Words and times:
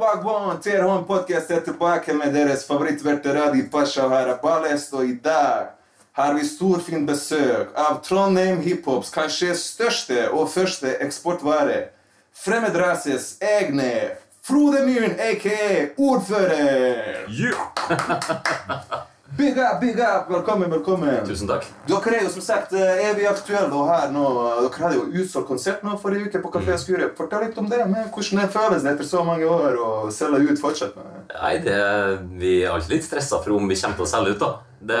Wagwan! 0.00 0.60
TRH 0.60 1.06
Podcast 1.06 1.50
er 1.50 1.60
tilbake 1.60 2.14
med 2.14 2.32
deres 2.34 2.64
favorittverte 2.66 3.34
Radio 3.34 3.68
Pasha 3.70 4.08
her 4.08 4.32
er 4.32 4.40
Ballest, 4.42 4.94
og 4.94 5.06
i 5.06 5.14
dag 5.14 5.70
har 6.18 6.34
vi 6.34 6.46
storfint 6.46 7.06
besøk 7.06 7.70
av 7.78 8.00
Trondheim 8.02 8.58
hiphops 8.64 9.14
kanskje 9.14 9.54
største 9.54 10.28
og 10.32 10.50
første 10.50 10.96
eksportvare. 11.04 11.80
Fremmedrases 12.34 13.36
egne 13.38 14.16
Frode 14.42 14.82
Myhren, 14.86 15.14
aka 15.20 15.88
ordfører. 15.96 17.26
Big 19.36 19.58
up, 19.58 19.80
big 19.80 19.98
up! 20.00 20.30
Velkommen, 20.30 20.70
velkommen. 20.70 21.24
Tusen 21.26 21.48
takk. 21.50 21.64
Dere 21.88 22.12
er 22.14 22.22
jo 22.22 22.30
som 22.36 22.42
sagt 22.44 22.74
eh, 22.78 23.00
evig 23.08 23.24
aktuelle 23.26 23.80
her 23.88 24.12
nå. 24.14 24.22
Dere 24.62 24.82
hadde 24.84 24.98
jo 25.00 25.06
utsolgt 25.24 25.48
konsert 25.48 25.80
nå 25.82 25.96
forrige 25.98 26.28
uke 26.28 26.42
på 26.44 26.52
Kafé 26.54 26.76
Skure. 26.78 27.08
Fortell 27.18 27.48
litt 27.48 27.58
om 27.58 27.66
det. 27.70 27.80
men 27.90 28.06
Hvordan 28.14 28.44
det 28.44 28.52
føles 28.54 28.84
det 28.84 28.92
etter 28.92 29.08
så 29.08 29.24
mange 29.26 29.48
år 29.50 29.74
å 29.82 29.88
selge 30.14 30.52
ut 30.52 30.62
fortsatt? 30.62 30.94
med? 30.94 31.32
Nei, 31.34 31.54
det, 31.64 31.78
Vi 32.38 32.52
er 32.62 32.70
alltid 32.76 32.94
litt 32.94 33.08
stressa 33.08 33.40
for 33.42 33.56
om 33.56 33.66
vi 33.66 33.78
kommer 33.80 33.98
til 33.98 34.06
å 34.06 34.12
selge 34.12 34.36
ut. 34.36 34.44
da. 34.44 34.52
Det, 34.84 35.00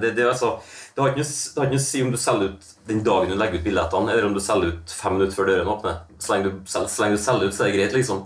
det, 0.00 0.14
det, 0.16 0.28
altså, 0.30 0.54
det 0.94 1.02
har 1.02 1.12
ikke 1.12 1.26
noe 1.74 1.76
å 1.76 1.84
si 1.84 2.02
om 2.06 2.14
du 2.14 2.20
selger 2.24 2.54
ut 2.54 2.70
den 2.88 3.02
dagen 3.04 3.34
du 3.34 3.36
legger 3.36 3.60
ut 3.60 3.66
billettene, 3.66 4.14
eller 4.14 4.30
om 4.30 4.36
du 4.36 4.40
selger 4.40 4.78
ut 4.78 4.96
fem 4.96 5.18
minutter 5.18 5.36
før 5.36 5.50
døren 5.50 5.72
åpner. 5.74 6.00
Så 6.22 6.32
lenge 6.32 6.54
du, 6.54 6.64
så 6.70 6.86
lenge 7.04 7.18
du 7.18 7.24
selger 7.26 7.50
ut, 7.50 7.56
så 7.56 7.66
er 7.66 7.72
det 7.72 7.76
greit, 7.82 7.98
liksom. 8.00 8.24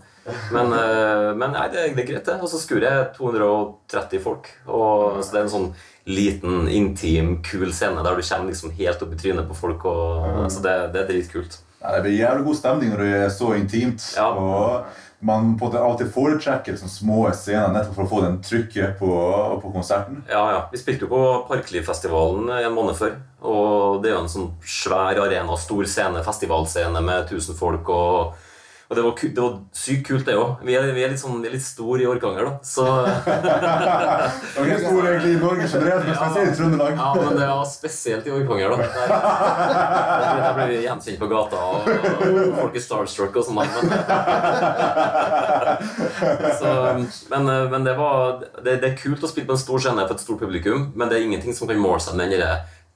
Men, 0.55 0.73
eh, 0.77 1.29
men 1.39 1.55
nei, 1.55 1.67
det, 1.73 1.87
det 1.97 2.05
er 2.05 2.11
greit, 2.11 2.27
det. 2.27 2.37
Og 2.43 2.51
så 2.51 2.61
skurer 2.61 2.89
jeg 2.89 3.07
230 3.19 4.25
folk. 4.25 4.51
Og, 4.67 5.23
så 5.23 5.35
det 5.35 5.41
er 5.41 5.47
en 5.47 5.55
sånn 5.55 5.71
liten, 6.09 6.69
intim, 6.73 7.37
kul 7.45 7.73
scene 7.73 8.05
der 8.05 8.17
du 8.17 8.25
kommer 8.25 8.53
liksom 8.53 8.73
helt 8.79 9.03
opp 9.05 9.17
i 9.17 9.21
trynet 9.21 9.49
på 9.49 9.59
folk. 9.59 9.89
Og, 9.89 10.47
så 10.53 10.65
det, 10.65 10.77
det 10.95 11.05
er 11.05 11.11
dritkult. 11.13 11.61
Ja, 11.79 11.95
det 11.95 12.07
blir 12.09 12.17
jævlig 12.19 12.49
god 12.49 12.57
stemning 12.59 12.95
når 12.95 13.05
det 13.05 13.13
er 13.19 13.29
så 13.31 13.53
intimt. 13.55 14.07
Ja. 14.17 14.33
Og 14.35 15.05
man 15.21 15.59
på 15.59 15.67
måte 15.67 15.81
alltid 15.83 16.11
foretrekker 16.15 16.73
liksom 16.73 16.91
små 16.91 17.25
scener 17.35 17.73
nettopp 17.75 17.97
for 17.97 18.07
å 18.07 18.11
få 18.11 18.21
den 18.23 18.37
trykket 18.43 18.99
på, 19.01 19.11
på 19.63 19.73
konserten. 19.75 20.21
Ja, 20.31 20.43
ja. 20.55 20.61
Vi 20.73 20.79
spilte 20.79 21.07
jo 21.07 21.11
på 21.11 21.23
Parklivfestivalen 21.49 22.51
en 22.55 22.75
måned 22.75 22.99
før. 22.99 23.17
Og 23.43 24.03
det 24.03 24.13
er 24.13 24.17
jo 24.17 24.25
en 24.25 24.31
sånn 24.31 24.53
svær 24.63 25.19
arena, 25.25 25.59
stor 25.59 25.87
scene, 25.91 26.23
festivalscene 26.27 27.03
med 27.03 27.33
1000 27.33 27.59
folk. 27.59 27.91
Og, 27.95 28.45
og 28.89 28.97
det, 28.97 29.03
var, 29.05 29.13
det 29.21 29.43
var 29.43 29.57
sykt 29.77 30.07
kult, 30.07 30.23
det 30.25 30.33
òg. 30.41 30.63
Vi, 30.65 30.73
vi 30.73 31.03
er 31.05 31.11
litt 31.13 31.21
sånn, 31.21 31.43
vi 31.45 31.49
er 31.51 31.59
litt 31.59 31.61
store 31.61 32.01
i 32.01 32.07
årganger, 32.09 32.47
da. 32.47 32.53
Så 32.65 32.87
det 33.29 34.65
er 34.65 34.81
store 34.81 35.11
egentlig 35.11 35.35
i 35.35 35.41
Norge 35.43 35.67
generelt, 35.69 36.09
men 36.09 36.17
spesielt 36.17 36.49
i 36.49 36.57
Trøndelag. 36.57 36.97
ja, 36.97 37.13
men 37.19 37.37
det 37.37 37.49
var 37.51 37.67
spesielt 37.69 38.25
i 38.25 38.33
årganger, 38.33 38.73
da. 38.73 38.79
Der, 40.19 40.41
der, 40.41 40.53
ble 40.57 40.65
vi 40.71 40.81
gjenkjent 40.87 41.21
på 41.21 41.29
gata, 41.29 41.59
og, 41.61 41.85
og 41.85 42.57
folk 42.57 42.75
er 42.81 42.83
starstruck 42.83 43.37
og 43.37 43.45
sånn. 43.45 43.61
Men, 43.61 43.69
så, 46.61 46.69
men, 47.29 47.45
men 47.75 47.83
det, 47.85 47.93
var, 48.01 48.41
det, 48.57 48.81
det 48.81 48.89
er 48.95 49.03
kult 49.05 49.21
å 49.21 49.31
spille 49.31 49.49
på 49.49 49.55
en 49.57 49.67
stor 49.67 49.79
scene 49.85 50.07
for 50.07 50.15
et 50.17 50.25
stort 50.25 50.41
publikum, 50.41 50.81
men 50.97 51.09
det 51.13 51.17
er 51.19 51.23
ingenting 51.29 51.53
som 51.57 51.69
kan 51.69 51.81
måle 51.81 52.01
seg 52.05 52.15
med 52.17 52.27
den 52.33 52.41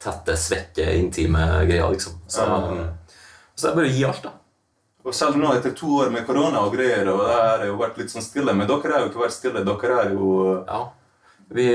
tette, 0.03 0.33
svekke, 0.41 0.85
intime 1.05 1.43
greia, 1.69 1.87
liksom. 1.93 2.13
Så, 2.25 2.41
så 3.55 3.63
det 3.67 3.71
er 3.75 3.79
bare 3.83 3.91
å 3.91 3.93
gi 3.93 4.05
alt, 4.09 4.25
da. 4.25 4.33
Og 5.05 5.15
selv 5.15 5.37
nå 5.37 5.51
etter 5.57 5.73
to 5.75 5.89
år 5.99 6.11
med 6.15 6.27
korona 6.27 6.61
og 6.63 6.75
greier, 6.77 7.09
og 7.11 7.25
det 7.27 7.39
har 7.43 7.65
jo 7.67 7.77
vært 7.81 7.97
litt 7.99 8.13
sånn 8.13 8.23
stille. 8.23 8.53
Men 8.55 8.69
dere 8.71 8.93
har 8.93 9.01
jo 9.03 9.09
ikke 9.11 9.25
vært 9.25 9.35
stille. 9.35 9.65
Dere 9.67 9.97
er 10.05 10.13
jo 10.15 10.65
Ja. 10.69 10.83
Vi, 11.53 11.67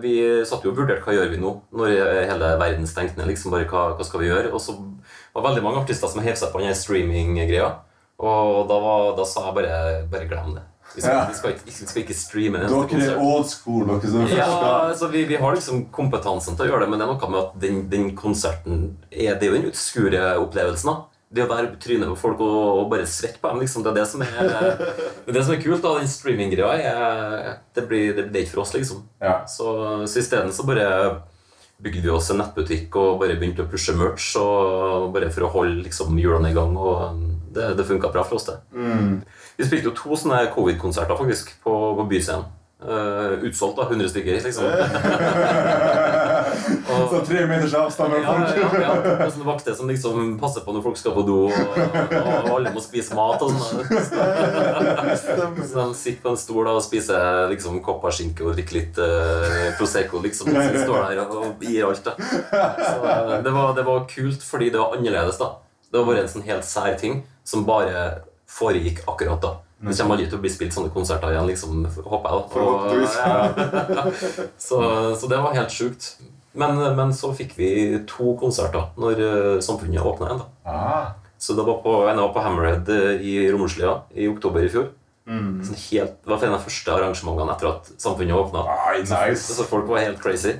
vi 0.00 0.12
satt 0.48 0.62
jo 0.64 0.70
og 0.70 0.78
vurderte 0.78 1.04
hva 1.04 1.12
gjør 1.12 1.28
vi 1.34 1.36
nå 1.42 1.50
når 1.76 1.90
hele 2.30 2.46
verden 2.62 2.86
stengte 2.88 3.18
ned. 3.18 3.26
liksom 3.28 3.50
bare 3.52 3.66
hva, 3.68 3.82
hva 3.98 4.04
skal 4.06 4.20
vi 4.22 4.30
gjøre? 4.30 4.52
Og 4.56 4.60
så 4.62 4.72
var 5.34 5.42
veldig 5.50 5.62
mange 5.66 5.82
artister 5.82 6.08
som 6.08 6.22
hev 6.24 6.34
seg 6.38 6.48
på 6.54 6.62
den 6.62 6.72
streaminggreia. 6.74 7.74
Og 8.18 8.62
da, 8.70 8.78
var, 8.80 9.10
da 9.18 9.26
sa 9.28 9.44
jeg 9.50 9.54
bare, 9.58 10.06
bare 10.10 10.28
glem 10.30 10.54
det. 10.56 10.62
Vi 10.94 11.02
skal, 11.02 11.12
Ja. 11.18 11.26
vi 11.28 11.34
skal, 11.36 11.50
ikke, 11.52 11.66
vi 11.66 11.72
skal 11.90 12.02
ikke 12.02 12.14
streame 12.16 12.56
en 12.56 12.62
eneste 12.64 12.78
Dere 12.78 12.86
er 12.86 12.94
konsert. 12.94 13.20
old 13.20 13.46
school. 13.50 13.84
dere 13.90 14.10
som 14.14 14.26
Ja, 14.32 14.48
altså 14.88 15.10
vi, 15.12 15.24
vi 15.28 15.36
har 15.36 15.54
liksom 15.54 15.84
kompetansen 15.92 16.56
til 16.56 16.64
å 16.64 16.70
gjøre 16.70 16.80
det, 16.86 16.88
men 16.88 16.98
det 16.98 17.04
er 17.08 17.12
noe 17.12 17.30
med 17.30 17.40
at 17.42 17.60
den, 17.60 17.82
den 17.90 18.16
konserten 18.16 18.96
er, 19.12 19.34
Det 19.36 19.42
er 19.42 19.52
jo 19.52 19.58
den 19.60 19.68
utskure 19.68 20.22
opplevelsen. 20.40 20.88
da 20.88 20.96
Det 21.28 21.42
å 21.44 21.48
være 21.50 21.68
på 21.74 21.80
trynet 21.84 22.08
på 22.08 22.14
folk 22.16 22.38
og, 22.40 22.58
og 22.80 22.86
bare 22.92 23.04
svette 23.06 23.36
på 23.42 23.50
dem, 23.52 23.58
liksom, 23.60 23.82
det 23.84 23.90
er 23.90 23.96
det 23.98 24.04
som 24.08 24.22
er, 24.24 24.30
det 24.48 24.60
er, 24.64 25.34
det 25.36 25.42
som 25.44 25.52
er 25.52 25.60
kult. 25.60 25.82
da 25.84 25.90
Den 25.98 26.08
streaminggreia 26.08 26.94
det, 27.76 27.84
blir- 27.90 28.14
det, 28.16 28.28
det 28.32 28.40
er 28.40 28.46
ikke 28.46 28.54
for 28.56 28.64
oss, 28.64 28.72
liksom. 28.78 29.02
Ja. 29.20 29.42
Så, 29.50 29.74
så 30.08 30.22
isteden 30.22 30.54
så 30.56 30.64
bare 30.68 30.86
bygde 31.78 32.00
vi 32.02 32.10
oss 32.10 32.30
en 32.32 32.40
nettbutikk 32.40 32.96
og 32.98 33.20
bare 33.20 33.36
begynte 33.38 33.62
å 33.62 33.68
pushe 33.70 33.92
merch 33.94 34.32
og 34.40 35.12
bare 35.14 35.28
for 35.30 35.44
å 35.46 35.52
holde 35.52 35.84
liksom 35.84 36.16
hjulene 36.18 36.50
i 36.50 36.56
gang. 36.56 36.72
Og 36.74 37.20
det, 37.54 37.74
det 37.78 37.84
funka 37.86 38.08
bra 38.14 38.24
for 38.26 38.40
oss, 38.40 38.48
det. 38.48 38.56
Vi 39.60 39.66
spilte 39.68 39.90
jo 39.90 39.94
to 40.00 40.16
sånne 40.18 40.46
covid-konserter 40.56 41.18
faktisk 41.20 41.52
på, 41.62 41.76
på 42.00 42.08
Byscenen. 42.10 42.48
Uh, 42.78 43.40
utsolgt, 43.42 43.74
da. 43.78 43.88
100 43.90 44.10
stykker, 44.12 44.36
liksom. 44.38 44.64
Så 47.10 47.20
tre 47.26 47.44
meters 47.48 47.74
avstand 47.78 48.12
mellom 48.12 48.42
folk. 48.42 48.56
ja, 48.56 48.68
ja, 48.72 48.94
ja. 49.04 49.14
Og 49.26 49.32
sånne 49.34 49.48
vakter 49.48 49.76
som 49.78 49.90
liksom 49.90 50.34
passer 50.40 50.64
på 50.64 50.74
når 50.74 50.84
folk 50.86 51.00
skal 51.00 51.14
på 51.16 51.24
do, 51.28 51.38
og, 51.48 51.78
og 52.18 52.50
alle 52.56 52.72
må 52.74 52.82
spise 52.84 53.16
mat 53.18 53.42
og 53.44 53.54
sånn. 53.54 53.84
Så 55.62 55.76
de 55.78 55.86
sitter 55.98 56.22
på 56.24 56.32
en 56.32 56.40
stol 56.40 56.70
og 56.70 56.80
spiser 56.84 57.48
liksom 57.52 57.80
kopperskinke 57.84 58.46
og 58.46 58.56
drikker 58.56 58.78
litt 58.80 59.00
uh, 59.02 59.70
Prosecco, 59.78 60.22
liksom. 60.24 60.52
Mens 60.54 60.72
de 60.74 60.84
står 60.84 61.12
der 61.12 61.22
og 61.24 61.64
gir 61.64 61.86
alt, 61.88 62.04
da. 62.06 62.16
Så 62.18 62.98
eh, 63.04 63.36
det 63.44 63.54
var, 63.54 63.72
det 63.76 63.86
var 63.86 64.04
kult 64.10 64.44
fordi 64.44 64.72
det 64.74 64.80
var 64.80 64.96
annerledes, 64.96 65.40
da. 65.40 65.54
Det 65.88 66.00
var 66.00 66.10
bare 66.10 66.26
en 66.26 66.32
sånn 66.34 66.46
helt 66.48 66.66
sær 66.68 66.98
ting 67.00 67.22
som 67.48 67.64
bare 67.68 68.22
foregikk 68.48 69.04
akkurat 69.08 69.40
da. 69.44 69.54
Det 69.78 69.94
kommer 69.94 70.16
aldri 70.16 70.26
til 70.26 70.40
å 70.40 70.42
bli 70.42 70.50
spilt 70.50 70.74
sånne 70.74 70.90
konserter 70.90 71.30
igjen, 71.30 71.46
liksom, 71.52 71.84
håper 71.86 72.32
jeg. 72.32 72.40
da. 72.50 72.62
Og, 72.64 72.96
ja. 73.14 74.02
så, 74.66 74.80
så 75.20 75.30
det 75.30 75.38
var 75.38 75.54
helt 75.54 75.74
sjukt. 75.74 76.08
Men, 76.52 76.78
men 76.96 77.12
så 77.14 77.32
fikk 77.36 77.52
vi 77.58 77.70
to 78.08 78.32
konserter 78.40 78.88
når 78.98 79.20
eh, 79.24 79.60
samfunnet 79.64 80.00
åpna 80.00 80.26
igjen. 80.30 80.40
da. 80.40 80.72
Ah, 80.72 81.10
Så 81.38 81.54
det 81.54 81.62
var 81.66 81.82
på, 81.84 81.92
en 82.08 82.16
var 82.18 82.32
på 82.34 82.40
Hammerhead 82.42 82.88
eh, 82.88 83.20
i 83.22 83.34
Romslia 83.52 84.00
i 84.14 84.26
oktober 84.28 84.64
i 84.64 84.68
fjor. 84.72 84.88
Sånn 85.28 85.76
helt, 85.90 86.14
det 86.24 86.30
var 86.32 86.42
en 86.46 86.54
av 86.54 86.58
de 86.58 86.64
første 86.64 86.88
arrangementene 86.94 87.52
etter 87.52 87.68
at 87.68 87.88
samfunnet 88.00 88.32
åpna. 88.32 88.62
Ai, 88.88 89.00
nice. 89.04 89.52
Så 89.52 89.64
folk 89.68 89.86
var 89.90 89.98
helt 90.00 90.20
crazy. 90.22 90.54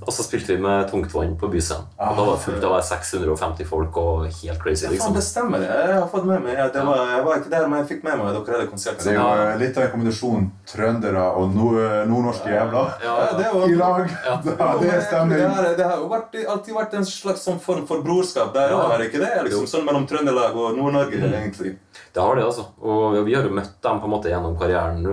Og 0.00 0.08
så 0.14 0.24
spilte 0.24 0.54
vi 0.54 0.62
med 0.64 0.88
Tungtvann 0.90 1.34
på 1.38 1.50
Byscenen. 1.52 1.84
Og 1.98 2.16
da 2.16 2.24
var 2.24 2.36
det 2.38 2.44
fullt 2.46 2.64
av 2.64 2.80
650 2.88 3.66
folk 3.68 3.96
og 4.00 4.24
helt 4.26 4.62
crazy. 4.62 4.86
Ja, 4.86 4.88
faen, 4.88 4.96
liksom. 4.96 5.14
det 5.18 5.24
stemmer. 5.26 5.58
det. 5.60 5.68
Jeg 5.68 5.98
har 6.00 6.08
fått 6.08 6.24
med 6.24 6.40
meg 6.42 6.56
ja, 6.56 6.68
det 6.72 6.84
var, 6.86 7.02
Jeg 7.12 7.24
var 7.26 7.36
ikke 7.42 7.50
der, 7.52 7.66
men 7.68 7.78
jeg 7.82 7.88
fikk 7.92 8.04
med 8.08 8.18
meg 8.22 8.32
dere 8.38 8.56
hadde 8.56 8.70
konsert. 8.72 8.98
Det 9.04 9.12
er 9.12 9.18
jo 9.18 9.26
Ja. 9.28 9.50
eh, 9.52 9.58
litt 9.58 9.76
av 9.76 9.84
en 9.84 9.90
kombinasjon 9.92 10.50
trøndere 10.72 11.26
og 11.36 11.52
nordnorske 11.54 12.48
jævler 12.48 12.88
Ja, 13.04 13.16
Ja, 13.28 13.38
det 13.38 13.52
var- 13.52 13.68
i 13.68 13.74
lag. 13.74 14.08
Ja. 14.24 14.40
Ja, 14.58 14.76
det 14.80 14.88
er 14.94 15.00
stemning. 15.00 15.38
Det 15.38 15.50
har, 15.50 15.74
det 15.76 15.84
har 15.84 15.96
jo 15.96 16.08
vært, 16.08 16.34
alltid 16.48 16.74
vært 16.74 16.94
en 16.94 17.04
slags 17.04 17.44
sånn 17.44 17.60
form 17.60 17.86
for 17.86 18.00
brorskap 18.02 18.52
der 18.54 18.70
Ja. 18.70 18.76
òg, 18.80 18.94
er 18.94 18.98
det 18.98 19.12
ikke 19.12 19.20
det? 19.20 19.44
Liksom, 19.50 19.66
sånn 19.68 19.84
mellom 19.84 20.06
Trøndelag 20.08 20.56
og 20.56 20.76
Nord-Norge, 20.76 21.18
Mm. 21.18 21.32
egentlig. 21.34 21.76
Det 22.14 22.22
har 22.22 22.38
det, 22.38 22.44
altså. 22.44 22.64
Og 22.80 23.18
vi 23.26 23.34
har 23.36 23.46
jo 23.46 23.54
møtt 23.54 23.76
dem 23.84 24.00
på 24.02 24.08
en 24.08 24.14
måte 24.14 24.30
gjennom 24.32 24.56
karrieren 24.58 25.04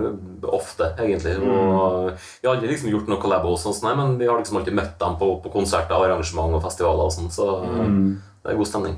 ofte, 0.46 0.92
egentlig. 1.02 1.36
Og 1.42 2.12
vi 2.14 2.48
har 2.48 2.54
aldri 2.54 2.70
liksom 2.72 2.90
gjort 2.92 3.10
noe 3.10 3.20
collabos, 3.22 3.66
og 3.66 3.76
sånn, 3.76 3.90
nei, 3.90 3.96
men 4.00 4.16
vi 4.20 4.30
har 4.30 4.40
liksom 4.40 4.60
alltid 4.60 4.78
møtt 4.78 4.96
dem 5.02 5.18
på, 5.20 5.32
på 5.44 5.52
konserter, 5.54 5.98
arrangement 5.98 6.56
og 6.56 6.64
festivaler 6.64 7.10
og 7.10 7.14
sånn, 7.14 7.30
så 7.34 7.50
det 8.46 8.52
er 8.52 8.58
god 8.58 8.70
stemning. 8.70 8.96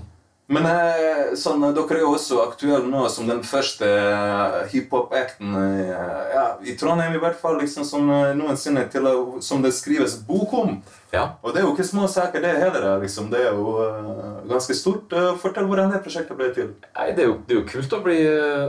Men 0.48 0.64
eh, 0.64 1.34
sånn, 1.36 1.60
dere 1.76 1.98
er 1.98 2.00
jo 2.00 2.14
også 2.16 2.38
aktuelle 2.47 2.88
nå 2.88 3.03
som 3.12 3.26
den 3.28 3.42
første 3.44 3.84
eh, 3.84 4.54
hiphop-acten 4.72 5.50
eh, 5.60 5.91
ja, 6.32 6.44
i 6.65 6.72
Trondheim, 6.80 7.12
i 7.18 7.21
hvert 7.21 7.36
fall, 7.36 7.59
liksom, 7.60 7.84
som 7.84 8.09
eh, 8.09 8.30
noensinne 8.39 8.86
til 8.89 9.04
som 9.45 9.60
det 9.60 9.74
skrives 9.77 10.15
bok 10.24 10.54
om. 10.56 10.78
Ja. 11.12 11.27
Og 11.45 11.53
det 11.53 11.60
er 11.60 11.66
jo 11.66 11.74
ikke 11.74 11.84
små 11.84 12.09
saker, 12.09 12.41
det 12.45 12.54
heller. 12.62 12.86
eh, 12.95 13.03
liksom. 13.04 13.28
Det 13.33 13.42
er 13.45 13.53
jo 13.60 13.74
uh, 13.77 14.41
ganske 14.48 14.72
stort. 14.77 15.12
Eh, 15.12 15.30
fortell 15.45 15.68
hvordan 15.68 15.92
det 15.92 16.00
prosjektet 16.06 16.36
ble 16.41 16.48
til. 16.56 16.72
Nei, 16.97 17.10
det 17.12 17.27
er, 17.27 17.30
jo, 17.30 17.36
det 17.45 17.54
er 17.54 17.60
jo 17.60 17.68
kult 17.68 17.97
å 18.00 18.03
bli, 18.09 18.18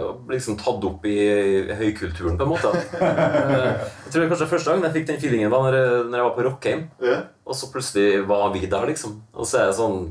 å 0.03 0.13
bli 0.27 0.35
liksom 0.35 0.59
tatt 0.59 0.83
opp 0.91 1.07
i 1.07 1.17
høykulturen, 1.79 2.35
på 2.39 2.43
en 2.47 2.53
måte. 2.57 2.75
Eh, 2.99 3.67
jeg 4.03 4.11
tror 4.13 4.23
det 4.25 4.31
kanskje 4.35 4.51
første 4.51 4.71
gang 4.75 4.83
jeg 4.89 4.97
fikk 4.99 5.11
den 5.13 5.21
feelingen, 5.23 5.51
var 5.55 5.69
når, 5.69 5.79
jeg- 5.79 6.07
når 6.11 6.19
jeg 6.19 6.27
var 6.27 6.35
på 6.41 6.47
Rockheim. 6.51 6.87
Ja. 7.07 7.21
Og 7.47 7.55
så 7.55 7.71
plutselig 7.71 8.25
var 8.27 8.49
vi 8.55 8.67
der, 8.67 8.87
liksom. 8.91 9.21
Og 9.33 9.47
så 9.47 9.63
er 9.63 9.69
det 9.71 9.79
sånn 9.79 10.09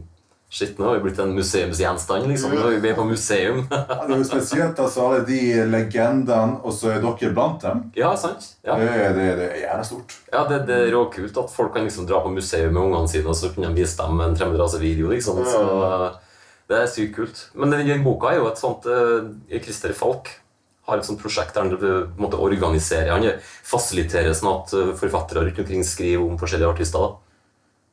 Shit, 0.51 0.79
nå 0.79 0.87
har 0.87 0.95
vi 0.97 1.03
blitt 1.05 1.19
en 1.21 1.35
museumsgjenstand, 1.37 2.25
liksom. 2.31 2.55
Nå 2.57 2.71
er 2.71 2.79
vi 2.81 2.93
på 2.97 3.05
museum. 3.05 3.59
Ja, 3.69 3.99
det 4.07 4.15
er 4.15 4.23
jo 4.23 4.29
spesielt 4.31 4.79
altså, 4.81 5.05
alle 5.05 5.27
de 5.29 5.41
legendene, 5.69 6.57
og 6.65 6.73
så 6.73 6.95
er 6.95 7.03
dere 7.05 7.35
blant 7.37 7.61
dem. 7.67 7.83
ja, 7.99 8.15
sant? 8.17 8.47
Ja. 8.65 8.79
Det, 8.81 8.89
det, 9.19 9.27
det 9.37 9.49
er 9.51 9.61
jævla 9.67 9.85
stort. 9.85 10.17
Ja, 10.33 10.47
det, 10.49 10.63
det 10.71 10.79
er 10.87 10.95
råkult 10.97 11.43
at 11.45 11.53
folk 11.53 11.77
kan 11.77 11.85
liksom 11.85 12.09
dra 12.09 12.23
på 12.25 12.33
museum 12.33 12.73
med 12.73 12.81
ungene 12.81 13.13
sine, 13.13 13.29
og 13.29 13.37
så 13.37 13.53
kunne 13.53 13.69
de 13.69 13.83
vise 13.83 14.01
dem 14.01 14.25
en 14.25 14.41
fremmed 14.41 14.61
rase-video. 14.63 15.13
liksom. 15.13 15.45
Så 15.45 15.63
det 16.69 16.81
er 16.81 16.91
sykt 16.97 17.17
kult. 17.17 17.45
Men 17.53 17.77
den, 17.77 18.05
boka 18.05 18.33
er 18.33 18.41
jo 18.41 18.49
et 18.49 18.61
sånt 18.61 18.89
uh, 18.89 19.29
Christer 19.53 19.93
Falk 19.97 20.33
har 20.89 21.01
et 21.01 21.05
sånt 21.05 21.21
prosjekt 21.21 21.53
der 21.53 21.67
han 21.67 21.77
på 21.77 21.89
en 21.89 22.13
måte 22.21 22.41
organiserer 22.41 23.13
Han 23.13 23.27
fasiliterer 23.67 24.33
sånn 24.33 24.55
at 24.55 24.73
eh, 24.73 24.93
forfattere 24.97 25.45
rundt 25.45 25.59
omkring 25.61 25.85
skriver 25.85 26.25
om 26.25 26.39
forskjellige 26.41 26.71
artister. 26.73 27.05
da. 27.05 27.28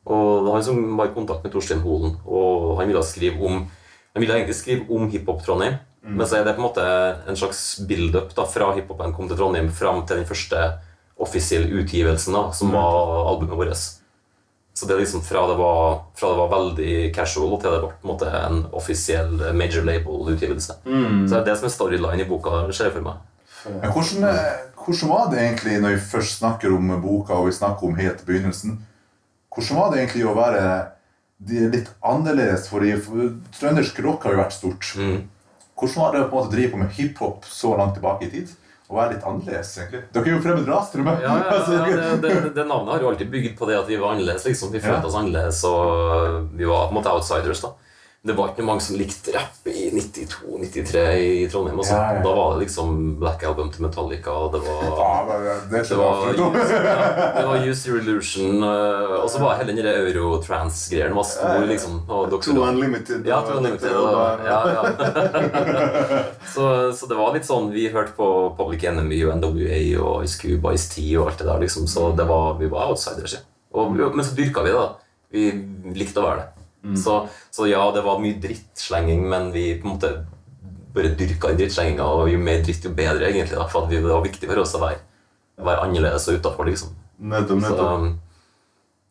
Og 0.06 0.52
han 0.54 0.62
som 0.62 0.96
var 0.98 1.10
i 1.10 1.14
kontakt 1.16 1.42
med 1.44 1.52
Torstein 1.52 1.82
Holen, 1.82 2.16
og 2.26 2.76
han 2.78 2.88
ville 2.88 3.02
skrive 3.02 3.42
om 3.42 3.66
han 4.16 4.22
ville 4.22 4.32
egentlig 4.38 4.56
skrive 4.56 4.86
om 4.96 5.10
hiphop 5.12 5.42
Trondheim, 5.44 5.74
Men 6.06 6.26
så 6.26 6.36
er 6.38 6.44
det 6.46 6.54
på 6.54 6.62
en 6.62 6.68
måte 6.68 6.82
en 7.28 7.36
slags 7.36 7.80
build-up 7.88 8.30
da, 8.36 8.44
fra 8.46 8.68
hiphopen 8.76 9.12
kom 9.12 9.26
til 9.28 9.36
Trondheim 9.36 9.68
fram 9.74 10.04
til 10.06 10.20
den 10.20 10.28
første 10.28 10.60
offisielle 11.18 11.68
utgivelsen, 11.82 12.32
da, 12.32 12.52
som 12.54 12.70
var 12.72 13.26
albumet 13.32 13.58
vårt. 13.58 13.76
Så 14.76 14.86
det 14.86 14.94
er 14.94 15.00
liksom 15.00 15.22
fra 15.24 15.42
det 15.50 15.56
var, 15.58 16.04
fra 16.14 16.30
det 16.30 16.38
var 16.38 16.50
veldig 16.52 16.94
casual 17.16 17.56
til 17.60 17.72
det 17.74 17.80
ble 17.82 17.90
på 17.90 18.06
en 18.06 18.12
måte 18.12 18.30
en 18.30 18.58
offisiell 18.76 19.34
major 19.56 19.82
label-utgivelse. 19.88 20.78
Så 20.84 21.32
det 21.32 21.38
er 21.40 21.46
det 21.50 21.58
som 21.58 21.66
er 21.66 21.74
storyline 21.74 22.22
i 22.22 22.28
boka, 22.28 22.72
ser 22.72 22.90
jeg 22.90 22.96
for 22.98 23.06
meg. 23.08 23.16
Men 23.66 23.90
hvordan, 23.90 24.24
eh, 24.30 24.58
hvordan 24.84 25.08
var 25.10 25.30
det 25.32 25.40
egentlig 25.42 25.80
når 25.82 25.96
vi 25.96 26.04
først 26.12 26.38
snakker 26.38 26.72
om 26.76 26.92
boka 27.02 27.34
og 27.34 27.48
vi 27.48 27.52
snakker 27.56 27.88
om 27.88 27.96
helt 27.98 28.22
begynnelsen? 28.26 28.78
Hvordan 29.56 29.80
var 29.80 29.90
det 29.92 30.02
egentlig 30.02 30.26
å 30.28 30.36
være 30.36 30.66
litt 31.72 31.88
annerledes? 32.04 32.68
Fordi 32.68 32.92
for 33.00 33.32
trøndersk 33.56 33.98
rock 34.04 34.28
har 34.28 34.36
jo 34.36 34.42
vært 34.42 34.56
stort. 34.56 34.92
Mm. 35.00 35.18
Hvordan 35.76 36.02
var 36.02 36.12
det 36.14 36.22
å 36.22 36.28
på 36.28 36.36
en 36.36 36.42
måte 36.42 36.54
drive 36.54 36.72
på 36.74 36.80
med 36.80 36.94
hiphop 36.96 37.48
så 37.48 37.72
langt 37.78 37.96
tilbake 37.96 38.28
i 38.28 38.32
tid? 38.32 38.52
Å 38.86 38.94
være 38.94 39.16
litt 39.16 39.24
annerledes, 39.26 39.72
egentlig? 39.80 40.04
Dere 40.14 40.28
er 40.28 40.36
jo 40.36 40.42
fremmed 40.44 40.68
ras, 40.70 40.92
tror 40.92 41.08
jeg. 41.08 41.22
Ja, 41.24 41.32
Ja, 41.42 41.56
ja, 41.58 41.86
ja, 41.88 42.12
det, 42.22 42.34
det, 42.54 42.66
navnet 42.68 42.94
har 42.94 43.02
jo 43.02 43.08
alltid 43.10 43.32
bygd 43.32 43.56
på 43.58 43.66
det 43.66 43.80
at 43.80 43.88
vi 43.90 43.98
var 43.98 44.14
annerledes. 44.14 44.46
liksom. 44.46 44.70
Vi 44.70 44.82
følte 44.84 45.10
oss 45.10 45.18
annerledes, 45.18 45.64
og 45.66 46.52
vi 46.54 46.68
var 46.68 46.86
på 46.86 46.94
en 46.94 47.00
måte 47.00 47.16
outsiders. 47.16 47.64
da. 47.64 47.72
Det 48.26 48.34
var 48.34 48.48
ikke 48.50 48.64
mange 48.66 48.82
som 48.82 48.96
likte 48.98 49.30
rapp 49.36 49.68
i 49.70 49.86
92-93 49.94 51.02
i 51.16 51.48
Trondheim. 51.52 51.78
altså. 51.78 51.94
Ja, 51.94 52.16
ja. 52.16 52.22
Da 52.24 52.32
var 52.34 52.54
det 52.54 52.64
liksom 52.64 52.96
Black 53.20 53.44
Album 53.46 53.70
til 53.70 53.84
Metallica, 53.86 54.32
og 54.34 54.52
det 54.56 54.62
var 54.64 54.82
Ja, 54.86 55.12
det 55.70 55.78
er 55.78 55.84
det 55.86 55.98
var, 56.00 56.24
use, 56.32 56.80
det 57.36 57.44
var 57.46 57.66
Use 57.68 57.90
Your 57.90 58.00
Illusion, 58.00 58.64
øh, 58.64 59.14
og 59.22 59.30
så 59.30 59.42
var 59.42 59.60
hele 59.60 59.76
den 59.76 59.84
der 59.86 60.00
Eurotrans-greien 60.08 61.14
var 61.14 61.28
stor, 61.28 61.64
liksom. 61.70 62.00
Og 62.08 62.30
To 62.42 62.52
dere, 62.52 62.68
Unlimited. 62.72 63.26
ja, 63.26 63.40
to 63.46 63.56
Unlimited, 63.60 63.94
og, 63.94 64.42
ja, 64.44 64.60
ja. 64.74 64.82
så, 66.54 66.92
så 66.98 67.06
det 67.06 67.18
var 67.18 67.34
litt 67.34 67.46
sånn 67.46 67.70
Vi 67.74 67.88
hørte 67.94 68.16
på 68.18 68.28
Public 68.58 68.84
Enemy 68.90 69.22
og 69.28 69.38
NWA 69.38 69.80
og 70.02 70.26
Ice 70.26 70.40
Cube 70.42 70.66
og 70.66 70.74
Ice 70.74 70.90
T 70.96 71.06
og 71.14 71.30
alt 71.30 71.38
det 71.44 71.46
der, 71.52 71.62
liksom. 71.62 71.86
Så 71.86 72.10
det 72.18 72.26
var, 72.28 72.56
vi 72.58 72.70
var 72.72 72.90
outsiders, 72.90 73.38
ja. 73.38 73.44
Og, 73.76 73.92
men 73.94 74.24
så 74.24 74.34
dyrka 74.34 74.66
vi 74.66 74.72
det, 74.74 74.82
da. 74.82 74.92
Vi 75.30 75.48
likte 75.98 76.22
å 76.22 76.26
være 76.26 76.42
det. 76.42 76.55
Så, 76.94 77.16
så 77.50 77.66
ja, 77.66 77.82
det 77.92 78.04
var 78.06 78.20
mye 78.22 78.38
drittslenging, 78.40 79.24
men 79.28 79.50
vi 79.52 79.74
på 79.80 79.88
en 79.88 79.94
måte 79.96 80.12
bare 80.96 81.10
dyrka 81.18 81.50
inn 81.52 81.58
drittslenginga, 81.60 82.04
og 82.06 82.30
jo 82.30 82.38
mer 82.40 82.62
dritt, 82.64 82.84
jo 82.86 82.92
bedre, 82.96 83.26
egentlig. 83.28 83.58
da, 83.58 83.66
For 83.68 83.88
det 83.90 84.00
var 84.04 84.22
viktig 84.24 84.48
for 84.48 84.62
oss 84.62 84.76
å 84.78 84.80
være, 84.84 85.00
være 85.66 85.82
annerledes 85.88 86.28
og 86.30 86.38
utafor, 86.38 86.68
liksom. 86.70 86.94
Nettopp, 87.18 87.60
Så, 87.64 87.74
nettopp. 87.74 88.06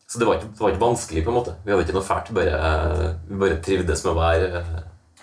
så 0.08 0.18
det, 0.18 0.26
var 0.26 0.40
ikke, 0.40 0.50
det 0.54 0.64
var 0.64 0.74
ikke 0.74 0.84
vanskelig, 0.86 1.24
på 1.26 1.30
en 1.34 1.38
måte. 1.38 1.54
Vi 1.64 1.72
hadde 1.74 1.86
ikke 1.86 1.98
noe 1.98 2.06
fælt. 2.08 2.32
Bare, 2.34 3.14
vi 3.28 3.40
bare 3.44 3.60
trivdes 3.62 4.04
med 4.06 4.12
å 4.12 4.18
være 4.18 4.50
eh, 4.62 4.74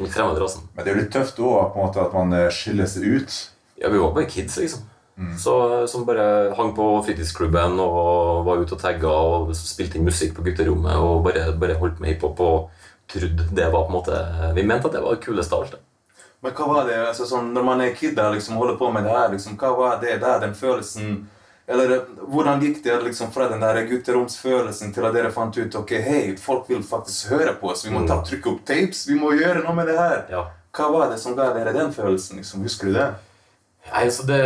fremmede. 0.04 0.48
Men 0.76 0.84
det 0.84 0.90
er 0.92 0.96
jo 0.96 1.02
litt 1.02 1.14
tøft 1.16 1.40
òg 1.44 1.78
at 2.06 2.16
man 2.16 2.34
eh, 2.38 2.50
skiller 2.54 2.90
seg 2.92 3.08
ut. 3.18 3.38
Ja, 3.82 3.90
vi 3.92 4.00
var 4.00 4.14
bare 4.16 4.30
kids, 4.32 4.58
liksom. 4.62 4.88
Så, 5.38 5.88
som 5.88 6.06
bare 6.08 6.54
hang 6.58 6.72
på 6.74 6.88
fritidsklubben 7.06 7.78
og 7.80 8.48
var 8.48 8.64
ute 8.64 8.74
og 8.74 8.82
tagga 8.82 9.12
og 9.14 9.52
spilte 9.54 10.00
inn 10.00 10.08
musikk 10.08 10.34
på 10.34 10.46
gutterommet 10.48 10.98
og 10.98 11.22
bare, 11.28 11.52
bare 11.54 11.78
holdt 11.78 12.00
med 12.02 12.16
hiphop 12.16 12.42
og 12.42 12.88
trodde 13.14 13.46
det 13.54 13.68
var 13.70 13.86
på 13.86 13.92
en 13.92 13.98
måte 14.00 14.22
Vi 14.58 14.64
mente 14.66 14.90
at 14.90 14.96
det 14.96 15.04
var 15.04 15.14
det 15.14 15.26
kuleste 15.26 15.54
av 15.54 15.68
alt. 15.68 15.76
Men 16.44 16.56
hva 16.58 16.66
var 16.68 16.90
det, 16.90 16.98
altså 17.08 17.28
sånn, 17.30 17.54
når 17.56 17.64
man 17.64 17.82
er 17.86 17.94
kid 17.96 18.18
og 18.20 18.34
liksom 18.36 18.58
holder 18.60 18.76
på 18.82 18.90
med 18.92 19.06
det 19.08 19.14
her, 19.14 19.30
liksom, 19.32 19.54
hva 19.62 19.70
var 19.78 20.02
det 20.02 20.18
der, 20.20 20.42
den 20.42 20.58
følelsen 20.58 21.14
Eller 21.70 21.94
eh, 21.96 22.10
hvordan 22.28 22.60
gikk 22.60 22.82
det 22.84 22.98
liksom 23.06 23.30
fra 23.32 23.46
den 23.48 23.62
der 23.64 23.86
gutteromsfølelsen 23.88 24.92
til 24.92 25.06
at 25.08 25.14
dere 25.16 25.32
fant 25.32 25.56
ut 25.56 25.78
ok, 25.80 25.94
hei, 26.04 26.24
folk 26.36 26.68
vil 26.68 26.82
faktisk 26.84 27.32
høre 27.32 27.54
på 27.62 27.70
oss, 27.72 27.86
vi 27.86 27.94
må 27.94 28.02
ta, 28.10 28.18
trykke 28.26 28.50
opp 28.52 28.66
tapes, 28.68 29.06
vi 29.08 29.16
må 29.16 29.32
gjøre 29.38 29.62
noe 29.64 29.78
med 29.78 29.88
det 29.88 29.96
her. 29.96 30.26
Ja. 30.34 30.42
Hva 30.76 30.90
var 30.92 31.14
det 31.14 31.22
som 31.22 31.38
ga 31.38 31.54
dere 31.56 31.72
den 31.72 31.94
følelsen? 31.96 32.42
liksom, 32.42 32.66
Husker 32.68 32.90
du 32.90 32.98
det? 32.98 33.08
Nei, 33.88 34.04
altså 34.10 34.28
det 34.28 34.42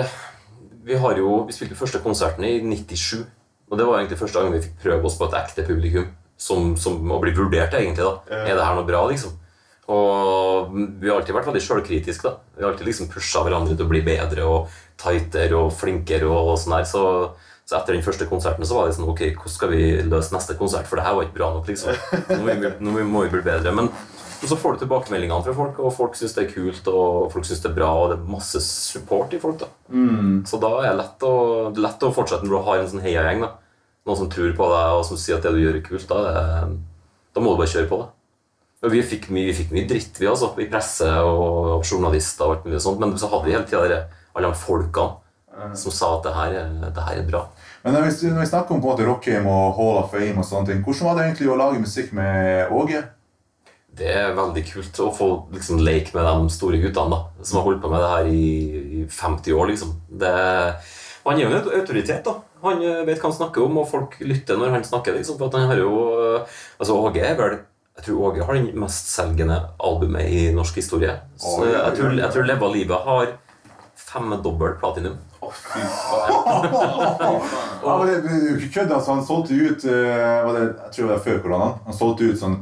Vi 0.88 1.00
har 1.02 1.18
jo 1.20 1.42
Vi 1.48 1.56
spilte 1.56 1.78
første 1.80 2.00
konserten 2.04 2.46
i 2.48 2.60
97. 2.64 3.26
Og 3.68 3.76
det 3.80 3.88
var 3.88 4.00
egentlig 4.00 4.20
første 4.22 4.40
gang 4.40 4.54
vi 4.54 4.64
fikk 4.64 4.78
prøve 4.86 5.10
oss 5.10 5.18
på 5.20 5.28
et 5.28 5.36
ekte 5.42 5.66
publikum. 5.68 6.08
Som, 6.38 6.76
som 6.78 7.02
å 7.12 7.18
bli 7.20 7.34
vurdert, 7.34 7.74
egentlig. 7.74 8.06
da 8.06 8.38
Er 8.46 8.54
det 8.56 8.64
her 8.64 8.78
noe 8.78 8.86
bra, 8.88 9.02
liksom? 9.10 9.34
Og 9.88 10.74
vi 11.00 11.08
har 11.08 11.18
alltid 11.18 11.36
vært 11.36 11.48
veldig 11.50 11.64
sjølkritiske. 11.64 12.30
da 12.30 12.58
Vi 12.58 12.64
har 12.64 12.72
alltid 12.72 12.88
liksom 12.90 13.10
pusha 13.12 13.44
hverandre 13.44 13.76
til 13.76 13.88
å 13.88 13.92
bli 13.92 14.04
bedre 14.06 14.46
og 14.46 14.74
tightere 15.02 15.58
og 15.58 15.74
flinkere. 15.74 16.28
og, 16.28 16.54
og 16.54 16.60
sånn 16.62 16.78
der 16.78 16.88
Så, 16.88 17.04
så 17.68 17.80
etter 17.80 17.96
den 17.98 18.06
første 18.06 18.28
konserten 18.30 18.68
så 18.68 18.78
var 18.78 18.88
det 18.88 18.98
sånn 19.00 19.10
Ok, 19.10 19.24
hvordan 19.34 19.56
skal 19.56 19.74
vi 19.74 19.84
løse 20.04 20.36
neste 20.36 20.58
konsert? 20.60 20.88
For 20.88 21.00
det 21.00 21.08
her 21.08 21.18
var 21.18 21.28
ikke 21.28 21.40
bra 21.40 21.52
nok, 21.56 21.72
liksom. 21.72 21.96
Nå 22.30 22.40
må 22.44 22.54
vi, 22.54 22.74
nå 22.80 23.08
må 23.08 23.26
vi 23.26 23.34
bli 23.34 23.44
bedre. 23.48 23.74
Men 23.76 23.90
og 24.44 24.50
så 24.52 24.58
får 24.60 24.74
du 24.76 24.80
tilbakemeldingene 24.86 25.44
fra 25.44 25.54
folk, 25.58 25.80
og 25.80 25.94
folk 25.96 26.16
syns 26.20 26.34
det 26.38 26.44
er 26.46 26.52
kult, 26.54 26.88
og 26.92 27.32
folk 27.34 27.46
synes 27.48 27.62
det 27.64 27.72
er 27.72 27.76
bra, 27.78 27.90
og 27.98 28.10
det 28.12 28.18
er 28.20 28.28
masse 28.32 28.62
support 28.62 29.34
i 29.34 29.40
folk. 29.42 29.60
da 29.64 29.70
så 30.46 30.60
da 30.62 30.70
er 30.84 30.92
det 30.92 30.98
lett 31.02 31.24
å, 31.26 31.34
lett 31.76 32.04
å 32.04 32.12
fortsette 32.14 32.46
når 32.46 32.54
du 32.58 32.66
har 32.68 32.80
en 32.84 32.92
sånn 32.92 33.02
heiagjeng. 33.06 33.48
Noen 34.08 34.18
som 34.22 34.30
tror 34.32 34.54
på 34.56 34.68
deg, 34.72 34.92
og 35.00 35.06
som 35.06 35.18
sier 35.20 35.38
at 35.38 35.44
det 35.44 35.52
du 35.56 35.60
gjør, 35.64 35.76
er 35.80 35.84
kult. 35.88 36.08
Da, 36.08 36.22
det, 36.24 36.78
da 37.36 37.42
må 37.44 37.52
du 37.56 37.58
bare 37.64 37.72
kjøre 37.74 37.90
på 37.90 37.98
det. 38.04 38.08
Og 38.86 38.92
vi 38.94 39.02
fikk 39.04 39.30
mye, 39.34 39.48
vi 39.50 39.56
fikk 39.58 39.72
mye 39.74 39.88
dritt, 39.90 40.20
vi 40.22 40.28
altså. 40.30 40.52
I 40.62 40.68
presse 40.70 41.08
og, 41.26 41.82
journalister 41.84 42.46
og 42.46 42.52
alt 42.60 42.68
mulig 42.70 42.82
sånt. 42.84 43.00
Men 43.02 43.16
så 43.18 43.28
hadde 43.32 43.48
vi 43.50 43.56
hele 43.58 43.66
tida 43.68 44.04
alle 44.38 44.52
de 44.52 44.60
folkene 44.62 45.18
som 45.74 45.90
sa 45.92 46.12
at 46.20 46.24
det 46.28 46.34
her, 46.36 46.52
er- 46.62 46.92
det 46.94 47.04
her 47.04 47.18
er 47.18 47.26
bra. 47.32 47.40
Men 47.84 47.96
når 47.98 48.04
vi, 48.06 48.28
når 48.30 48.44
vi 48.44 48.50
snakker 48.52 48.76
om 48.76 48.82
både 48.84 49.08
Rockheim 49.08 49.48
og 49.50 49.74
Hall 49.80 49.98
of 50.04 50.12
Fame, 50.14 50.38
og 50.38 50.46
sånne 50.46 50.68
ting, 50.70 50.84
hvordan 50.86 51.08
var 51.10 51.16
det 51.18 51.24
egentlig 51.32 51.48
å 51.50 51.58
lage 51.58 51.80
musikk 51.82 52.12
med 52.14 52.70
Åge? 52.72 53.02
Det 53.98 54.10
er 54.14 54.36
veldig 54.38 54.64
kult 54.68 55.00
å 55.02 55.08
få 55.16 55.28
liksom, 55.56 55.80
leke 55.82 56.14
med 56.14 56.28
de 56.28 56.54
store 56.54 56.80
guttene 56.84 57.16
da, 57.16 57.22
som 57.42 57.60
har 57.60 57.66
holdt 57.66 57.82
på 57.82 57.90
med 57.92 58.04
det 58.04 58.12
her 58.12 58.28
i, 58.30 58.50
i 59.02 59.06
50 59.10 59.58
år. 59.58 59.72
liksom. 59.72 59.96
Det, 60.22 60.34
han 61.26 61.40
er 61.40 61.44
jo 61.44 61.50
en 61.50 61.72
autoritet. 61.82 62.22
da. 62.28 62.36
Han 62.64 62.84
eh, 62.84 63.02
vet 63.08 63.18
hva 63.22 63.32
han 63.32 63.40
snakker 63.40 63.66
om, 63.66 63.82
og 63.82 63.90
folk 63.90 64.20
lytter 64.22 64.60
når 64.60 64.78
han 64.78 64.86
snakker. 64.86 65.18
liksom, 65.18 65.40
for 65.40 65.50
at 65.50 65.58
han 65.60 65.72
har 65.72 65.82
jo, 65.82 65.96
eh, 66.20 66.62
altså 66.78 67.00
Åge 67.02 67.26
er 67.26 67.36
vel 67.40 67.58
jeg 67.98 68.06
tror 68.06 68.28
Åge 68.28 68.46
har 68.46 68.54
den 68.54 68.78
mestselgende 68.78 69.56
albumet 69.82 70.30
i 70.30 70.42
norsk 70.54 70.76
historie. 70.78 71.16
Så 71.42 71.66
jeg 71.66 71.96
tror, 71.98 72.14
jeg 72.14 72.30
tror 72.34 72.46
Leva 72.46 72.68
livet 72.70 73.08
har 73.08 73.32
femdobbelt 73.98 74.78
platinum. 74.82 75.18
Å, 75.42 75.50
fy 75.50 75.82
faen. 75.82 76.36
Ja, 77.88 77.94
men 77.98 78.08
det, 78.10 78.16
det 78.26 78.32
er 78.36 78.46
jo 78.52 78.56
ikke 78.58 78.74
kødd, 78.82 78.92
altså. 78.92 79.16
Han 79.16 79.26
solgte 79.26 79.58
ut 79.58 79.86
eh, 79.90 80.50
det, 80.54 80.62
Jeg 80.62 80.94
tror 80.94 81.08
det 81.08 81.12
var 81.16 81.26
før 81.26 81.42
koronaen. 81.44 81.76
Han 81.88 81.98
solgte 81.98 82.30
ut 82.30 82.40
sånn 82.42 82.58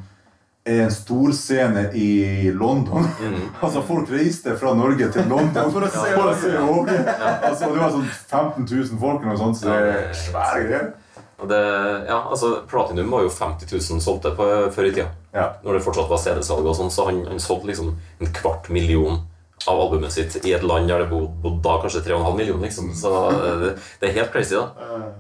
en 0.66 0.92
storscene 0.92 1.92
i 1.94 2.52
London. 2.52 3.06
altså 3.62 3.84
Folk 3.86 4.10
reiste 4.10 4.56
fra 4.58 4.74
Norge 4.74 5.12
til 5.14 5.28
London 5.30 5.70
for 5.72 5.86
å 5.86 5.90
se, 5.94 6.06
for 6.16 6.32
å 6.32 6.38
se 6.42 6.54
Åge. 6.58 6.96
Altså, 7.06 7.70
det 7.70 7.82
var 7.84 7.94
sånn 7.94 8.08
15 8.10 8.66
000 8.66 9.02
folk 9.02 9.22
eller 9.22 9.36
noe 9.36 9.42
sånt, 9.44 9.60
så 9.60 9.70
det 9.70 9.76
er 9.92 10.08
svære 10.18 10.64
greier. 10.66 10.88
Det, 11.36 11.60
ja, 12.08 12.18
altså 12.32 12.50
Platinum 12.70 13.12
var 13.12 13.26
jo 13.28 13.30
50 13.30 13.70
000 13.70 14.02
solgte 14.02 14.32
på, 14.34 14.48
før 14.74 14.90
i 14.90 14.94
tida. 14.96 15.10
Ja. 15.36 15.50
Når 15.62 15.78
det 15.78 15.86
fortsatt 15.86 16.10
var 16.10 16.22
CD-salg, 16.24 16.66
og 16.66 16.78
sånn, 16.80 16.94
så 16.96 17.10
han, 17.12 17.22
han 17.30 17.44
solgte 17.44 17.70
liksom 17.70 17.94
en 17.94 18.34
kvart 18.34 18.72
million 18.74 19.22
av 19.68 19.80
albumet 19.82 20.12
sitt 20.14 20.36
i 20.46 20.54
et 20.54 20.64
land 20.64 20.88
der 20.90 21.00
det 21.04 21.10
bodde 21.10 21.62
da 21.66 21.78
kanskje 21.82 22.02
3,5 22.06 22.36
millioner. 22.38 22.62
Liksom. 22.68 22.92
Så 22.96 23.12
eh, 23.32 23.56
det, 23.64 23.72
det 24.02 24.10
er 24.10 24.14
helt 24.20 24.32
crazy. 24.34 24.56
da 24.56 24.66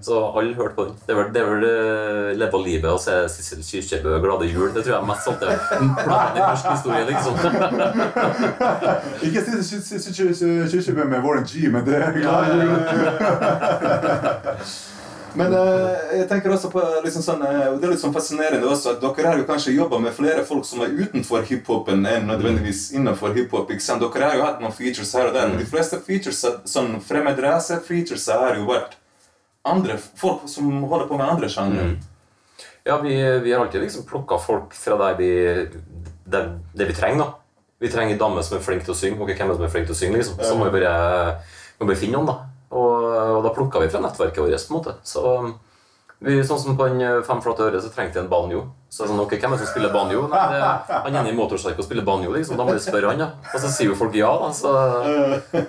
Så 0.05 0.13
alle 0.37 0.53
hørte 0.55 0.75
på 0.77 0.83
den. 0.85 0.93
Det 1.07 1.13
er 1.15 1.19
vel, 1.21 1.29
det 1.33 1.41
er 1.41 1.45
vel 1.49 1.63
eh, 1.69 2.37
Leve 2.37 2.57
livet 2.65 2.91
og 2.91 2.99
se 3.01 3.11
Sissel 3.33 3.61
Kyrkjebø 3.65 4.19
'Glade 4.21 4.45
jul'. 4.53 4.73
Det 4.75 4.81
tror 4.85 4.93
jeg 4.93 5.01
er 5.01 5.05
mest 5.09 5.23
solgte 5.25 5.45
platen 6.03 6.37
i 6.37 6.39
norsk 6.45 6.65
historie. 6.75 7.03
liksom 7.09 7.33
Ikke 9.27 9.39
si- 9.45 9.63
si- 9.63 9.81
si- 9.81 9.99
si- 10.13 10.33
si- 10.33 10.67
Kyrkjebø 10.71 11.03
med 11.09 11.19
Warren 11.25 11.45
G, 11.49 11.51
men 11.71 11.85
det 11.85 11.95
er 11.95 12.01
Men 15.35 15.53
eh, 15.53 16.17
jeg 16.21 16.27
tenker 16.29 16.53
også 16.55 16.69
på 16.71 16.81
liksom 17.03 17.23
sånn, 17.25 17.41
eh, 17.43 17.73
Det 17.79 17.87
er 17.87 17.91
litt 17.93 18.01
sånn 18.01 18.13
fascinerende 18.15 18.67
også 18.71 18.95
at 18.95 19.01
dere 19.03 19.27
har 19.27 19.39
jo 19.41 19.47
kanskje 19.49 19.75
jobba 19.75 19.99
med 20.03 20.15
flere 20.15 20.45
folk 20.47 20.65
som 20.67 20.83
er 20.85 20.93
utenfor 20.95 21.43
hiphopen 21.49 22.05
enn 22.07 22.27
nødvendigvis 22.29 22.87
innenfor 22.95 23.35
hiphop. 23.35 23.71
ikke 23.71 23.83
sant? 23.83 24.03
Dere 24.03 24.29
har 24.29 24.39
jo 24.39 24.45
hatt 24.47 24.61
noen 24.63 24.75
features 24.75 25.13
her 25.17 25.29
og 25.29 25.35
der, 25.35 25.49
men 25.51 25.59
de 25.59 25.67
fleste 25.69 25.99
features, 26.05 26.43
sånn 26.71 26.95
fremmed 27.03 27.39
rase-features 27.43 28.27
har 28.31 28.55
jo 28.59 28.67
vært 28.69 28.95
andre 29.65 29.97
folk 29.97 30.45
som 30.51 30.69
holder 30.85 31.07
på 31.09 31.17
med 31.19 31.27
andre 31.35 31.49
sjangre. 31.49 31.87
Ja, 32.85 32.99
vi, 33.01 33.15
vi 33.41 33.51
har 33.51 33.63
alltid 33.65 33.81
liksom 33.81 34.05
plukka 34.05 34.37
folk 34.37 34.75
fra 34.77 34.97
der 35.01 35.15
vi, 35.17 35.29
det, 36.25 36.41
det 36.77 36.85
vi 36.91 36.93
trenger. 36.93 37.25
da 37.25 37.31
Vi 37.81 37.89
trenger 37.91 38.13
en 38.13 38.19
dame 38.21 38.43
som 38.45 38.57
er 38.59 38.63
flink 38.63 38.85
til 38.85 38.93
å 38.93 38.97
synge. 38.97 39.17
Ok, 39.19 39.33
hvem 39.33 39.49
er 39.49 39.55
det 39.55 39.57
som 39.57 39.65
er 39.65 39.73
flink 39.73 39.87
til 39.89 39.95
å 39.95 39.97
synge, 39.97 40.19
liksom? 40.21 40.37
Så 40.45 40.53
må 40.55 40.67
vi 40.69 40.77
bare, 40.77 41.39
må 41.79 41.89
bare 41.89 41.97
finne 41.99 42.19
noen, 42.19 42.29
da. 42.29 42.35
Og, 42.71 43.05
og 43.37 43.43
da 43.45 43.53
plukka 43.53 43.79
vi 43.83 43.91
fra 43.93 44.01
nettverket 44.03 44.41
vårt. 44.41 44.67
på 44.67 44.73
en 44.73 44.79
måte 44.79 44.95
Så 45.05 45.21
vi, 46.19 46.39
Sånn 46.47 46.59
som 46.61 46.77
på 46.77 46.87
den 46.89 47.03
eh, 47.03 47.21
Fem 47.27 47.41
flate 47.43 47.67
øre 47.67 47.81
så 47.83 47.91
trengte 47.93 48.19
jeg 48.19 48.25
en 48.25 48.31
banjo. 48.31 48.63
Så 48.89 49.03
jeg 49.03 49.11
sånn, 49.11 49.21
ok, 49.21 49.35
hvem 49.35 49.53
er 49.53 49.59
det 49.59 49.65
som 49.65 49.71
spiller 49.73 49.93
banjo? 49.93 50.25
Nei, 50.31 50.43
det, 50.53 50.99
han 51.05 51.17
ene 51.19 51.33
i 51.33 51.37
og 51.43 51.83
spiller 51.83 52.05
banjo, 52.07 52.31
liksom. 52.31 52.57
Da 52.57 52.65
må 52.65 52.75
vi 52.77 52.83
spørre 52.83 53.11
han, 53.11 53.23
ja. 53.25 53.29
Og 53.51 53.59
så 53.59 53.71
sier 53.73 53.91
jo 53.91 53.97
folk 53.99 54.15
ja, 54.15 54.31
da. 54.39 54.51
Så, 54.55 54.71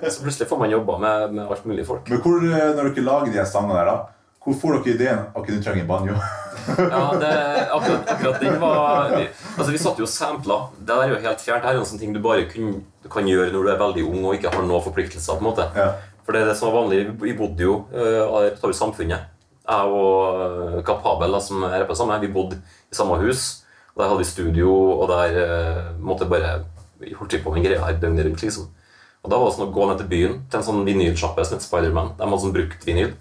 så 0.06 0.22
plutselig 0.22 0.48
får 0.48 0.60
man 0.62 0.70
jobba 0.70 0.98
med, 1.02 1.34
med 1.34 1.50
alt 1.50 1.66
mulig 1.66 1.86
folk. 1.88 2.06
Men 2.12 2.22
hvor, 2.22 2.38
eh, 2.46 2.68
når 2.78 2.92
dere 2.94 3.08
lager 3.08 3.34
de 3.34 3.48
sangene 3.50 3.80
der, 3.80 3.90
da, 3.90 4.12
Hvor 4.46 4.54
får 4.62 4.76
dere 4.76 4.94
ideen 4.94 5.22
at 5.34 5.48
du 5.50 5.62
trenger 5.62 5.88
banjo? 5.90 6.18
Ja, 6.66 7.12
det, 7.14 7.28
akkurat, 7.70 8.08
akkurat 8.10 8.40
den 8.42 8.56
var 8.58 9.12
vi, 9.12 9.26
Altså, 9.54 9.68
vi 9.70 9.78
satt 9.78 10.00
jo 10.00 10.06
og 10.06 10.10
sampla. 10.10 10.56
Det 10.80 10.88
der 10.88 11.02
er 11.04 11.12
jo 11.12 11.20
helt 11.22 11.42
fjernt. 11.44 11.62
Det 11.62 11.70
er 11.70 11.78
jo 11.78 11.84
sånne 11.86 12.02
ting 12.02 12.14
du 12.14 12.18
bare 12.22 12.48
kun, 12.50 12.80
du 13.04 13.10
kan 13.12 13.28
gjøre 13.28 13.52
når 13.54 13.66
du 13.66 13.70
er 13.70 13.78
veldig 13.82 14.06
ung 14.08 14.24
og 14.24 14.34
ikke 14.38 14.50
har 14.54 14.66
noen 14.66 14.82
forpliktelser. 14.82 15.38
på 15.38 15.44
en 15.44 15.50
måte 15.50 15.68
Ja. 15.76 15.92
For 16.26 16.34
det 16.34 16.42
er 16.42 16.50
det 16.50 16.56
som 16.58 16.72
var 16.72 16.82
vanlig. 16.82 17.04
Vi 17.22 17.36
bodde 17.38 17.62
jo 17.62 17.84
uh, 17.94 18.50
i 18.50 18.74
samfunnet. 18.74 19.32
Jeg 19.66 19.90
og 19.90 20.40
eh, 20.78 20.82
Kapabel, 20.86 21.32
da, 21.34 21.40
som 21.42 21.64
er 21.66 21.82
på 21.88 21.94
sammen, 21.98 22.20
vi 22.22 22.30
bodde 22.30 22.60
i 22.86 22.94
samme 22.94 23.16
hus. 23.18 23.64
Og 23.94 24.02
Der 24.02 24.10
hadde 24.10 24.20
vi 24.20 24.28
studio, 24.28 24.70
og 25.00 25.08
der 25.10 25.38
uh, 25.42 25.88
måtte 25.98 26.28
bare 26.30 26.60
vi 27.00 27.14
holdt 27.14 27.34
på 27.42 27.52
med 27.52 27.64
greia 27.64 27.84
her 27.84 27.98
døgnet 28.00 28.26
rundt. 28.26 28.42
liksom. 28.42 28.68
Og 29.22 29.30
Da 29.30 29.38
var 29.38 29.48
det 29.48 29.56
sånn 29.56 29.68
å 29.68 29.74
gå 29.74 29.86
ned 29.88 29.98
til 29.98 30.10
byen, 30.10 30.36
til 30.50 30.60
en 30.60 30.66
sånn 30.66 30.84
vinylsjappe 30.86 31.44
som 31.44 31.58
het 31.58 31.66
Spiderman. 31.66 32.12
De 32.16 32.26
hadde 32.26 32.42
sånn 32.44 32.54
brukt 32.54 32.86
vinyl. 32.86 33.14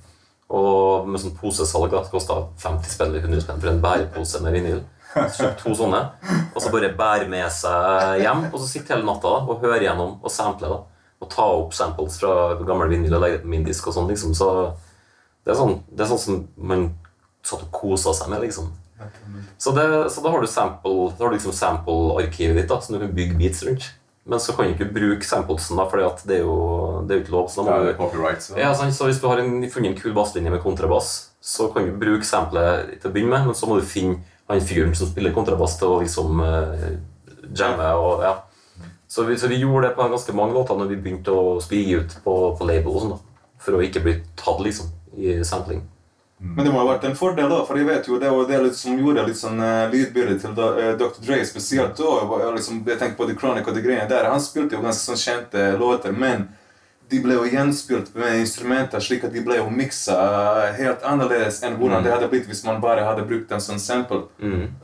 Og 0.54 1.08
med 1.10 1.22
sånn 1.24 1.34
posesalg 1.40 1.90
da, 1.94 2.04
kosta 2.12 2.44
50 2.62 2.94
spenn 2.94 3.10
eller 3.10 3.26
100 3.26 3.42
spenn 3.42 3.62
for 3.64 3.72
en 3.72 3.82
bærepose 3.82 4.42
med 4.46 4.54
vinyl. 4.60 4.84
Så 5.16 5.40
kjøpte 5.40 5.64
to 5.64 5.74
sånne, 5.80 6.02
og 6.52 6.58
så 6.60 6.70
bare 6.74 6.92
bære 6.98 7.30
med 7.32 7.48
seg 7.56 8.20
hjem. 8.22 8.50
Og 8.52 8.60
så 8.60 8.68
sitte 8.68 8.94
hele 8.94 9.08
natta 9.08 9.32
da, 9.32 9.42
og 9.48 9.64
høre 9.64 9.82
gjennom 9.82 10.18
og 10.20 10.34
sample. 10.34 10.70
da, 10.70 10.95
Og 11.24 11.30
ta 11.32 11.46
opp 11.62 11.74
samples 11.74 12.20
fra 12.20 12.56
gammel 12.68 12.90
vinyl 12.92 13.16
og 13.16 13.22
legge 13.24 13.38
det 13.38 13.44
på 13.46 13.52
min 13.54 13.64
disk 13.66 13.88
og 13.88 13.96
sånn. 13.96 14.10
liksom, 14.12 14.34
Så 14.36 14.50
det 15.46 15.54
er 15.54 15.60
sånn, 15.60 15.78
det 15.92 16.04
er 16.04 16.10
sånn 16.12 16.24
som 16.26 16.42
man 16.58 16.90
satt 17.46 17.62
og 17.64 17.72
kosa 17.72 18.14
seg 18.18 18.30
med, 18.34 18.42
liksom. 18.42 18.72
Så, 19.58 19.72
det, 19.76 19.84
så 20.12 20.22
da 20.24 20.32
har 20.32 20.42
du 20.42 20.48
sample, 20.48 21.12
da 21.18 21.26
har 21.26 21.32
du 21.32 21.36
liksom 21.38 21.54
sample-arkivet 21.54 22.58
ditt 22.62 22.70
da, 22.72 22.80
som 22.82 22.96
du 22.96 23.02
kan 23.04 23.14
bygge 23.16 23.38
beats 23.40 23.64
rundt. 23.68 23.92
Men 24.26 24.40
så 24.42 24.56
kan 24.58 24.66
du 24.66 24.74
ikke 24.74 24.88
bruke 24.96 25.26
samplesen, 25.28 25.78
da, 25.78 25.86
for 25.86 26.02
det 26.26 26.40
er 26.40 26.42
jo 26.42 26.56
det 27.06 27.20
ikke 27.22 27.36
lov. 27.36 27.50
Så 27.52 27.62
da 27.62 27.66
må 27.68 27.76
Ja, 27.76 27.82
du 27.84 27.90
det 27.92 27.98
copyright, 28.00 28.42
så. 28.42 28.56
ja, 28.58 28.72
så 28.74 29.06
Hvis 29.06 29.20
du 29.22 29.28
har 29.30 29.38
en, 29.38 29.70
funnet 29.70 29.92
en 29.92 30.00
kul 30.00 30.16
basslinje 30.18 30.50
med 30.50 30.64
kontrabass, 30.64 31.12
så 31.42 31.68
kan 31.74 31.86
du 31.86 31.92
bruke 32.02 32.26
samplet 32.26 32.96
til 33.02 33.12
å 33.12 33.14
begynne 33.14 33.36
med, 33.36 33.52
men 33.52 33.56
så 33.56 33.70
må 33.70 33.78
du 33.78 33.86
finne 33.86 34.24
han 34.50 34.62
fyren 34.66 34.96
som 34.98 35.08
spiller 35.12 35.34
kontrabass, 35.34 35.78
til 35.78 35.88
å 35.94 36.00
liksom 36.02 36.42
uh, 36.42 36.90
jamme. 37.54 37.92
og 38.02 38.24
ja. 38.26 38.34
Så 39.16 39.24
vi, 39.24 39.38
så 39.40 39.48
vi 39.48 39.56
gjorde 39.56 39.88
det 39.88 39.96
på 39.96 40.08
ganske 40.12 40.34
mange 40.36 40.54
låter 40.54 40.76
når 40.76 40.90
vi 40.92 40.96
begynte 41.00 41.32
å 41.32 41.54
spille 41.64 42.02
ut 42.02 42.18
på, 42.24 42.34
på 42.60 42.66
label, 42.68 42.90
og 42.92 43.00
sånn 43.00 43.14
da, 43.14 43.20
for 43.64 43.78
å 43.78 43.84
ikke 43.86 44.02
bli 44.04 44.16
tatt 44.36 44.60
liksom, 44.60 44.90
i 45.16 45.38
sampling. 45.48 45.86
Men 46.44 46.68
det 46.68 46.74
må 46.74 46.82
ha 46.82 46.90
vært 46.90 47.08
en 47.08 47.16
fordel, 47.16 47.48
da, 47.48 47.62
for 47.64 47.80
jeg 47.80 47.88
vet 47.88 48.10
jo 48.10 48.20
det 48.20 48.34
var 48.34 48.50
det 48.50 48.60
litt 48.66 48.76
som 48.76 49.00
gjorde 49.00 49.24
litt 49.30 49.40
sånn 49.40 49.64
uh, 49.64 49.88
lydbildet 49.94 50.44
til 50.44 50.58
da, 50.58 50.68
uh, 50.76 50.90
Dr. 51.00 51.24
Dre 51.24 51.38
spesielt. 51.48 51.96
da, 51.96 52.18
jeg, 52.42 52.52
liksom, 52.58 52.82
Jeg 52.92 53.00
tenker 53.00 53.16
på 53.22 53.30
The 53.30 53.38
Chronic 53.40 53.72
og 53.72 53.80
de 53.80 53.86
greiene 53.86 54.10
der. 54.12 54.28
Han 54.28 54.44
spilte 54.44 54.76
jo 54.76 54.84
ganske 54.84 55.08
sånn 55.08 55.22
kjente 55.24 55.64
låter, 55.80 56.12
men 56.12 56.50
de 57.10 57.20
ble 57.22 57.36
jo 57.38 57.46
gjenspilt 57.46 58.16
med 58.18 58.40
instrumenter 58.40 59.04
slik 59.04 59.26
at 59.28 59.34
de 59.34 59.42
ble 59.46 59.60
jo 59.60 59.68
miksa 59.70 60.16
helt 60.78 61.04
annerledes 61.06 61.60
enn 61.66 61.78
hvordan 61.78 62.04
det 62.06 62.14
hadde 62.14 62.30
blitt 62.32 62.48
hvis 62.50 62.64
man 62.66 62.82
bare 62.82 63.04
hadde 63.06 63.26
brukt 63.30 63.52
en 63.54 63.62
sånn 63.62 63.82
sample. 63.82 64.24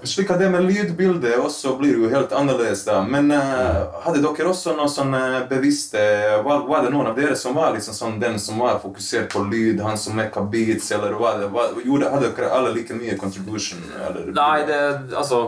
Slik 0.06 0.30
at 0.34 0.42
det 0.42 0.52
med 0.54 0.68
lydbildet 0.68 1.40
også 1.42 1.74
blir 1.80 1.98
jo 2.04 2.12
helt 2.12 2.34
annerledes 2.38 2.84
da. 2.86 3.00
Men 3.02 3.32
eh, 3.34 3.82
hadde 4.06 4.22
dere 4.22 4.52
også 4.52 4.76
noe 4.78 4.90
sånn 4.92 5.16
eh, 5.18 5.40
bevisste 5.50 6.04
var, 6.46 6.66
var 6.70 6.86
det 6.86 6.94
noen 6.94 7.12
av 7.12 7.18
dere 7.18 7.38
som 7.40 7.58
var 7.58 7.74
liksom 7.76 7.98
sånn 7.98 8.22
den 8.22 8.38
som 8.42 8.62
var 8.62 8.82
fokusert 8.84 9.32
på 9.34 9.44
lyd, 9.50 9.82
han 9.82 9.98
som 9.98 10.18
mekka 10.18 10.46
beats, 10.52 10.92
eller 10.94 11.18
var 11.18 11.42
det, 11.42 11.50
var, 11.54 11.74
hadde 12.14 12.30
dere 12.30 12.54
alle 12.54 12.76
like 12.76 12.98
mye 12.98 13.18
contribution? 13.18 13.82
Eller? 13.98 14.30
Nei, 14.36 14.62
det, 14.70 14.82
altså 15.18 15.44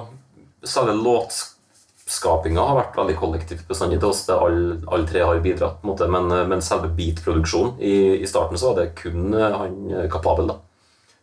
Selve 0.63 0.93
låtskapinga 2.03 2.61
har 2.61 2.75
vært 2.77 2.97
veldig 2.97 3.15
kollektivt 3.19 3.67
bestandig 3.67 3.99
til 3.99 4.09
oss. 4.09 4.27
Alle 4.29 4.81
all 4.87 5.07
tre 5.07 5.23
har 5.23 5.39
bidratt. 5.39 5.81
på 5.81 5.87
en 5.87 5.93
måte, 5.93 6.07
Men, 6.07 6.49
men 6.49 6.61
selve 6.61 6.89
beatproduksjonen 6.89 7.79
i, 7.79 8.21
i 8.21 8.27
starten 8.27 8.57
så 8.57 8.73
var 8.73 8.81
det 8.81 8.95
kun 8.95 9.33
eh, 9.33 9.57
han 9.57 9.91
eh, 9.91 10.09
Kapabel. 10.09 10.47
da 10.47 10.59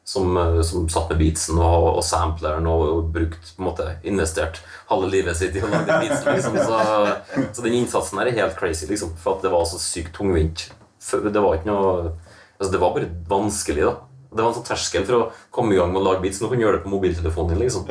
som, 0.05 0.37
eh, 0.37 0.63
som 0.63 0.89
satt 0.89 1.11
med 1.11 1.19
beatsen 1.19 1.59
og, 1.59 1.99
og 1.99 2.05
sampleren 2.05 2.67
og, 2.67 2.83
og 2.89 3.13
brukt 3.13 3.55
på 3.57 3.63
en 3.63 3.69
måte 3.69 3.87
investert 4.03 4.61
halve 4.89 5.11
livet 5.11 5.37
sitt 5.37 5.55
i 5.55 5.63
å 5.63 5.69
lage 5.71 6.01
beatsen. 6.01 6.35
Liksom. 6.35 6.57
Så, 6.59 7.47
så 7.53 7.63
den 7.63 7.77
innsatsen 7.79 8.19
her 8.19 8.27
er 8.27 8.41
helt 8.41 8.59
crazy, 8.59 8.89
liksom, 8.91 9.15
for 9.21 9.37
at 9.37 9.45
det 9.45 9.53
var 9.53 9.69
så 9.71 9.79
sykt 9.79 10.17
tungvint. 10.17 10.71
Det 11.01 11.41
var 11.41 11.57
ikke 11.57 11.71
noe 11.71 12.17
altså 12.61 12.75
Det 12.75 12.81
var 12.81 12.93
bare 12.93 13.07
vanskelig. 13.29 13.85
da 13.87 14.10
Det 14.31 14.43
var 14.45 14.49
en 14.53 14.55
sånn 14.61 14.67
terskel 14.69 15.05
for 15.07 15.15
å 15.17 15.31
komme 15.51 15.75
i 15.75 15.77
gang 15.77 15.93
med 15.93 16.01
å 16.03 16.05
lage 16.07 16.23
beats. 16.23 16.39
Nå 16.41 16.49
kan 16.49 16.59
du 16.61 16.65
gjøre 16.65 16.79
det 16.79 16.85
på 16.85 16.93
mobiltelefonen 16.93 17.49
din. 17.55 17.59
liksom 17.65 17.87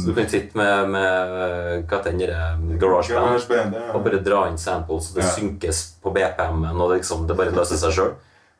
Så 0.00 0.06
du 0.06 0.14
kan 0.16 0.28
sitte 0.28 0.56
med, 0.56 0.88
med 0.88 1.84
hva 1.88 1.98
heter 1.98 2.16
det, 2.16 2.28
GarageBand 2.80 2.80
GarageBand, 2.80 3.76
og 3.94 4.04
bare 4.04 4.22
dra 4.24 4.46
inn 4.48 4.56
samples, 4.58 5.10
og 5.10 5.18
det 5.20 5.24
Ja. 5.26 5.30
synkes 5.36 5.82
på 6.02 6.12
BPM-en, 6.14 6.80
og 6.80 6.90
det, 6.90 7.00
liksom, 7.02 7.26
det 7.28 7.36
bare 7.36 7.50
løser 7.52 7.76
seg 7.76 7.92
sjøl. 7.92 8.14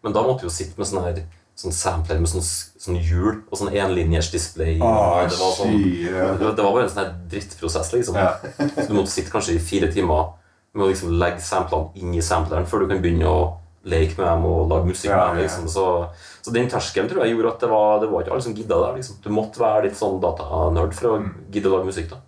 Men 0.05 0.13
da 0.13 0.23
måtte 0.23 0.41
du 0.43 0.47
jo 0.49 0.51
sitte 0.51 0.77
med 0.79 0.87
sånn 0.87 1.05
her 1.05 1.23
sånn 1.57 1.73
sampler 1.73 2.19
med 2.19 2.29
sånn, 2.29 2.43
sånn 2.81 2.97
hjul 3.01 3.43
og 3.51 3.59
sånn 3.59 3.73
enlinjers 3.77 4.31
display. 4.33 4.79
Ah, 4.83 5.27
det, 5.29 5.37
var 5.39 5.53
sånn, 5.57 5.73
det, 5.79 6.13
var- 6.41 6.55
det 6.57 6.65
var 6.65 6.73
bare 6.73 6.83
en 6.85 6.89
sånn 6.91 7.05
her 7.05 7.13
drittprosess, 7.31 7.93
liksom. 7.93 8.15
Ja. 8.17 8.37
Så 8.77 8.89
du 8.89 8.95
måtte 8.95 9.13
sitte 9.13 9.31
kanskje 9.31 9.55
i 9.57 9.59
fire 9.59 9.93
timer 9.93 10.33
med 10.75 10.87
å 10.87 10.89
liksom 10.91 11.13
legge 11.21 11.41
samplene 11.45 11.91
inn 11.97 12.15
i 12.15 12.21
sampleren 12.25 12.67
før 12.67 12.81
du 12.81 12.89
kan 12.89 13.03
begynne 13.03 13.29
å 13.29 13.53
leke 13.85 14.15
med 14.19 14.27
dem 14.27 14.45
og 14.47 14.69
lage 14.71 14.87
musikk 14.87 15.11
med 15.11 15.23
dem. 15.27 15.41
Liksom. 15.43 15.69
Så, 15.69 15.87
så 16.43 16.53
den 16.55 16.69
terskelen 16.71 17.09
tror 17.11 17.25
jeg 17.25 17.35
gjorde 17.35 17.55
at 17.55 17.61
det 17.65 17.71
var, 17.73 18.01
det 18.01 18.11
var 18.13 18.23
ikke 18.23 18.33
alle 18.37 18.43
som 18.47 18.55
gidda 18.55 18.79
det. 18.87 18.93
Liksom. 19.01 19.17
Du 19.25 19.31
måtte 19.35 19.63
være 19.63 19.89
litt 19.89 19.99
sånn 19.99 20.21
datanerd 20.23 20.95
for 20.95 21.09
å 21.11 21.19
Mm. 21.23 21.33
gidde 21.51 21.69
å 21.71 21.77
lage 21.77 21.91
musikk. 21.91 22.11
da. 22.11 22.21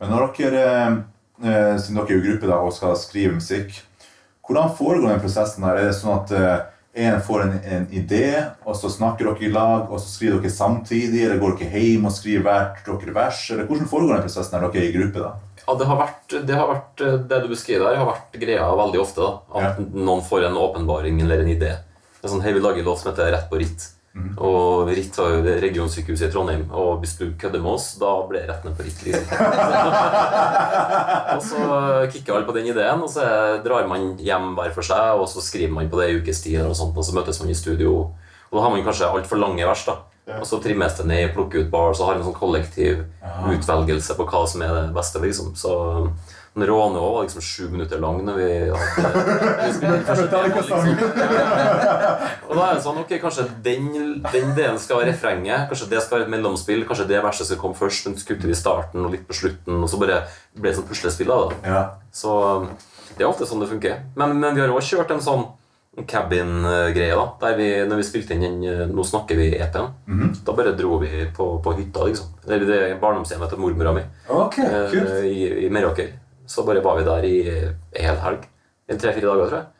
Men 0.00 0.10
når 0.10 0.36
dere, 0.36 0.64
eh, 1.42 1.76
siden 1.78 1.96
dere 1.96 2.06
er 2.12 2.18
i 2.18 2.26
gruppe 2.28 2.46
da, 2.46 2.60
og 2.60 2.72
skal 2.72 2.96
skrive 2.96 3.34
musikk, 3.34 3.82
hvordan 4.46 4.76
foregår 4.76 5.08
den 5.08 5.20
prosessen? 5.20 5.62
der? 5.64 5.76
Er 5.76 5.84
det 5.90 5.94
sånn 5.94 6.22
at 6.22 6.30
eh, 6.32 6.60
en 6.96 7.20
får 7.20 7.42
en, 7.42 7.60
en 7.64 7.86
idé, 7.92 8.52
og 8.64 8.76
så 8.76 8.88
snakker 8.88 9.24
dere 9.24 9.42
i 9.48 9.52
lag, 9.52 9.90
og 9.90 9.98
så 10.00 10.06
skriver 10.06 10.40
dere 10.40 10.50
samtidig? 10.50 11.24
Eller 11.24 11.38
går 11.38 11.58
dere 11.58 11.80
hjem 11.82 12.06
og 12.06 12.12
skriver 12.12 12.42
hvert 12.46 12.84
deres 12.86 13.14
vers? 13.14 13.50
Eller 13.50 13.66
hvordan 13.66 13.88
foregår 13.90 14.14
den 14.14 14.22
prosessen 14.28 14.60
når 14.60 14.72
dere 14.72 14.84
er 14.84 14.88
i 14.88 14.96
gruppe? 14.96 15.20
da? 15.20 15.34
Ja, 15.66 15.74
det 15.74 15.88
har 15.88 15.98
vært 15.98 16.36
det, 16.46 16.54
har 16.54 16.68
vært, 16.70 17.02
eh, 17.02 17.18
det 17.26 17.42
du 17.42 17.50
beskriver 17.50 17.90
her, 17.90 17.98
har 17.98 18.12
vært 18.12 18.38
greia 18.38 18.68
veldig 18.78 19.02
ofte. 19.02 19.26
da, 19.26 19.60
At 19.72 19.82
noen 19.92 20.22
får 20.22 20.46
en 20.46 20.62
åpenbaring 20.62 21.20
eller 21.24 21.42
en 21.42 21.52
idé. 21.52 21.74
Det 22.16 22.24
er 22.24 22.32
sånn, 22.32 22.42
Hei, 22.44 22.54
vi 22.54 22.62
lager 22.62 22.86
låt 22.86 23.02
som 23.02 23.12
heter 23.12 23.32
Rett 23.34 23.50
på 23.50 23.58
Ritt. 23.60 23.92
Og 24.40 24.88
Ritt 24.88 25.18
var 25.20 25.34
jo 25.34 25.42
det 25.44 25.58
regionsykehuset 25.60 26.30
i 26.30 26.32
Trondheim. 26.32 26.62
Og 26.72 27.02
hvis 27.02 27.18
du 27.18 27.26
kødder 27.36 27.60
med 27.60 27.74
oss, 27.74 27.90
da 28.00 28.14
blir 28.28 28.46
rettene 28.48 28.72
på 28.76 28.86
Ritt. 28.86 29.02
liksom. 29.04 29.42
og 31.36 31.42
så 31.44 31.66
kicker 32.14 32.36
alle 32.38 32.48
på 32.48 32.56
den 32.56 32.70
ideen, 32.70 33.02
og 33.04 33.10
så 33.12 33.26
drar 33.64 33.88
man 33.90 34.14
hjem 34.22 34.54
hver 34.56 34.72
for 34.72 34.86
seg, 34.88 35.20
og 35.20 35.28
så 35.28 35.44
skriver 35.44 35.74
man 35.76 35.90
på 35.92 36.00
det 36.00 36.08
i 36.08 36.16
ukes 36.22 36.40
tid, 36.46 36.62
og, 36.64 36.76
sånt, 36.78 36.96
og 36.96 37.04
så 37.04 37.16
møtes 37.16 37.42
man 37.42 37.52
i 37.52 37.58
studio. 37.58 37.96
Og 38.48 38.56
da 38.56 38.64
har 38.64 38.72
man 38.72 38.86
kanskje 38.86 39.10
altfor 39.10 39.42
lange 39.42 39.68
vers. 39.68 39.84
da. 39.84 39.98
Og 40.26 40.46
så 40.46 40.58
trimmes 40.58 40.96
det 40.98 41.04
ned, 41.06 41.28
plukker 41.36 41.62
ut 41.62 41.68
bars 41.70 42.00
og 42.00 42.08
har 42.10 42.16
en 42.18 42.24
sånn 42.26 42.34
kollektiv 42.34 43.04
utvelgelse 43.52 44.16
på 44.18 44.26
hva 44.26 44.42
som 44.50 44.64
er 44.66 44.72
det 44.74 44.88
beste. 44.96 45.22
liksom. 45.22 45.52
Så 45.58 45.74
den 46.56 46.64
Råne 46.66 46.98
også 46.98 47.12
var 47.12 47.26
liksom 47.26 47.44
sju 47.44 47.64
minutter 47.68 48.00
lang 48.00 48.22
når 48.24 48.38
vi 48.40 48.46
hadde 48.72 50.24
delen, 50.32 50.54
liksom. 50.56 50.86
Og 52.48 52.52
da 52.56 52.62
er 52.64 52.78
det 52.78 52.84
sånn, 52.86 53.00
ok, 53.02 53.12
kanskje 53.22 53.44
den, 53.66 53.90
den 54.32 54.54
delen 54.56 54.80
skal 54.80 55.02
være 55.02 55.12
refrenget, 55.12 55.68
kanskje 55.70 55.90
det 55.92 56.00
skal 56.02 56.16
være 56.16 56.26
et 56.26 56.32
mellomspill, 56.32 56.86
kanskje 56.88 57.06
det 57.12 57.20
verset 57.22 57.50
skal 57.50 57.60
komme 57.60 57.76
først, 57.76 58.08
men 58.08 58.16
kutter 58.16 58.48
vi 58.48 58.56
starten 58.56 59.04
og 59.04 59.12
litt 59.12 59.28
på 59.28 59.36
slutten, 59.36 59.82
og 59.84 59.92
så 59.92 60.00
bare 60.00 60.22
blir 60.56 60.72
det 60.72 60.78
sånn 60.80 60.88
puslespill 60.88 61.34
det. 61.34 61.60
Ja. 61.68 61.84
Så 62.08 62.32
det 63.18 63.22
er 63.22 63.28
ofte 63.28 63.46
sånn 63.48 63.60
det 63.62 63.70
funker. 63.70 64.00
Men, 64.16 64.38
men 64.40 64.56
vi 64.56 64.64
har 64.64 64.72
også 64.72 64.96
kjørt 64.96 65.12
en 65.12 65.24
sånn 65.24 65.44
cabin-greie, 66.04 67.14
da. 67.16 67.24
Der 67.40 67.56
vi, 67.56 67.68
når 67.88 68.02
vi 68.02 68.04
spilte 68.04 68.34
inn 68.36 68.42
den 68.44 68.58
eh, 68.68 68.82
Nå 68.92 69.04
snakker 69.06 69.38
vi 69.38 69.46
EP-en. 69.56 70.34
Da 70.44 70.52
bare 70.56 70.74
dro 70.76 70.98
vi 71.00 71.24
på, 71.36 71.46
på 71.64 71.72
hytta, 71.78 72.04
liksom. 72.10 72.34
Det 72.44 72.58
er 72.76 72.98
barndomshjemmet 73.00 73.48
til 73.52 73.62
mormora 73.62 73.94
mi 73.96 74.02
Ok, 74.28 74.58
eh, 74.60 75.24
i, 75.30 75.38
i 75.64 75.70
Meråker. 75.72 76.12
Så 76.46 76.66
bare 76.66 76.84
var 76.84 77.00
vi 77.00 77.06
der 77.08 77.24
i 77.24 77.38
en 77.48 78.04
hel 78.04 78.20
helg. 78.22 78.44
Tre-fire 78.92 79.26
dager, 79.26 79.48
tror 79.48 79.58
jeg. 79.62 79.72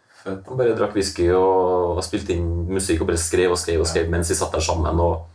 Og 0.49 0.57
bare 0.59 0.75
drakk 0.75 0.97
whisky 0.97 1.29
og, 1.31 1.99
og 1.99 2.03
spilte 2.03 2.35
inn 2.35 2.49
musikk 2.73 3.05
og 3.05 3.13
bare 3.13 3.21
skrev 3.21 3.53
og 3.55 3.61
skrev 3.61 3.85
og 3.85 3.87
skrev 3.87 4.09
mens 4.11 4.33
vi 4.33 4.39
satt 4.39 4.57
der 4.57 4.65
sammen. 4.65 4.99
Og 4.99 5.29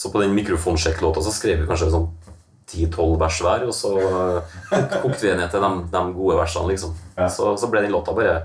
så 0.00 0.08
på 0.12 0.22
den 0.22 0.32
mikrofonsjekklåta 0.38 1.20
så 1.26 1.34
skrev 1.34 1.60
vi 1.60 1.68
kanskje 1.68 1.90
sånn 1.92 2.08
10-12 2.70 3.18
vers 3.18 3.40
hver, 3.42 3.66
og 3.66 3.74
så 3.74 3.90
eh, 3.98 4.56
kokte 5.02 5.26
vi 5.26 5.34
ned 5.34 5.50
til 5.50 5.64
de, 5.64 5.70
de 5.90 6.02
gode 6.14 6.38
versene, 6.38 6.70
liksom. 6.70 6.94
Ja. 7.18 7.26
Så, 7.28 7.50
så 7.58 7.68
ble 7.68 7.82
den 7.84 7.92
låta 7.92 8.14
bare 8.16 8.36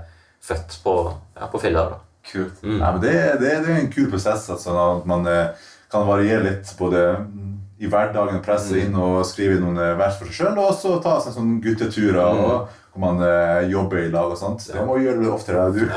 født 0.44 0.80
på, 0.84 0.96
ja, 1.38 1.48
på 1.52 1.62
da. 1.70 1.86
Kult. 2.32 2.52
Ja, 2.62 2.92
men 2.92 3.00
det, 3.00 3.12
det, 3.40 3.60
det 3.62 3.70
er 3.70 3.80
en 3.80 3.92
kul 3.92 4.10
prosess. 4.10 4.50
Altså, 4.50 4.70
at 4.74 5.06
man 5.06 5.26
eh, 5.30 5.46
kan 5.92 6.06
variere 6.08 6.42
litt 6.48 6.72
både 6.78 7.18
mm, 7.22 7.52
i 7.78 7.86
hverdagen, 7.90 8.42
presse 8.42 8.78
inn 8.80 8.94
og 8.98 9.26
skrive 9.28 9.60
noen 9.62 9.78
eh, 9.78 9.98
vers 9.98 10.18
for 10.18 10.26
seg 10.26 10.34
sjøl, 10.40 10.58
og 10.58 10.70
også 10.72 10.88
ta 11.04 11.20
seg 11.22 11.32
sånn 11.36 11.60
gutteturer 11.62 12.24
og, 12.24 12.66
hvor 12.90 13.00
man 13.04 13.16
eh, 13.22 13.70
jobber 13.70 13.98
i 14.02 14.10
lag 14.10 14.30
og 14.34 14.38
sånt. 14.40 14.60
Det 14.72 14.86
må 14.88 14.94
gjøre 15.02 15.20
litt 15.22 15.36
oftere, 15.36 15.70
du. 15.70 15.82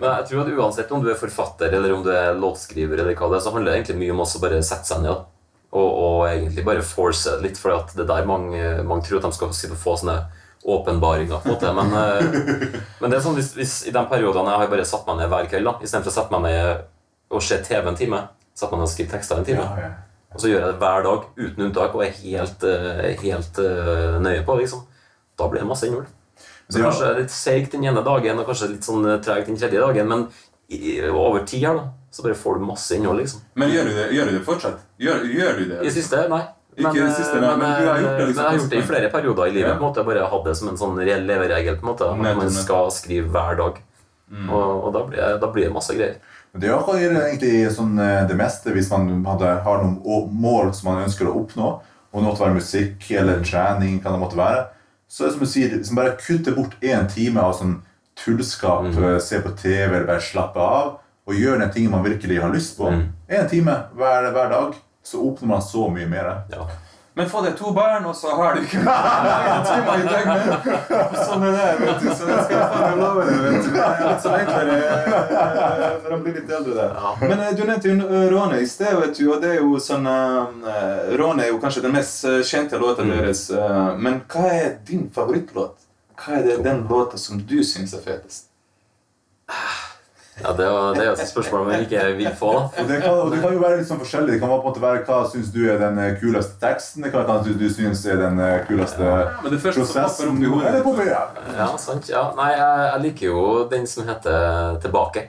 Men 0.00 0.08
jeg 0.08 0.24
tror 0.30 0.42
at 0.42 0.54
uansett 0.56 0.94
om 0.96 1.02
du 1.04 1.08
er 1.12 1.20
forfatter 1.20 1.68
eller 1.78 1.90
om 1.94 2.02
du 2.06 2.10
er 2.14 2.34
låtskriver, 2.34 2.98
eller 3.04 3.14
hva 3.14 3.26
det 3.30 3.36
er, 3.38 3.44
så 3.46 3.52
handler 3.54 3.70
det 3.70 3.76
egentlig 3.82 4.00
mye 4.02 4.14
om 4.16 4.24
å 4.24 4.42
bare 4.42 4.66
sette 4.66 4.88
seg 4.90 4.98
ned 5.06 5.18
og, 5.68 5.84
og 5.84 6.22
egentlig 6.30 6.64
bare 6.64 6.82
force 6.84 7.36
det 7.36 7.44
litt. 7.44 7.58
For 7.60 7.68
det 7.92 8.04
er 8.04 8.10
der 8.10 8.28
mange, 8.28 8.60
mange 8.88 9.04
tror 9.06 9.20
at 9.20 9.26
de 9.28 9.36
skal 9.36 9.76
få 9.76 9.92
sånne 10.00 10.18
åpenbaringer. 10.74 11.40
på 11.42 11.48
en 11.48 11.54
måte, 11.54 11.72
Men, 11.72 11.94
eh, 12.02 12.80
men 13.00 13.10
det 13.10 13.18
er 13.18 13.24
sånn 13.24 13.38
hvis, 13.38 13.54
hvis 13.56 13.76
i 13.88 13.94
de 13.94 14.02
periodene 14.10 14.52
jeg 14.54 14.64
har 14.64 14.74
bare 14.74 14.88
satt 14.88 15.06
meg 15.08 15.20
ned 15.20 15.32
hver 15.32 15.48
kveld, 15.52 15.70
da, 15.70 15.78
istedenfor 15.82 16.12
å 16.12 16.18
sette 16.18 16.34
meg 16.34 16.46
ned 16.48 16.84
å 17.28 17.40
se 17.44 17.58
TV 17.64 17.88
en 17.88 17.98
time. 17.98 18.20
Setter 18.56 18.74
meg 18.76 18.84
ned 18.84 18.90
og 18.90 18.92
skriver 18.92 19.14
tekster 19.16 19.40
en 19.40 19.48
time. 19.48 19.64
Ja, 19.64 19.88
ja. 19.88 19.90
Og 20.34 20.42
så 20.42 20.50
gjør 20.50 20.60
jeg 20.60 20.74
det 20.74 20.80
hver 20.82 21.04
dag 21.06 21.26
uten 21.38 21.64
unntak 21.68 21.94
og 21.96 22.04
er 22.04 22.16
helt, 22.20 22.64
eh, 22.68 23.06
helt 23.22 23.60
eh, 23.64 24.18
nøye 24.20 24.44
på 24.44 24.58
liksom. 24.60 24.84
Da 25.38 25.48
blir 25.48 25.62
det 25.62 25.68
masse 25.70 25.88
innhold. 25.88 26.10
Så 26.68 26.82
kanskje 26.84 27.14
litt 27.16 27.32
seigt 27.32 27.72
den 27.72 27.86
ene 27.88 28.02
dagen 28.04 28.42
og 28.42 28.48
kanskje 28.50 28.74
litt 28.74 28.84
sånn 28.84 29.06
tregt 29.24 29.48
den 29.48 29.56
tredje 29.56 29.80
dagen, 29.80 30.10
men 30.10 30.26
i, 30.68 30.98
over 31.08 31.46
tid 31.48 31.64
her 31.64 31.78
da, 31.78 31.86
så 32.12 32.26
bare 32.26 32.36
får 32.36 32.58
du 32.58 32.66
masse 32.68 32.96
innhold. 32.96 33.22
liksom. 33.22 33.40
Men 33.56 33.72
gjør 33.72 33.88
du 33.88 33.94
det, 33.96 34.06
gjør 34.12 34.28
du 34.28 34.36
det 34.36 34.44
fortsatt? 34.44 34.82
Gjør, 35.00 35.24
gjør 35.32 35.56
du 35.56 35.64
det? 35.70 35.80
I 35.88 35.92
siste, 35.94 36.26
nei. 36.28 36.42
Ikke 36.78 36.94
i 36.94 37.02
det 37.02 37.12
siste, 37.16 37.40
men, 37.42 37.58
men 37.58 37.74
du 37.74 37.88
har 37.88 38.00
gjort 38.02 38.18
det 38.20 38.26
liksom 38.28 38.44
jeg 38.44 38.50
har 38.50 38.58
gjort 38.60 38.72
det 38.72 38.78
i 38.78 38.86
flere 38.86 39.10
perioder 39.10 39.50
i 39.50 39.54
livet. 39.56 39.68
Ja. 39.68 39.74
på 39.74 39.82
en 39.82 39.88
måte, 39.88 40.06
Bare 40.06 40.30
hatt 40.30 40.46
det 40.46 40.54
som 40.60 40.70
en 40.70 40.80
sånn 40.80 40.98
reell 41.02 41.26
leveregel. 41.26 41.78
på 41.80 41.86
en 41.86 41.92
måte, 41.92 42.10
At 42.14 42.40
man 42.42 42.50
skal 42.54 42.90
skrive 42.94 43.32
hver 43.34 43.58
dag. 43.58 43.80
Mm. 44.28 44.48
Og, 44.52 44.84
og 44.86 44.90
da, 44.94 45.04
blir 45.08 45.38
da 45.42 45.50
blir 45.52 45.68
det 45.68 45.74
masse 45.74 45.96
greier. 45.96 46.18
Men 46.52 46.62
Det 46.62 46.68
er 46.68 46.76
akkurat 46.76 47.02
egentlig 47.02 47.52
sånn 47.74 47.98
eh, 48.00 48.24
det 48.28 48.36
meste 48.38 48.72
hvis 48.76 48.90
man 48.92 49.10
hadde, 49.26 49.52
har 49.64 49.84
noen 49.84 50.32
mål 50.32 50.72
som 50.76 50.92
man 50.92 51.04
ønsker 51.06 51.28
å 51.28 51.36
oppnå, 51.42 51.74
om 52.08 52.22
det 52.22 52.28
måtte 52.28 52.44
være 52.44 52.56
musikk 52.56 53.10
eller 53.20 53.42
trening, 53.44 53.98
kan 54.04 54.16
det 54.16 54.22
måtte 54.22 54.38
være, 54.38 54.64
så 55.08 55.24
er 55.24 55.28
det 55.28 55.34
som 55.36 55.44
du 55.44 55.50
sier, 55.50 55.74
liksom 55.74 55.98
bare 55.98 56.16
kutte 56.20 56.54
bort 56.56 56.76
én 56.84 57.08
time 57.12 57.42
av 57.44 57.54
sånn 57.56 57.76
tullskap, 58.18 58.88
mm. 58.88 59.20
se 59.22 59.40
på 59.44 59.52
TV 59.60 59.86
eller 59.86 60.08
bare 60.08 60.24
slappe 60.24 60.60
av, 60.60 60.96
og 61.28 61.36
gjøre 61.36 61.60
den 61.62 61.72
tingen 61.74 61.92
man 61.92 62.04
virkelig 62.04 62.40
har 62.40 62.52
lyst 62.52 62.78
på. 62.78 62.90
Én 63.28 63.48
time 63.50 63.74
hver, 63.96 64.30
hver 64.32 64.52
dag, 64.52 64.76
så 65.08 65.22
oppnår 65.30 65.54
man 65.56 65.64
så 65.64 65.88
mye 65.92 66.06
mer. 66.10 66.28
Ja. 66.52 66.66
Men 67.18 67.26
få 67.26 67.40
deg 67.42 67.56
to 67.58 67.72
barn, 67.74 68.04
og 68.06 68.12
så 68.14 68.30
har 68.38 68.54
du 68.54 68.60
ikke 68.62 68.78
timer 69.68 69.96
i 69.98 70.04
døgnet. 70.06 70.68
Sånn 71.26 71.46
er 71.48 71.56
det, 71.56 71.64
vet 71.80 72.04
du. 72.04 72.10
Så 72.14 72.28
det 72.28 72.36
skal 72.44 72.54
jeg 72.54 72.68
faen 72.74 73.00
love 73.00 73.24
deg. 73.26 73.40
vet 73.42 73.64
du. 73.64 73.70
Det 73.74 73.86
er 73.86 74.04
litt 74.04 74.22
sånn 74.22 74.36
enklere 74.36 74.76
eh, 74.76 75.96
når 76.04 76.12
de 76.12 76.18
blir 76.28 76.36
litt 76.38 76.52
eldre 76.60 76.76
der. 76.76 76.94
Men 77.24 77.42
eh, 77.42 77.50
du 77.58 77.64
nevnte 77.66 77.90
jo 77.90 77.96
eh, 78.06 78.28
Råne 78.30 78.60
i 78.62 78.68
sted, 78.70 78.94
vet 79.00 79.18
du. 79.18 79.24
Og 79.34 79.42
det 79.42 79.50
er 79.56 79.58
jo 79.64 79.80
sånn 79.82 80.06
eh, 80.12 81.10
Råne 81.18 81.48
er 81.48 81.50
jo 81.50 81.58
kanskje 81.64 81.82
den 81.88 81.96
mest 81.98 82.22
eh, 82.30 82.38
kjente 82.46 82.78
låta 82.78 83.08
deres. 83.10 83.48
eh, 83.50 83.90
Men 83.98 84.20
hva 84.30 84.46
er 84.54 84.76
din 84.86 85.08
favorittlåt? 85.18 85.74
Hva 86.22 86.38
er 86.38 86.46
det 86.52 86.60
den 86.68 86.84
låta 86.90 87.18
som 87.18 87.42
du 87.50 87.58
syns 87.66 87.98
er 87.98 88.06
fetest? 88.06 88.44
Ja, 90.42 90.52
det, 90.54 90.64
jo- 90.68 90.92
det 90.94 91.02
er 91.02 91.06
jo 91.08 91.12
et 91.18 91.28
spørsmål 91.30 91.64
man 91.66 91.80
ikke 91.84 92.02
vil 92.18 92.28
få. 92.38 92.50
da. 92.54 92.82
Og 92.82 92.88
det, 92.88 92.98
kan, 93.02 93.14
og 93.24 93.30
det 93.32 93.40
kan 93.42 93.52
jo 93.56 93.62
være 93.62 93.78
litt 93.80 93.88
sånn 93.88 93.98
forskjellig. 94.02 94.32
Det 94.36 94.40
kan 94.42 94.52
på 94.52 94.58
en 94.60 94.66
måte 94.68 94.82
være 94.84 95.00
hva 95.08 95.18
syns 95.32 95.48
du 95.54 95.60
er 95.70 95.78
den 95.82 95.98
eh, 95.98 96.12
kuleste 96.20 96.60
teksten, 96.62 97.02
det 97.02 97.10
kan 97.12 97.24
være 97.24 97.32
hva 97.32 97.44
du, 97.46 97.50
du 97.58 97.66
syns 97.74 98.04
er 98.06 98.20
den 98.22 98.38
kuleste 98.68 99.02
ja, 99.02 99.16
Men 99.42 99.54
det 99.56 99.60
første 99.64 99.86
som 99.88 100.36
opp 100.36 100.42
i 100.44 100.52
hodet 100.52 100.68
Eller 100.70 100.84
popper, 100.86 101.10
ja. 101.10 101.22
Ja, 101.58 101.68
sant. 101.82 102.08
Ja. 102.12 102.22
Nei, 102.38 102.52
jeg, 102.54 102.84
jeg 102.92 103.04
liker 103.08 103.26
jo 103.32 103.42
den 103.72 103.86
som 103.90 104.06
heter 104.08 104.78
Tilbake. 104.84 105.26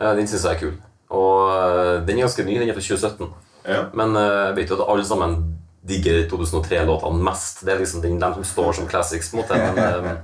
Eh, 0.00 0.14
Den 0.16 0.26
syns 0.28 0.44
jeg 0.48 0.54
er 0.56 0.60
kul. 0.64 0.74
Og 1.16 1.52
eh, 1.52 1.92
den 2.08 2.16
er 2.18 2.26
ganske 2.26 2.44
ny. 2.48 2.56
Den 2.60 2.70
er 2.72 2.76
fra 2.78 2.86
2017. 2.88 3.28
Ja. 3.66 3.82
Men 3.98 4.16
eh, 4.16 4.40
jeg 4.50 4.56
vet 4.62 4.72
jo 4.72 4.80
at 4.80 4.88
alle 4.94 5.04
sammen 5.06 5.36
digger 5.86 6.24
2003-låtene 6.32 7.22
mest. 7.22 7.60
Det 7.66 7.74
er 7.76 7.78
liksom 7.84 8.00
den, 8.02 8.16
dem 8.18 8.32
som 8.40 8.44
står 8.48 8.72
som 8.80 8.88
classics. 8.90 9.28
på 9.30 9.38
en 9.38 9.44
måte. 9.44 9.60
Men, 9.76 10.08
eh, 10.08 10.16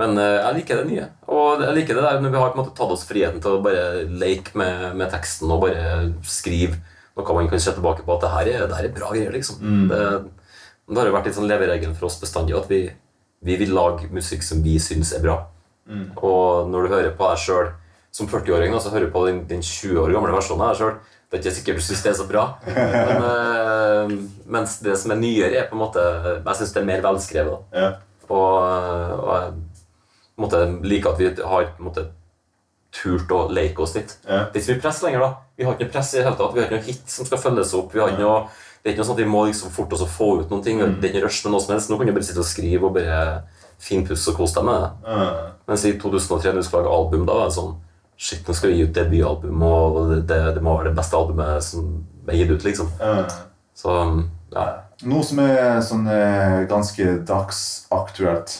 men 0.00 0.16
eh, 0.16 0.38
jeg 0.38 0.56
liker 0.60 0.80
det 0.80 0.88
nye. 0.88 1.08
Og 1.28 1.64
jeg 1.64 1.76
liker 1.76 1.98
det 1.98 2.06
der 2.06 2.22
når 2.24 2.32
vi 2.32 2.40
har 2.40 2.52
på 2.52 2.58
en 2.58 2.62
måte 2.62 2.76
tatt 2.78 2.94
oss 2.94 3.04
friheten 3.08 3.42
til 3.44 3.58
å 3.58 3.62
bare 3.64 4.06
leke 4.08 4.56
med, 4.58 4.96
med 4.96 5.12
teksten 5.12 5.52
og 5.52 5.66
bare 5.66 6.08
skrive 6.24 6.80
noe 7.20 7.36
man 7.36 7.50
kan 7.50 7.60
se 7.60 7.72
tilbake 7.76 8.04
på 8.06 8.14
at 8.14 8.22
det 8.24 8.30
her 8.32 8.48
er, 8.48 8.66
det 8.70 8.76
her 8.78 8.88
er 8.88 8.96
bra 8.96 9.10
greier. 9.12 9.32
liksom. 9.34 9.60
Det, 9.90 10.00
det 10.88 11.00
har 11.00 11.10
jo 11.10 11.14
vært 11.14 11.28
litt 11.28 11.36
sånn 11.36 11.50
leveregelen 11.50 11.96
for 11.98 12.08
oss 12.08 12.16
bestandig 12.22 12.56
at 12.56 12.70
vi, 12.70 12.80
vi 13.44 13.56
vil 13.60 13.74
lage 13.76 14.08
musikk 14.14 14.46
som 14.46 14.62
vi 14.64 14.78
syns 14.80 15.12
er 15.16 15.24
bra. 15.24 15.36
Og 16.22 16.70
når 16.70 16.86
du 16.86 16.94
hører 16.94 17.14
på 17.18 17.30
deg 17.30 17.42
sjøl 17.42 17.72
som 18.14 18.28
40-åring, 18.30 18.72
da, 18.74 18.80
så 18.82 18.92
hører 18.94 19.08
du 19.08 19.14
på 19.14 19.24
den, 19.28 19.42
den 19.50 19.62
20 19.62 20.00
år 20.02 20.14
gamle 20.16 20.34
versjonen 20.34 20.64
av 20.64 20.72
deg 20.72 20.80
sjøl. 20.80 20.94
Det 21.30 21.38
er 21.38 21.42
ikke 21.44 21.56
sikkert 21.58 21.78
du 21.78 21.84
syns 21.86 22.02
det 22.02 22.10
er 22.10 22.18
så 22.18 22.26
bra. 22.26 22.44
Men, 22.66 23.26
eh, 23.26 24.14
mens 24.50 24.78
det 24.82 24.96
som 24.98 25.14
er 25.14 25.20
nyere, 25.20 25.50
er 25.60 25.68
på 25.70 25.76
en 25.76 25.82
måte 25.84 26.02
Jeg 26.02 26.56
syns 26.58 26.72
det 26.74 26.80
er 26.80 26.88
mer 26.88 27.04
velskrevet. 27.04 27.68
Ja. 27.76 27.90
Og, 28.30 28.56
og 29.20 29.28
på 29.30 29.36
en 29.38 29.60
måte, 30.40 30.64
liker 30.82 31.12
at 31.12 31.20
vi 31.20 31.30
har 31.52 31.68
måte, 31.82 32.08
turt 32.90 33.30
å 33.30 33.44
leke 33.54 33.84
oss 33.84 33.94
litt. 33.94 34.16
Ja. 34.26 34.48
Det 34.50 34.58
er 34.58 34.64
ikke 34.64 34.74
mye 34.74 34.82
press 34.82 35.02
lenger. 35.04 35.22
da. 35.22 35.30
Vi 35.56 35.66
har 35.66 35.76
ikke 35.76 35.86
noe 35.86 35.94
press 35.94 36.10
i 36.14 36.18
det 36.18 36.24
hele 36.26 36.38
tatt. 36.40 36.54
Vi 36.56 36.60
har 36.60 36.66
ikke 36.66 36.80
noe 36.80 36.88
hit 36.88 37.12
som 37.12 37.28
skal 37.28 37.42
følges 37.44 37.74
opp. 37.78 37.94
Vi 37.94 38.02
har 38.02 38.10
ikke 38.10 38.24
noe, 38.24 38.40
det 38.80 38.88
er 38.88 38.94
ikke 38.94 39.02
noe 39.04 39.08
sånn 39.10 39.18
at 39.18 39.22
vi 39.22 39.30
må 39.30 39.44
liksom 39.46 39.74
fort 39.74 39.94
også 39.94 40.08
få 40.10 40.30
ut 40.40 40.50
noen 40.50 40.64
ting. 40.66 40.82
Det 40.82 41.06
er 41.06 41.12
ikke 41.12 41.28
rush 41.28 41.44
med 41.44 41.54
noe 41.54 41.62
som 41.62 41.74
helst. 41.76 41.92
Nå 41.92 42.00
kan 42.00 42.10
du 42.10 42.14
bare 42.16 42.26
sitte 42.26 42.42
og 42.42 42.48
skrive 42.50 42.88
og 42.88 42.96
bare 42.96 43.20
finpusse 43.80 44.32
og 44.32 44.40
kose 44.40 44.58
deg 44.58 44.66
med 44.66 44.82
det. 44.82 45.14
Ah. 45.14 45.38
Mens 45.70 45.86
i 45.86 45.94
2003 46.02 46.50
når 46.50 46.64
du 46.64 46.66
skal 46.66 46.82
lage 46.82 46.96
album, 46.98 47.28
da 47.28 47.38
var 47.38 47.48
det 47.52 47.56
sånn 47.60 47.78
Shit, 48.20 48.42
nå 48.44 48.52
skal 48.52 48.68
vi 48.68 48.74
gi 48.76 48.82
ut 48.84 48.90
debutalbum, 48.92 49.62
og 49.64 49.94
det, 50.10 50.16
det, 50.28 50.36
det 50.58 50.60
må 50.60 50.74
være 50.76 50.90
det 50.90 50.98
beste 50.98 51.16
albumet 51.16 51.64
som 51.64 51.86
er 52.28 52.36
gitt 52.36 52.50
ut, 52.52 52.66
liksom. 52.66 52.90
Ah. 53.00 53.22
Så 53.72 53.94
ja. 54.52 54.64
Noe 55.08 55.24
som 55.24 55.40
er 55.40 55.78
sånn 55.80 56.04
eh, 56.12 56.58
ganske 56.68 57.14
dagsaktuelt. 57.24 58.58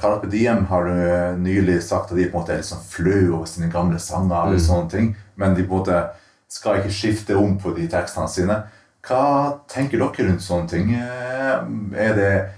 Carpe 0.00 0.28
Diem 0.30 0.64
har 0.70 0.84
du 0.86 1.38
nylig 1.42 1.80
sagt 1.82 2.10
at 2.12 2.16
de 2.16 2.26
på 2.30 2.36
en 2.36 2.42
måte 2.42 2.52
er 2.54 2.60
litt 2.62 2.68
sånn 2.68 2.84
flau 2.86 3.38
over 3.38 3.46
sine 3.50 3.70
gamle 3.72 3.98
sanger. 3.98 4.46
eller 4.46 4.58
sånne 4.62 4.90
ting, 4.90 5.16
Men 5.36 5.54
de 5.54 5.64
på 5.64 5.74
en 5.74 5.78
måte 5.80 6.02
skal 6.48 6.78
ikke 6.80 6.92
skifte 6.92 7.36
om 7.36 7.58
på 7.58 7.74
de 7.76 7.88
tekstene 7.88 8.28
sine. 8.28 8.62
Hva 9.02 9.58
tenker 9.68 9.98
dere 9.98 10.28
rundt 10.28 10.42
sånne 10.44 10.68
ting? 10.68 10.94
Eh, 10.94 11.62
Er 11.98 12.14
det 12.14 12.48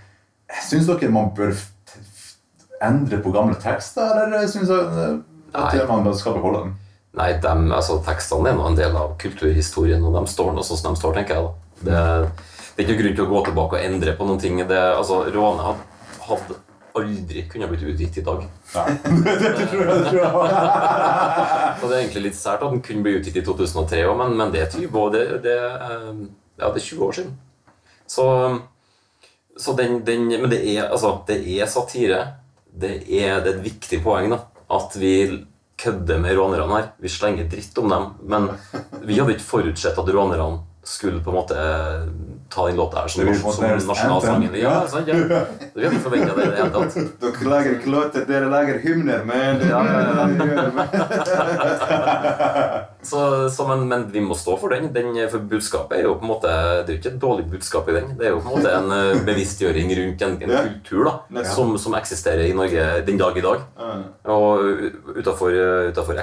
Syns 0.69 0.87
dere 0.87 1.11
man 1.11 1.31
bør 1.35 1.55
endre 2.83 3.19
på 3.23 3.33
gamle 3.33 3.55
tekster, 3.59 4.25
eller 4.27 4.47
syns 4.47 4.69
dere 4.69 5.21
eh, 5.55 5.89
man 5.89 6.15
skal 6.15 6.35
beholde 6.37 6.59
dem? 6.65 6.75
Nei, 7.15 7.33
dem, 7.41 7.69
altså, 7.73 8.01
tekstene 8.05 8.51
er 8.51 8.57
nå 8.59 8.67
en 8.69 8.77
del 8.79 8.95
av 8.99 9.15
kulturhistorien, 9.23 10.03
og 10.05 10.15
de 10.19 10.31
står 10.31 10.53
nå 10.55 10.63
sånn 10.67 10.79
som 10.81 10.95
de 10.95 11.01
står, 11.01 11.15
tenker 11.15 11.35
jeg. 11.35 11.45
da. 11.45 11.53
Det, 11.85 12.31
det 12.77 12.83
er 12.83 12.89
ikke 12.89 13.01
grunn 13.03 13.17
til 13.17 13.25
å 13.25 13.31
gå 13.31 13.43
tilbake 13.49 13.79
og 13.79 13.85
endre 13.87 14.15
på 14.19 14.27
noen 14.27 14.41
ting. 14.43 14.59
Det, 14.69 14.81
altså, 14.99 15.21
Råne 15.35 15.75
hadde 16.29 16.59
aldri 16.95 17.43
kunne 17.51 17.69
blitt 17.71 17.83
utgitt 17.83 18.19
i 18.19 18.25
dag. 18.25 18.45
Det 18.75 19.67
tror 19.71 19.81
jeg. 19.83 20.03
Det 20.05 20.11
tror 20.11 20.21
jeg. 20.21 20.59
Så 21.81 21.89
det 21.89 21.97
er 21.97 22.01
egentlig 22.01 22.25
litt 22.29 22.39
sært 22.39 22.63
at 22.63 22.71
den 22.75 22.85
kunne 22.85 23.07
bli 23.07 23.17
utgitt 23.19 23.41
i 23.41 23.45
2003 23.47 24.05
òg, 24.09 24.15
men, 24.21 24.37
men 24.39 24.53
det 24.55 24.63
er 24.63 24.71
20 24.77 25.01
år, 25.01 25.11
det, 25.15 25.25
det, 25.45 25.57
eh, 25.59 26.23
ja, 26.61 26.71
det 26.71 26.81
er 26.81 26.87
20 26.87 27.09
år 27.09 27.19
siden. 27.19 27.35
Så, 28.07 28.27
så 29.59 29.75
den, 29.79 29.99
den 30.07 30.29
Men 30.29 30.51
det 30.53 30.61
er, 30.63 30.87
altså, 30.89 31.17
det 31.29 31.41
er 31.57 31.71
satire. 31.71 32.23
Det 32.71 32.95
er, 33.07 33.41
det 33.43 33.51
er 33.51 33.57
et 33.57 33.65
viktig 33.65 34.01
poeng 34.05 34.31
da, 34.33 34.41
at 34.75 34.97
vi 34.99 35.15
kødder 35.81 36.23
med 36.23 36.37
rånerne 36.39 36.79
her. 36.79 36.89
Vi 37.03 37.11
slenger 37.11 37.49
dritt 37.51 37.79
om 37.83 37.91
dem. 37.91 38.07
Men 38.23 38.49
vi 39.03 39.19
hadde 39.19 39.35
ikke 39.37 39.51
forutsett 39.51 39.99
at 39.99 40.15
rånerne 40.15 40.63
skulle 40.85 41.23
på 41.25 41.33
en 41.33 41.39
måte 41.39 41.59
ta 42.51 42.67
den 42.67 42.77
låta 42.77 43.01
her 43.01 43.09
som, 43.09 43.27
Det 43.27 43.35
som 43.35 43.51
nasjonalsangen. 43.89 44.51
Ja, 44.55 44.61
Ja. 44.61 44.87
sant, 44.89 45.09
ja. 45.09 45.15
Vi 45.15 45.21
hadde 45.85 45.97
ikke 45.97 46.01
forventa 46.05 46.35
det 46.37 46.45
i 46.45 46.47
det 46.51 46.57
hele 46.57 46.71
tatt. 46.71 46.95
Dere 47.21 47.45
lager 47.51 47.71
ikke 47.79 47.91
låter, 47.91 48.25
dere 48.29 48.49
lager 48.51 48.79
hymner, 48.79 49.25
men 49.25 49.61
Ja, 49.69 49.85
ja, 49.85 50.01
ja. 50.13 50.27
Så, 53.05 53.51
så, 53.53 53.67
men, 53.69 53.87
men 53.89 54.07
vi 54.13 54.23
må 54.25 54.37
stå 54.39 54.57
for 54.61 54.75
den. 54.75 54.91
den. 54.95 55.17
For 55.31 55.45
budskapet 55.51 55.99
er 55.99 56.09
jo 56.09 56.17
på 56.19 56.27
en 56.27 56.33
måte 56.33 56.53
Det 56.85 56.89
er 56.89 56.97
jo 56.97 57.01
ikke 57.01 57.13
et 57.15 57.21
dårlig 57.23 57.47
budskap 57.53 57.89
i 57.91 57.97
den. 57.99 58.15
Det 58.19 58.29
er 58.29 58.35
jo 58.35 58.41
på 58.43 58.49
en 58.51 58.57
måte 58.57 58.73
en 58.75 58.95
eh, 58.97 59.25
bevisstgjøring 59.29 59.93
rundt 60.01 60.25
en, 60.27 60.39
en 60.43 60.55
kultur 60.71 61.05
da, 61.09 61.45
som, 61.55 61.75
som 61.81 61.97
eksisterer 61.99 62.49
i 62.49 62.57
Norge 62.57 62.87
den 63.07 63.21
dag 63.21 63.37
i 63.39 63.45
dag. 63.45 63.65
Og 64.35 65.19
utafor 65.19 65.55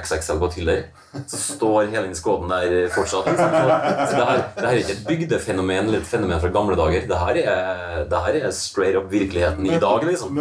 XXL 0.01 0.41
Batiller 0.41 0.83
så 1.27 1.37
står 1.37 1.89
hele 1.91 2.05
den 2.07 2.15
skåden 2.15 2.51
der 2.51 2.87
fortsatt. 2.95 3.27
Liksom. 3.27 3.51
Så, 3.51 3.77
så 4.11 4.17
det, 4.17 4.25
her, 4.29 4.43
det 4.55 4.65
her 4.65 4.71
er 4.71 4.81
ikke 4.81 4.95
et 4.95 5.07
bygdefenomen 5.07 5.89
eller 5.89 5.99
et 5.99 6.07
fenomen 6.07 6.39
fra 6.39 6.51
gamle 6.53 6.77
dager. 6.79 7.07
Det 7.09 7.19
her 7.19 7.39
er, 7.41 8.03
det 8.11 8.21
her 8.25 8.39
er 8.41 8.53
straight 8.55 8.97
up 8.97 9.11
virkeligheten 9.11 9.65
i 9.67 9.79
dag. 9.81 10.05
liksom. 10.07 10.39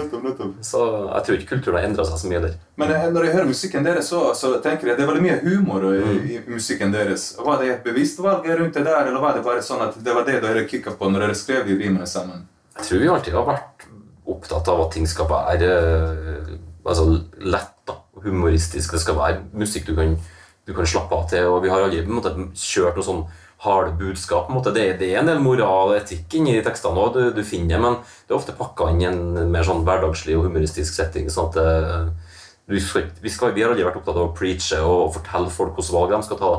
Så 0.63 0.85
jeg 1.15 1.27
tror 1.27 1.39
ikke 1.39 1.57
kulturen 1.57 1.81
har 1.81 1.89
endra 1.89 2.07
seg 2.07 2.23
så 2.23 2.31
mye 2.31 2.43
der. 2.47 2.59
Men 2.81 3.13
når 3.13 3.27
jeg 3.27 3.35
hører 3.35 3.49
musikken 3.51 3.85
deres, 3.85 4.09
så, 4.09 4.21
så 4.39 4.55
tenker 4.65 4.89
jeg 4.89 4.97
det 4.97 5.05
er 5.05 5.11
veldig 5.11 5.25
mye 5.27 5.41
humor 5.45 5.85
i, 5.91 6.01
i 6.37 6.39
musikken 6.49 6.95
deres. 6.95 7.35
Var 7.37 7.61
det 7.61 7.69
et 7.75 7.85
bevisst 7.85 8.23
valg 8.25 8.47
rundt 8.49 8.79
det 8.79 8.87
der, 8.87 9.11
eller 9.11 9.21
var 9.21 9.37
det 9.37 9.45
bare 9.45 9.65
sånn 9.65 9.85
at 9.85 9.99
det 10.01 10.15
var 10.17 10.25
det 10.29 10.39
dere 10.45 10.65
kicka 10.71 10.95
på 10.97 11.11
når 11.11 11.27
dere 11.27 11.37
skrev 11.37 11.69
de 11.69 11.77
rimene 11.77 12.09
sammen? 12.09 12.47
Jeg 12.79 12.87
tror 12.87 13.03
vi 13.03 13.11
alltid 13.13 13.37
har 13.37 13.49
vært 13.51 13.87
opptatt 14.31 14.71
av 14.73 14.87
at 14.87 14.95
ting 14.95 15.09
skal 15.11 15.29
være 15.29 15.69
eh, 15.69 16.55
altså, 16.87 17.07
lett 17.45 17.77
da, 17.89 17.99
og 18.17 18.25
humoristisk. 18.25 18.95
Det 18.97 19.03
skal 19.05 19.19
være 19.19 19.43
musikk 19.61 19.91
du 19.91 19.95
kan, 19.99 20.17
du 20.65 20.75
kan 20.77 20.89
slappe 20.89 21.17
av 21.17 21.29
til. 21.33 21.51
Og 21.51 21.61
vi 21.65 21.73
har 21.73 21.85
aldri 21.85 22.05
måte, 22.09 22.33
kjørt 22.57 22.97
noe 22.97 23.07
sånn 23.07 23.23
harde 23.67 23.93
budskap. 24.01 24.47
På 24.49 24.55
en 24.55 24.61
måte. 24.61 24.73
Det, 24.73 24.87
det 25.03 25.13
er 25.13 25.21
en 25.21 25.29
del 25.29 25.45
moral 25.45 25.93
og 25.93 25.99
etikk 25.99 26.39
inni 26.39 26.57
de 26.57 26.65
tekstene 26.65 26.97
òg, 26.97 27.13
du, 27.17 27.23
du 27.37 27.45
finner 27.45 27.77
det, 27.77 27.83
men 27.85 28.01
det 28.01 28.33
er 28.33 28.41
ofte 28.41 28.57
pakka 28.57 28.89
inn 28.93 29.05
i 29.05 29.09
en 29.11 29.53
mer 29.53 29.67
sånn 29.67 29.85
hverdagslig 29.85 30.39
og 30.39 30.47
humoristisk 30.49 30.97
setting. 30.97 31.29
sånn 31.33 31.53
at 31.53 31.61
eh, 31.61 32.30
vi, 32.71 32.81
vi, 33.21 33.31
skal, 33.31 33.55
vi 33.55 33.65
har 33.65 33.73
aldri 33.73 33.87
vært 33.87 33.99
opptatt 33.99 34.19
av 34.19 34.29
å 34.29 34.35
preache 34.37 34.79
og, 34.85 35.11
fortelle 35.17 35.51
folk 35.51 35.75
hvilke 35.79 35.97
valg 35.97 36.15
de 36.15 36.21
skal 36.27 36.39
ta. 36.39 36.53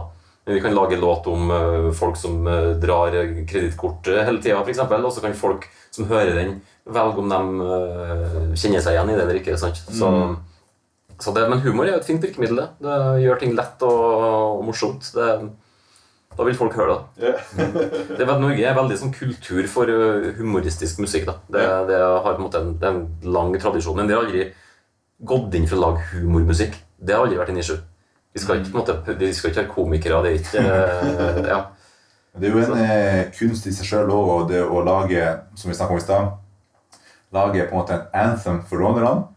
Men 0.45 0.57
vi 0.57 0.61
kan 0.63 0.75
lage 0.75 0.97
låt 0.99 1.27
om 1.29 1.51
eh, 1.53 1.91
folk 1.95 2.17
som 2.17 2.47
eh, 2.49 2.71
drar 2.81 3.15
kredittkort 3.47 4.09
eh, 4.09 4.23
hele 4.25 4.41
tida, 4.41 4.59
f.eks. 4.65 4.81
Og 4.81 5.11
så 5.13 5.23
kan 5.23 5.37
folk 5.37 5.67
som 5.93 6.09
hører 6.09 6.33
den, 6.35 6.55
velge 6.91 7.21
om 7.21 7.29
de 7.29 8.55
kjenner 8.57 8.81
seg 8.81 8.95
igjen 8.95 9.11
i 9.13 9.17
det 9.17 9.25
eller 9.27 9.37
ikke. 9.37 9.57
Så, 9.59 10.09
Så 11.21 11.33
det, 11.35 11.43
men 11.47 11.61
humor 11.61 11.85
er 11.85 11.93
jo 11.93 11.99
et 12.01 12.07
fint 12.09 12.23
virkemiddel. 12.25 12.57
Det, 12.57 12.71
det 12.81 12.95
gjør 13.21 13.43
ting 13.43 13.53
lett 13.55 13.83
og, 13.85 13.99
og 14.57 14.63
morsomt. 14.65 15.11
Det, 15.13 15.27
da 16.31 16.47
vil 16.47 16.57
folk 16.57 16.73
høre 16.79 16.97
det. 16.97 17.35
Det 18.17 18.25
er, 18.25 18.33
Norge 18.39 18.65
er 18.65 18.75
veldig 18.75 18.97
sånn 18.97 19.13
kultur 19.13 19.67
for 19.69 19.91
humoristisk 20.39 21.03
musikk. 21.03 21.29
Det, 21.53 21.63
det 21.91 22.01
har 22.01 22.25
på 22.25 22.39
en 22.39 22.47
måte 22.47 22.63
en, 22.63 22.73
en 22.87 23.01
lang 23.35 23.53
tradisjon. 23.61 23.99
Men 23.99 24.09
det 24.09 24.15
er 24.15 24.23
aldri 24.23 24.45
gått 25.27 25.55
inn 25.57 25.67
for 25.69 25.77
å 25.77 25.85
lage 25.85 26.05
humormusikk. 26.15 26.75
Det 27.01 27.15
har 27.15 27.25
aldri 27.25 27.39
vært 27.39 27.53
en 27.53 27.61
issue. 27.61 27.79
Vi 28.31 28.39
skal 28.39 28.61
ikke, 28.61 28.73
måte, 28.77 28.95
vi 29.19 29.31
skal 29.35 29.51
ikke 29.51 29.63
være 29.63 29.73
komikere. 29.73 30.21
Det 30.23 30.31
er 30.31 30.39
ikke 30.39 30.61
eh, 30.63 31.49
ja. 31.51 31.61
Det 32.31 32.47
er 32.47 32.53
jo 32.55 32.61
en 32.63 32.77
eh, 32.79 33.25
kunst 33.35 33.67
i 33.67 33.73
seg 33.75 33.89
sjøl 33.89 34.13
òg, 34.15 34.45
det 34.53 34.61
å 34.63 34.79
lage, 34.87 35.25
som 35.59 35.71
vi 35.71 35.75
om 35.83 35.97
i 35.97 36.03
sted, 36.03 36.29
lage 37.35 37.65
på 37.67 37.75
en 37.75 37.81
måte 37.81 37.97
en 37.97 38.29
anthem 38.29 38.61
for 38.69 38.79
rånerne. 38.79 39.27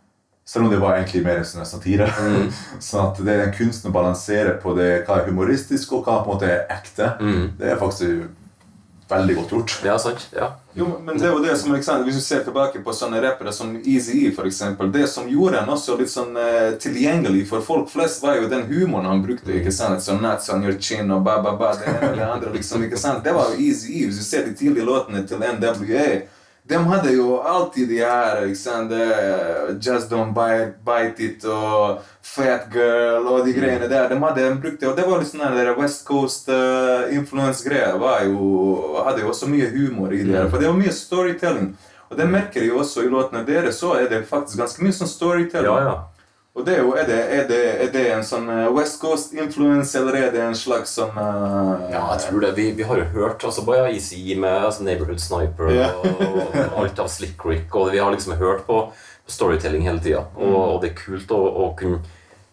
Selv 0.47 0.67
om 0.67 0.71
det 0.71 0.79
var 0.79 0.99
egentlig 0.99 1.25
mer 1.25 1.41
en 1.41 1.67
satire. 1.67 2.07
Mm. 2.21 2.51
sånn 2.87 3.09
at 3.09 3.19
det 3.19 3.35
er 3.35 3.43
den 3.47 3.57
kunsten 3.57 3.91
å 3.91 3.97
balansere 3.97 4.55
på 4.63 4.77
det, 4.79 4.91
hva 5.09 5.19
er 5.19 5.31
humoristisk, 5.31 5.97
og 5.97 6.07
hva 6.07 6.21
på 6.21 6.31
en 6.31 6.37
måte 6.37 6.51
er 6.53 6.67
ekte. 6.71 7.15
Mm. 7.19 7.45
Det 7.59 7.73
er 7.73 7.81
faktisk 7.81 8.29
veldig 9.09 9.37
godt 9.37 9.51
gjort. 9.53 9.75
ja, 9.85 9.97
sant. 9.99 10.29
Ja. 10.37 10.51
Jo, 10.75 10.89
men 11.05 11.19
det 11.19 11.29
er 11.29 11.33
jo 11.33 11.43
det 11.45 11.57
som 11.59 11.73
Alexander, 11.73 12.05
Hvis 12.05 12.17
du 12.19 12.21
ser 12.21 12.43
tilbake 12.43 12.81
på 12.83 12.93
sånne 12.93 13.21
rappere 13.23 13.53
som 13.53 13.77
Easy 13.85 14.25
E, 14.27 14.33
for 14.35 14.49
eksempel, 14.49 14.91
det 14.93 15.07
som 15.09 15.29
gjorde 15.31 15.61
han 15.61 15.71
også 15.71 15.97
litt 16.01 16.11
sånn 16.11 16.35
uh, 16.35 16.75
tilgjengelig 16.83 17.45
for 17.49 17.63
folk 17.63 17.93
flest, 17.93 18.23
var 18.25 18.41
jo 18.41 18.49
den 18.51 18.67
humoren 18.71 19.07
han 19.07 19.23
brukte. 19.23 19.55
ikke 19.55 19.73
sant? 19.73 20.03
Sånn 20.03 20.23
nuts 20.25 20.51
on 20.51 20.65
your 20.67 20.79
chin 20.81 21.13
og 21.15 21.23
ba, 21.27 21.39
ba, 21.45 21.55
ba, 21.61 21.75
det 21.79 21.93
ene 21.93 22.13
eller 22.13 22.27
andre, 22.27 22.55
liksom, 22.57 22.83
ikke 22.89 22.99
sant? 22.99 23.23
Det 23.25 23.35
var 23.37 23.53
jo 23.53 23.61
Easy 23.63 24.01
E. 24.01 24.07
Hvis 24.09 24.19
du 24.19 24.27
ser 24.27 24.49
de 24.49 24.57
tidlige 24.59 24.89
låtene 24.89 25.23
til 25.29 25.39
NWA, 25.39 26.09
de 26.69 26.77
hadde 26.89 27.13
jo 27.13 27.41
alltid 27.45 27.89
de 27.89 27.99
her 28.01 28.47
ikke 28.47 28.57
sant? 28.57 28.93
Just 29.85 30.13
Don't 30.13 30.33
Bite, 30.33 30.79
bite 30.85 31.25
It 31.27 31.45
og 31.45 32.01
Fat 32.25 32.71
Girl 32.73 33.27
og 33.29 33.45
de 33.45 33.53
greiene 33.53 33.89
der. 33.91 34.09
De 34.09 34.17
hadde 34.23 34.47
de 34.47 34.61
brukte, 34.63 34.89
og 34.89 34.97
det 34.97 35.05
var 35.05 35.21
liksom 35.21 35.43
der 35.59 35.75
West 35.77 36.07
Coast 36.09 36.49
uh, 36.49 37.05
influence-greier. 37.13 37.99
var 38.01 38.25
jo, 38.25 39.03
hadde 39.05 39.21
jo 39.21 39.29
også 39.29 39.47
mye 39.53 39.69
humor 39.77 40.13
i 40.13 40.23
det. 40.25 40.41
mm. 40.41 40.51
For 40.51 40.59
det 40.59 40.71
var 40.71 40.81
mye 40.81 40.93
storytelling. 40.93 41.77
Og 42.09 42.17
det 42.17 42.31
merker 42.31 42.61
jeg 42.61 42.73
jo 42.73 42.79
også 42.79 43.05
i 43.05 43.13
låtene 43.13 43.45
deres. 43.47 43.77
Så 43.77 43.93
er 44.01 44.09
det 44.09 44.25
faktisk 44.29 44.59
ganske 44.59 44.85
mye 44.85 44.97
sånn 44.97 45.11
storytelling. 45.11 45.69
ja, 45.69 45.85
ja. 45.91 46.14
Og 46.55 46.63
det 46.63 46.77
er 46.77 46.85
jo, 46.85 46.93
er 46.95 47.07
det, 47.09 47.17
er 47.35 47.47
det, 47.49 47.63
er 47.83 47.89
det 47.91 48.03
en 48.15 48.27
sånn 48.27 48.47
eh, 48.53 48.69
West 48.71 49.01
Coast-influence, 49.03 49.91
eller 49.99 50.19
er 50.21 50.29
det 50.31 50.43
en 50.45 50.55
slags 50.55 50.93
sånn 50.95 51.17
uh, 51.19 51.89
Ja, 51.91 52.05
jeg 52.13 52.21
tror 52.29 52.45
det. 52.45 52.53
Vi, 52.55 52.69
vi 52.79 52.87
har 52.87 53.01
jo 53.01 53.09
hørt 53.17 53.43
altså 53.43 53.65
bare 53.67 53.89
Easy 53.91 54.37
med 54.39 54.69
altså 54.69 54.87
Neighborhood 54.87 55.19
Sniper 55.19 55.73
yeah. 55.75 55.97
og, 55.99 56.23
og 56.45 56.77
alt 56.85 57.03
av 57.03 57.11
Slick 57.11 57.43
Rick, 57.43 57.75
og 57.75 57.91
vi 57.91 57.99
har 57.99 58.15
liksom 58.15 58.37
hørt 58.39 58.63
på 58.69 58.85
storytelling 59.27 59.83
hele 59.89 59.99
tida. 60.05 60.23
Og, 60.39 60.55
og 60.55 60.79
det 60.85 60.93
er 60.93 61.01
kult 61.01 61.35
å, 61.35 61.41
å 61.43 61.73
kunne 61.79 62.05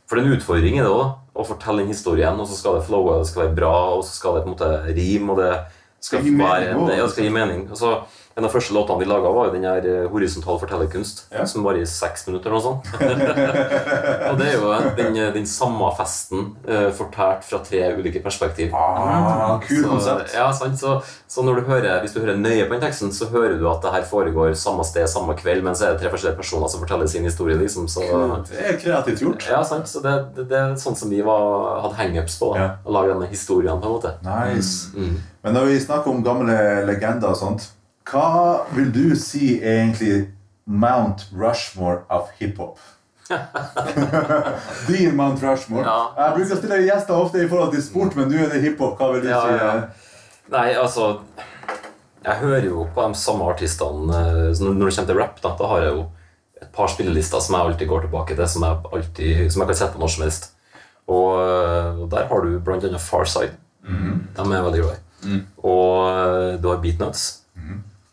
For 0.09 0.17
det 0.17 0.23
er 0.23 0.31
en 0.31 0.39
utfordring 0.39 0.79
i 0.79 0.81
det 0.81 0.89
òg, 0.89 1.13
å 1.37 1.45
fortelle 1.45 1.85
en 1.85 1.93
historie, 1.93 2.33
og 2.33 2.49
så 2.49 2.57
skal 2.57 2.79
det 2.79 2.87
flowe, 2.89 3.19
det 3.21 3.29
skal 3.29 3.45
være 3.45 3.57
bra, 3.61 3.75
og 3.99 4.01
så 4.07 4.17
skal 4.17 4.39
det 4.39 4.41
på 4.47 4.49
en 4.49 4.55
måte 4.57 4.71
rime, 4.97 5.29
og 5.29 5.43
det 5.43 5.53
skal, 6.01 6.25
være 6.25 6.73
det 6.89 6.97
skal 7.13 7.29
gi 7.29 7.35
mening. 7.37 7.67
Og 7.69 7.77
så 7.77 7.93
en 8.35 8.43
av 8.45 8.47
de 8.49 8.53
første 8.53 8.73
låtene 8.73 8.99
vi 9.01 9.05
laga, 9.09 9.31
var 9.35 9.49
jo 9.49 9.53
den 9.55 9.65
her 9.67 9.85
eh, 9.85 10.05
horisontal 10.11 10.59
fortellerkunst, 10.61 11.25
Ja. 11.35 11.45
som 11.45 11.63
varer 11.65 11.81
i 11.83 11.85
seks 11.89 12.27
minutter 12.27 12.49
eller 12.49 12.61
noe 12.61 12.65
sånt. 12.65 12.85
og 14.31 14.37
det 14.39 14.47
er 14.47 14.53
jo 14.55 14.71
den, 14.97 15.17
den 15.35 15.47
samme 15.49 15.89
festen 15.97 16.45
uh, 16.67 16.89
fortalt 16.95 17.43
fra 17.47 17.59
tre 17.65 17.81
ulike 17.97 18.21
perspektiv. 18.23 18.71
Ah, 18.73 19.57
kul 19.65 19.81
Så, 19.83 19.89
konsept. 19.89 20.33
ja, 20.35 20.47
sant? 20.55 20.79
Så, 20.79 20.95
så 21.27 21.43
når 21.43 21.59
du 21.61 21.67
hører, 21.71 21.99
hvis 22.03 22.13
du 22.15 22.21
hører 22.23 22.39
nøye 22.39 22.65
på 22.69 22.75
den 22.77 22.83
teksten, 22.85 23.11
så 23.15 23.27
hører 23.33 23.57
du 23.59 23.67
at 23.71 23.83
det 23.83 23.91
her 23.97 24.07
foregår 24.07 24.53
samme 24.59 24.85
sted, 24.87 25.07
samme 25.11 25.35
kveld, 25.39 25.63
men 25.65 25.75
så 25.75 25.89
er 25.89 25.95
det 25.97 26.03
tre 26.05 26.13
forskjellige 26.13 26.39
personer 26.39 26.71
som 26.71 26.83
forteller 26.85 27.09
sin 27.11 27.27
historie. 27.27 27.57
liksom, 27.59 27.89
så... 27.91 28.05
Det 28.47 28.63
er 28.71 28.79
kreativt 28.81 29.21
gjort. 29.25 29.47
Ja, 29.51 29.61
sant? 29.67 29.89
Så 29.91 29.99
det, 30.05 30.15
det, 30.37 30.47
det 30.51 30.57
er 30.61 30.75
sånn 30.79 30.95
som 30.99 31.11
vi 31.11 31.19
var, 31.25 31.81
hadde 31.85 31.99
hangups 31.99 32.39
på. 32.39 32.53
da, 32.55 32.61
Ja. 32.61 32.69
Å 32.85 32.93
lage 32.95 33.13
denne 33.13 33.27
historien, 33.31 33.79
på 33.81 33.87
en 33.89 33.95
måte. 33.97 34.15
Nice. 34.25 34.91
Mm. 34.95 35.15
Men 35.43 35.55
når 35.57 35.71
vi 35.71 35.79
snakker 35.83 36.11
om 36.13 36.23
gamle 36.25 36.55
legender 36.87 37.31
og 37.33 37.37
sånt, 37.39 37.67
hva 38.11 38.65
vil 38.75 38.91
du 38.93 39.15
si 39.15 39.57
er 39.61 39.83
egentlig 39.85 40.15
Mount 40.67 41.25
Rushmore 41.33 42.03
av 42.11 42.29
hiphop? 42.39 42.77
Din 44.87 45.15
Mount 45.15 45.41
Rushmore. 45.43 45.85
Ja. 45.87 45.99
Jeg 46.17 46.35
bruker 46.37 46.55
å 46.55 46.59
stille 46.59 46.79
gjester 46.85 47.15
ofte 47.17 47.41
i 47.43 47.49
forhold 47.51 47.73
til 47.75 47.83
sport, 47.85 48.15
men 48.19 48.29
du 48.31 48.37
er 48.41 48.49
det 48.51 48.61
hiphop. 48.65 48.97
Hva 48.99 49.11
vil 49.13 49.23
du 49.25 49.29
Ja, 49.31 49.41
si? 49.45 49.57
ja. 49.57 49.71
er- 49.75 50.09
Nei, 50.51 50.73
altså 50.75 51.21
Jeg 52.25 52.35
hører 52.41 52.65
jo 52.67 52.87
på 52.93 53.07
de 53.07 53.15
samme 53.17 53.45
artistene 53.49 54.13
eh, 54.13 54.59
når 54.59 54.89
det 54.89 54.95
kommer 54.95 55.07
til 55.13 55.17
rap. 55.17 55.39
Da, 55.41 55.55
da 55.57 55.67
har 55.71 55.79
jeg 55.81 55.93
jo 55.95 56.03
et 56.61 56.71
par 56.75 56.87
spillelister 56.91 57.39
som 57.41 57.55
jeg 57.55 57.65
alltid 57.71 57.87
går 57.89 58.01
tilbake 58.05 58.35
til, 58.35 58.47
som 58.47 58.61
jeg, 58.67 58.77
alltid, 58.93 59.51
som 59.51 59.61
jeg 59.63 59.67
kan 59.71 59.79
sette 59.79 59.95
på 59.95 60.03
når 60.03 60.11
som 60.13 60.23
helst. 60.27 60.51
Og, 61.09 61.39
eh, 61.41 62.03
der 62.11 62.27
har 62.29 62.41
du 62.45 62.59
annet 62.75 63.01
Farside. 63.01 63.55
De 63.81 64.41
er 64.45 64.53
jeg 64.53 64.63
veldig 64.67 64.83
glad 64.83 64.99
i. 65.31 65.39
Og 65.63 66.09
eh, 66.11 66.59
du 66.61 66.67
har 66.69 66.77
Beatnuts. 66.83 67.23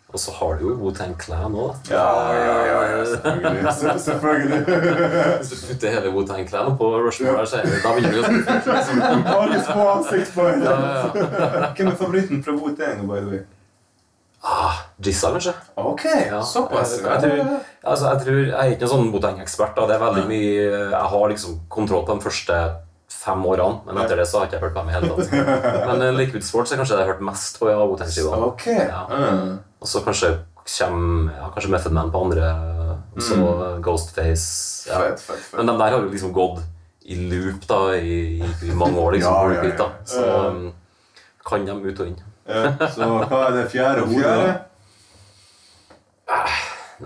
Og 0.09 0.21
så 0.23 0.33
har 0.33 0.55
du 0.57 0.63
jo 0.71 0.75
Wu-Tang 0.81 1.19
Clan 1.21 1.53
òg. 1.53 1.91
Ja, 1.93 2.05
ja, 2.33 2.55
ja, 2.65 2.79
ja. 2.91 3.05
Selvfølgelig. 3.05 3.99
Selvfølgelig. 4.07 4.61
Hvis 5.43 5.51
du 5.51 5.67
putter 5.69 5.93
hele 5.99 6.15
Wu-Tang 6.15 6.49
Clan 6.49 6.79
på 6.81 6.89
Rushmore, 7.05 7.45
ja. 7.45 7.61
da 7.85 7.93
vinner 7.97 8.17
du 8.17 8.23
ganske 8.23 8.41
fort. 8.49 8.73
Liksom. 8.73 9.23
Bare 9.29 9.61
små 9.67 9.87
ansikt 9.99 10.33
på 10.35 10.49
en. 10.49 10.65
Hvem 10.65 11.93
er 11.93 12.01
favoritten 12.01 12.43
fra 12.45 12.57
Wu-Tang, 12.57 13.05
by 13.05 13.21
the 13.21 13.31
way? 13.35 13.45
Ah, 14.41 14.75
Jizza, 15.03 15.31
kanskje? 15.31 15.53
Ok, 15.75 16.05
Ja, 16.31 16.43
såpass. 16.43 17.01
Jeg, 17.03 17.21
tror, 17.21 17.61
altså, 17.83 18.09
jeg, 18.09 18.21
tror, 18.25 18.35
jeg 18.35 18.59
er 18.59 18.75
ikke 18.75 18.87
noen 18.87 18.93
sånn 18.93 19.09
Boteng-ekspert. 19.13 19.75
da. 19.77 19.87
Det 19.91 19.97
er 19.97 20.05
veldig 20.05 20.27
mye 20.31 20.53
Jeg 20.95 21.09
har 21.13 21.33
liksom 21.33 21.57
kontroll 21.69 22.05
på 22.07 22.15
de 22.15 22.25
første 22.29 22.59
fem 23.09 23.45
årene, 23.51 23.81
men 23.87 23.99
etter 24.05 24.21
det 24.21 24.29
så 24.31 24.39
har 24.39 24.47
jeg 24.47 24.53
ikke 24.53 24.63
hørt 24.67 24.77
på 24.77 24.85
dem 24.85 24.91
i 24.91 24.97
hele 24.97 25.09
tatt. 25.11 25.33
Men 25.89 26.03
uh, 26.05 26.11
Liquid 26.15 26.45
Sports 26.45 26.73
er 26.73 26.79
kanskje 26.79 26.95
det 26.95 27.03
jeg 27.03 27.09
har 27.09 27.15
hørt 27.17 27.25
mest 27.25 27.59
på. 27.59 27.71
Ja, 27.73 27.81
Boteng-skivene. 27.89 28.51
Ok. 28.53 28.67
Ja. 28.69 29.01
Mm. 29.09 29.57
Og 29.79 29.89
så 29.89 30.03
kanskje 30.05 30.33
kommer 30.69 31.33
ja, 31.33 31.51
kanskje 31.55 31.71
Method 31.73 31.95
Man 31.97 32.11
på 32.13 32.25
andre, 32.27 32.49
og 33.15 33.23
så 33.23 33.37
mm. 33.39 33.83
Ghostface. 33.83 34.91
Ja. 34.91 34.99
Fett, 35.05 35.23
fett, 35.23 35.45
fett. 35.51 35.59
Men 35.61 35.71
de 35.71 35.77
der 35.79 35.95
har 35.95 36.03
jo 36.03 36.11
liksom 36.11 36.33
gått 36.37 36.61
i 37.09 37.17
loop 37.31 37.65
da, 37.69 37.81
i, 37.97 38.19
i, 38.37 38.51
i 38.69 38.75
mange 38.77 39.01
år. 39.01 39.17
liksom, 39.17 39.53
Ja, 39.55 39.65
ja. 39.65 39.89
Så 40.05 40.25
um, 40.49 40.73
kan 41.47 41.65
de 41.67 41.79
ut 41.87 42.01
og 42.01 42.11
inn. 42.11 42.19
Så 42.49 43.09
hva 43.31 43.41
er 43.47 43.57
det 43.57 43.65
fjerde 43.73 44.05
hodet? 44.11 44.37
da? 46.29 46.43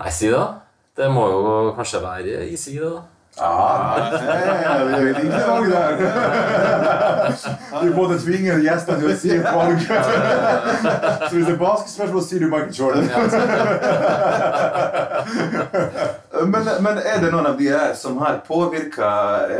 Nei, 0.01 0.11
si 0.11 0.27
det. 0.33 0.43
Det 0.97 1.07
må 1.09 1.23
jo 1.31 1.41
kanskje 1.77 2.01
være 2.03 2.43
Easy, 2.49 2.75
det, 2.77 2.89
da. 2.89 3.01
Ah, 3.37 4.11
det 4.11 5.13
liker 5.13 5.37
det 5.37 5.47
valget 5.47 5.71
der. 5.73 5.97
Du 7.81 7.87
måtte 7.95 8.19
tvinge 8.21 8.59
gjestene 8.61 8.99
til 9.01 9.09
å 9.09 9.15
si 9.17 9.31
et 9.33 9.47
valg. 9.47 9.79
Så 9.81 11.31
hvis 11.33 11.47
det 11.47 11.55
er 11.55 11.61
basketspørsmål, 11.63 12.23
sier 12.27 12.39
du 12.43 12.47
Michael 12.51 12.75
Jordan. 12.77 13.05
Men, 16.43 16.69
men 16.85 16.97
er 17.01 17.21
det 17.23 17.31
noen 17.33 17.47
av 17.49 17.57
de 17.57 17.67
her 17.73 17.93
som 17.97 18.17
har 18.21 18.41
påvirka 18.45 19.09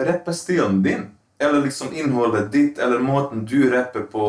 rappestilen 0.09 0.81
din? 0.86 1.07
Eller 1.41 1.65
liksom 1.65 1.93
innholdet 1.97 2.51
ditt, 2.53 2.79
eller 2.79 2.99
måten 3.01 3.45
du 3.49 3.71
rapper 3.71 4.05
på? 4.12 4.27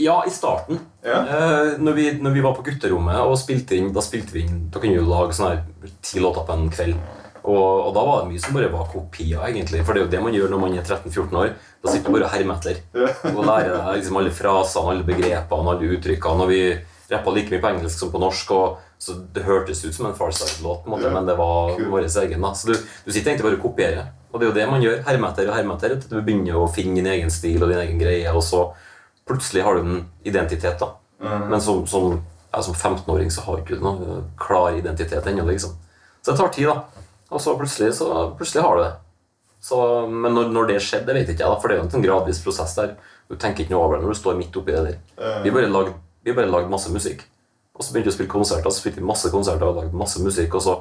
Ja, 0.00 0.24
i 0.26 0.30
starten. 0.30 0.80
Ja. 1.04 1.20
Eh, 1.20 1.76
når, 1.78 1.92
vi, 1.92 2.06
når 2.22 2.30
vi 2.30 2.40
var 2.42 2.56
på 2.56 2.64
gutterommet 2.66 3.20
og 3.22 3.36
spilte 3.38 3.76
inn, 3.76 3.92
da 3.94 4.02
spilte 4.02 4.34
vi 4.34 4.42
inn 4.42 4.64
Da 4.72 4.80
kunne 4.80 4.96
vi 4.96 4.98
jo 4.98 5.06
lage 5.06 5.36
sånn 5.36 5.52
her 5.52 5.92
ti 6.02 6.22
låter 6.24 6.48
på 6.48 6.56
en 6.56 6.72
kveld. 6.72 6.96
Og, 7.44 7.88
og 7.88 7.90
da 7.92 8.02
var 8.06 8.22
det 8.22 8.30
mye 8.32 8.40
som 8.40 8.56
bare 8.56 8.70
var 8.72 8.86
kopier, 8.88 9.42
egentlig. 9.44 9.82
For 9.84 9.92
det 9.92 10.00
er 10.00 10.06
jo 10.06 10.12
det 10.14 10.22
man 10.24 10.32
gjør 10.36 10.52
når 10.54 10.62
man 10.62 10.78
er 10.78 10.86
13-14 10.86 11.36
år. 11.42 11.50
Da 11.84 11.92
sitter 11.92 12.08
du 12.08 12.16
bare 12.16 12.28
og 12.30 12.32
hermer 12.32 12.56
etter. 12.56 12.80
Og 13.34 13.44
lærer 13.44 13.74
deg 13.74 13.98
liksom 14.00 14.18
alle 14.20 14.32
frasene, 14.32 14.94
alle 14.94 15.04
begrepene, 15.04 15.74
alle 15.74 15.90
uttrykkene. 15.98 16.46
Og 16.46 16.52
vi 16.54 16.62
rappa 17.10 17.34
like 17.36 17.52
mye 17.52 17.60
på 17.60 17.70
engelsk 17.74 18.00
som 18.00 18.12
på 18.14 18.22
norsk. 18.22 18.54
Og, 18.56 18.80
så 19.04 19.18
det 19.36 19.44
hørtes 19.44 19.84
ut 19.84 19.92
som 19.92 20.08
en 20.08 20.16
Farside-låt, 20.16 20.86
men 20.88 21.26
det 21.28 21.36
var 21.36 21.74
kult. 21.76 21.90
vår 21.92 22.06
egen. 22.24 22.40
da 22.40 22.54
Så 22.56 22.70
du, 22.70 22.74
du 23.04 23.12
sitter 23.12 23.34
egentlig 23.34 23.50
bare 23.50 23.58
og 23.58 23.66
kopierer. 23.66 24.08
Og 24.32 24.40
det 24.40 24.46
er 24.46 24.50
jo 24.50 24.56
det 24.56 24.66
man 24.70 24.82
gjør. 24.82 25.02
Herme 25.06 25.28
etter 25.28 25.50
og 25.50 25.58
herme 25.58 25.76
etter. 25.76 25.98
Du 26.00 26.16
begynner 26.16 26.56
å 26.58 26.66
finne 26.72 26.96
din 26.96 27.12
egen 27.12 27.30
stil 27.30 27.62
og 27.62 27.68
din 27.68 27.82
egen 27.84 28.00
greie. 28.00 28.32
Og 28.32 28.42
så 28.42 28.64
plutselig 29.28 29.62
har 29.66 29.76
du 29.76 29.84
en 29.84 30.04
identitet. 30.24 30.80
da 30.80 30.94
Men 31.52 31.60
som, 31.60 31.84
som, 31.86 32.16
ja, 32.50 32.62
som 32.62 32.74
15-åring 32.74 33.30
så 33.30 33.44
har 33.44 33.60
du 33.60 33.62
ikke 33.62 33.84
noen 33.84 34.30
klar 34.40 34.72
identitet 34.80 35.26
ennå. 35.26 35.44
Liksom. 35.52 35.76
Så 36.24 36.32
det 36.32 36.40
tar 36.40 36.48
tid, 36.56 36.72
da. 36.72 37.03
Og 37.34 37.42
så 37.42 37.56
plutselig, 37.58 37.90
så 37.98 38.08
plutselig 38.38 38.62
har 38.62 38.78
du 38.78 38.82
det. 38.84 38.92
Så, 39.64 39.76
men 40.06 40.36
når, 40.36 40.50
når 40.54 40.70
det 40.70 40.80
skjedde, 40.84 41.08
det 41.08 41.16
vet 41.16 41.30
ikke 41.32 41.42
jeg, 41.42 41.50
da, 41.50 41.60
for 41.60 41.70
det 41.70 41.76
er 41.76 41.80
jo 41.80 41.84
en 41.86 41.92
sånn 41.94 42.04
gradvis 42.04 42.42
prosess 42.44 42.74
der. 42.76 42.94
Du 43.30 43.34
tenker 43.40 43.64
ikke 43.64 43.74
noe 43.74 43.86
over 43.86 43.96
det 43.96 44.04
når 44.04 44.14
du 44.14 44.18
står 44.20 44.36
midt 44.38 44.58
oppi 44.60 44.74
det 44.74 44.82
der. 44.86 44.98
Vi 45.42 45.52
bare 45.54 45.70
lagde, 45.72 45.94
vi 46.26 46.34
bare 46.36 46.52
lagde 46.52 46.72
masse 46.72 46.92
musikk. 46.92 47.24
Og 47.74 47.82
så 47.82 47.94
begynte 47.94 48.12
vi 48.12 48.14
å 48.14 48.16
spille 48.18 48.30
konserter, 48.30 48.70
så 48.70 48.82
spilte 48.82 49.00
vi 49.00 49.08
masse 49.08 49.30
konserter 49.32 49.66
og 49.66 49.80
lagde 49.80 49.98
masse 49.98 50.20
musikk, 50.22 50.54
og 50.54 50.62
så 50.62 50.76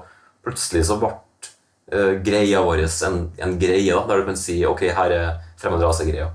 plutselig 0.46 0.84
så 0.86 1.00
ble 1.02 1.10
uh, 1.10 2.12
greia 2.22 2.62
vår 2.62 2.84
en, 2.86 3.22
en 3.48 3.56
greie, 3.58 3.88
da, 3.88 4.04
der 4.10 4.22
du 4.22 4.28
kan 4.28 4.38
si 4.38 4.60
ok, 4.68 4.84
her 4.94 5.16
er 5.16 5.30
fremmed 5.62 5.82
rase-greia. 5.82 6.28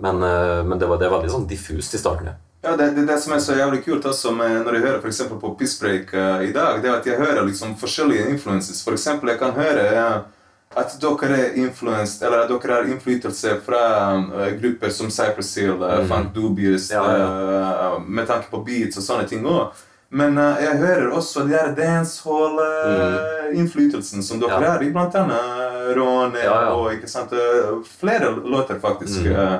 Men, 0.00 0.22
uh, 0.22 0.62
men 0.64 0.80
det, 0.80 0.88
var, 0.88 1.02
det 1.02 1.10
er 1.10 1.16
veldig 1.18 1.34
sånn 1.34 1.50
diffust 1.50 1.98
i 1.98 2.00
starten. 2.00 2.30
ja. 2.30 2.38
Ja, 2.62 2.76
det, 2.76 2.90
det, 2.96 3.06
det 3.08 3.18
som 3.22 3.32
er 3.32 3.38
så 3.40 3.54
jævlig 3.56 3.78
kult 3.84 4.04
også 4.04 4.30
når 4.36 4.74
jeg 4.74 4.82
hører 4.84 5.00
for 5.00 5.08
på 5.40 5.54
Pissbreak 5.58 6.10
uh, 6.12 6.42
i 6.44 6.52
dag, 6.52 6.82
det 6.82 6.90
er 6.90 6.94
at 6.98 7.06
jeg 7.08 7.16
hører 7.16 7.40
liksom 7.46 7.72
forskjellige 7.80 8.26
influences. 8.28 8.82
For 8.84 8.92
eksempel, 8.92 9.28
jeg 9.32 9.38
kan 9.40 9.52
høre 9.56 9.86
uh, 9.96 10.20
at 10.76 10.92
dere 11.02 11.30
er 11.38 11.54
influenced, 11.58 12.22
eller 12.22 12.38
at 12.44 12.48
dere 12.52 12.74
har 12.76 12.84
innflytelse 12.86 13.56
fra 13.66 13.80
eh, 14.44 14.52
grupper 14.60 14.90
som 14.94 15.08
Cypress 15.10 15.54
Hill, 15.58 15.80
uh, 15.82 16.04
Funk 16.06 16.30
Dubious, 16.34 16.90
Ja, 16.92 17.02
ja. 17.10 17.26
eh, 17.96 18.02
med 18.06 18.26
tanke 18.30 18.46
på 18.52 18.60
beats 18.68 18.96
og 19.00 19.02
sånne 19.02 19.24
ting 19.26 19.42
òg. 19.50 19.72
Men 20.14 20.38
eh, 20.38 20.60
jeg 20.62 20.78
hører 20.84 21.10
også 21.16 21.42
de 21.48 21.52
der 21.56 21.74
dancehall-innflytelsen 21.74 24.22
som 24.22 24.38
dere 24.40 24.50
Mm. 24.50 24.62
Ja. 24.62 24.70
har 24.70 24.82
i 24.82 24.92
annet 24.94 25.32
Råne 25.96 26.38
Ja, 26.44 26.72
og 26.74 26.92
ikke 26.94 27.08
sant, 27.08 27.32
eh, 27.32 27.38
flere 28.00 28.30
låter, 28.44 28.78
faktisk. 28.78 29.20
Mm. 29.26 29.58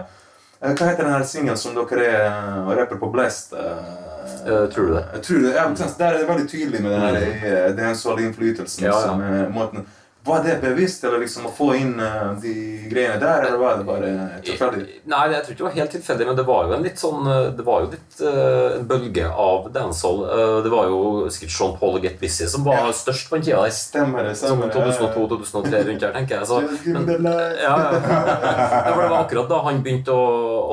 Eh, 0.63 0.71
eh, 0.71 0.77
hva 0.77 0.87
heter 0.91 1.09
den 1.09 1.27
singelen 1.27 1.57
som 1.59 1.75
dere 1.75 2.07
er 2.07 2.77
rapper 2.77 3.01
på 3.01 3.13
Blest? 3.13 3.53
eh, 3.53 4.11
Eh, 4.47 4.67
tror 4.73 4.87
du 4.87 4.95
det? 4.95 5.05
Jeg 5.15 5.23
tror 5.23 5.39
det, 5.39 5.55
ja, 5.55 5.65
Der 5.99 6.05
er 6.07 6.19
det 6.19 6.29
veldig 6.29 6.51
tydelig 6.51 6.83
med 6.83 6.91
den 6.91 7.01
her 7.01 7.17
eh, 7.17 7.77
dancehall-innflytelsen. 7.77 8.85
Ja, 8.85 8.95
ja. 8.95 9.07
som, 9.07 9.21
eh, 9.21 9.49
måten 9.55 9.87
Var 10.25 10.43
det 10.45 10.59
bevisst, 10.61 11.05
eller 11.05 11.23
liksom 11.23 11.47
å 11.49 11.51
få 11.57 11.71
inn 11.79 11.95
eh, 12.05 12.33
de 12.43 12.51
greiene 12.91 13.17
der, 13.23 13.47
eller 13.47 13.57
var 13.57 13.79
det 13.79 13.87
bare 13.89 14.11
tilfeldig? 14.45 14.83
Nei, 15.09 15.21
jeg 15.33 15.47
tror 15.47 15.55
ikke 15.55 15.63
det 15.63 15.67
var 15.67 15.77
helt 15.79 15.95
tilfeldig, 15.97 16.27
men 16.29 16.37
det 16.37 16.45
var 16.51 16.67
jo 16.69 16.75
en 16.77 16.85
litt 16.85 17.01
sånn 17.01 17.31
eh, 17.33 17.47
Det 17.57 17.65
var 17.65 17.87
jo 17.87 17.89
litt 17.95 18.21
uh, 18.21 18.77
en 18.77 18.85
bølge 18.91 19.31
av 19.31 19.71
dancehall. 19.73 20.21
Uh, 20.29 20.59
det 20.67 20.73
var 20.75 20.91
jo 20.93 20.99
sikkert 21.33 21.55
Sean 21.55 21.73
Paul 21.81 21.97
og 21.97 22.05
Get 22.05 22.21
Busy 22.21 22.51
som 22.53 22.67
var 22.69 22.83
Ja. 22.83 22.93
størst 23.01 23.31
på 23.31 23.39
den 23.39 23.47
tida. 23.49 23.63
Stemmer 23.73 24.29
det. 24.29 24.35
Stemmer 24.37 24.69
det. 24.69 24.77
2002-2003 24.77 25.83
rundt 25.89 26.05
der, 26.05 26.13
tenker 26.19 26.37
jeg. 26.37 26.51
Så, 26.51 26.61
men, 26.85 27.25
ja, 27.65 27.75
ja. 27.81 28.03
for 28.93 29.01
det 29.01 29.09
var 29.15 29.19
akkurat 29.23 29.49
da 29.49 29.63
han 29.71 29.81
begynte 29.87 30.13
å, 30.13 30.27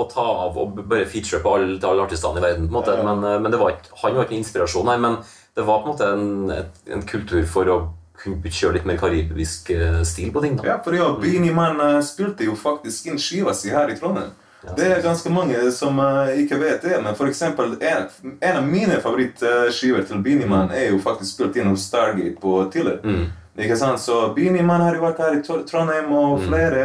å 0.03 0.07
ta 0.11 0.27
av 0.47 0.59
og 0.59 0.81
bare 0.83 1.07
feature 1.07 1.39
på 1.45 1.55
alle, 1.55 1.79
alle 1.87 2.03
artistene 2.03 2.43
i 2.43 2.47
verden. 2.49 2.67
på 2.67 2.75
en 2.75 2.79
måte. 2.81 2.99
Ja. 2.99 3.07
Men, 3.07 3.23
men 3.45 3.55
det 3.55 3.63
var 3.63 3.79
han 4.03 4.19
var 4.19 4.27
ikke 4.27 4.35
en 4.35 4.43
inspirasjon, 4.43 4.91
nei, 4.91 4.97
men 5.07 5.21
det 5.55 5.63
var 5.65 5.85
på 5.85 5.87
en 5.87 5.95
måte 5.95 6.11
en, 6.11 6.67
en 6.97 7.07
kultur 7.07 7.47
for 7.49 7.71
å 7.71 7.77
kunne 8.23 8.51
kjøre 8.51 8.73
litt 8.79 8.85
mer 8.89 8.97
karibisk 8.97 9.69
eh, 9.75 10.01
stil 10.07 10.31
på 10.33 10.41
ting. 10.43 10.57
da. 10.57 10.63
Ja, 10.71 10.77
for 10.83 10.93
ja, 10.97 11.07
Beanie 11.21 11.53
Man 11.53 11.79
eh, 11.81 12.01
spilte 12.01 12.43
jo 12.47 12.55
faktisk 12.57 13.07
inn 13.11 13.17
skiva 13.21 13.53
si 13.53 13.69
her 13.69 13.89
i 13.89 13.97
Trondheim. 13.99 14.31
Det 14.75 14.83
er 14.89 15.01
ganske 15.05 15.29
mange 15.31 15.59
som 15.71 15.99
eh, 16.01 16.33
ikke 16.43 16.57
vet 16.59 16.81
det, 16.83 16.97
men 17.03 17.15
for 17.15 17.29
eksempel 17.29 17.75
en, 17.77 18.07
en 18.41 18.57
av 18.57 18.65
mine 18.67 18.97
favorittskiver 19.03 20.03
til 20.09 20.23
Beanie 20.25 20.47
Man 20.49 20.71
er 20.75 20.89
jo 20.91 20.97
faktisk 20.99 21.37
spilt 21.37 21.55
inn 21.61 21.69
hos 21.71 21.85
Stargate 21.87 22.35
på 22.41 22.57
Tiller. 22.73 22.97
Mm. 23.05 23.27
Ikke 23.57 23.77
sant? 23.79 24.01
Så 24.01 24.33
Beanie 24.35 24.65
Man 24.65 24.81
har 24.81 24.97
jo 24.97 25.01
vært 25.05 25.21
her 25.23 25.37
i 25.37 25.43
Trondheim, 25.45 26.11
og 26.13 26.39
Mm. 26.41 26.47
flere, 26.49 26.83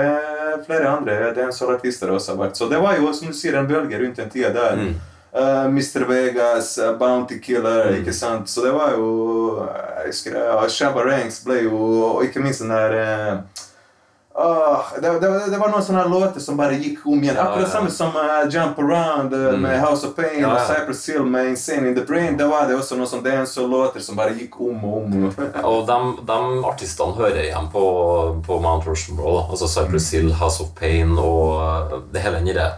flere 0.67 0.89
andre 0.89 1.33
dancehall-artister 1.37 2.13
også 2.15 2.33
har 2.37 2.39
vært. 2.47 2.57
Så 2.57 2.69
det 2.71 2.79
var 2.81 2.97
jo, 2.97 3.11
som 3.13 3.29
du 3.29 3.35
sier, 3.37 3.57
en 3.59 3.67
bølge 3.69 3.99
rundt 4.01 4.17
den 4.21 4.31
tida 4.31 4.53
der. 4.55 4.77
Mm. 4.77 4.95
Eh, 5.35 5.65
Mr. 5.73 6.05
Vegas, 6.09 6.79
uh, 6.79 6.93
Bounty 6.99 7.39
Killer, 7.41 7.87
Mm. 7.91 8.03
ikke 8.03 8.13
sant? 8.13 8.49
Så 8.53 8.61
det 8.65 8.73
var 8.75 8.91
jo 8.93 9.63
eh, 9.65 10.03
Jeg 10.03 10.07
husker 10.13 10.35
det, 10.37 10.43
og 10.51 10.69
Shabba 10.71 11.05
Ranks 11.07 11.39
ble 11.47 11.63
jo 11.63 11.79
Og 12.17 12.25
ikke 12.27 12.43
minst 12.45 12.61
den 12.61 12.69
der 12.69 13.39
åh, 14.35 14.79
det, 15.01 15.09
det, 15.21 15.31
det 15.53 15.59
var 15.61 15.69
noen 15.73 15.85
sånne 15.85 16.05
låter 16.09 16.41
som 16.41 16.57
bare 16.57 16.77
gikk 16.81 17.03
om 17.07 17.21
igjen. 17.21 17.37
Akkurat 17.37 17.67
ja. 17.67 17.73
samme 17.73 17.91
som 17.93 18.15
Jump 18.51 18.79
Around 18.81 19.33
Mm. 19.35 19.61
med 19.63 19.81
House 19.81 20.07
of 20.07 20.15
Pain 20.17 20.41
Ja, 20.41 20.53
og. 20.55 20.61
Cypress 20.69 21.07
Hill 21.09 21.25
med 21.25 21.49
Insane 21.51 21.89
in 21.89 21.95
the 21.95 22.05
Brain. 22.05 22.37
Det 22.37 22.47
var 22.49 22.67
det 22.69 22.77
også 22.77 22.97
noen 22.97 23.09
sånne 23.11 23.29
dancehall-låter 23.31 24.01
som 24.01 24.17
bare 24.17 24.33
gikk 24.37 24.57
om 24.61 24.85
og 24.85 24.97
om. 25.03 25.33
Og 25.73 25.87
de, 25.87 25.99
de 26.29 26.39
artistene 26.65 27.13
hører 27.17 27.43
igjen 27.45 27.69
på, 27.73 27.85
på 28.47 28.61
Mount 28.65 28.87
Rushmore. 28.89 29.45
Altså 29.51 29.69
Cypress 29.69 30.11
Hill, 30.13 30.33
House 30.33 30.63
of 30.65 30.73
Pain 30.81 31.13
og 31.19 31.61
uh, 31.61 32.01
det 32.13 32.21
hele 32.25 32.41
den 32.41 32.57
der 32.57 32.73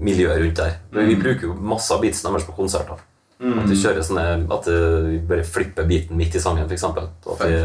miljøet 0.00 0.40
rundt 0.42 0.60
der. 0.60 0.76
Vi 0.96 1.16
bruker 1.20 1.48
jo 1.48 1.54
masse 1.54 1.94
av 1.94 2.02
beatsen 2.02 2.30
deres 2.30 2.48
på 2.48 2.56
konserter. 2.56 3.00
At 3.40 3.70
vi 3.70 3.78
kjører 3.80 4.04
sånne, 4.04 4.24
at 4.52 4.68
uh, 4.68 5.06
vi 5.06 5.18
bare 5.24 5.44
flipper 5.48 5.86
beaten 5.88 6.18
midt 6.18 6.34
i 6.36 6.42
sangen, 6.42 6.66
f.eks. 6.68 6.84
At 6.84 7.44
vi, 7.46 7.60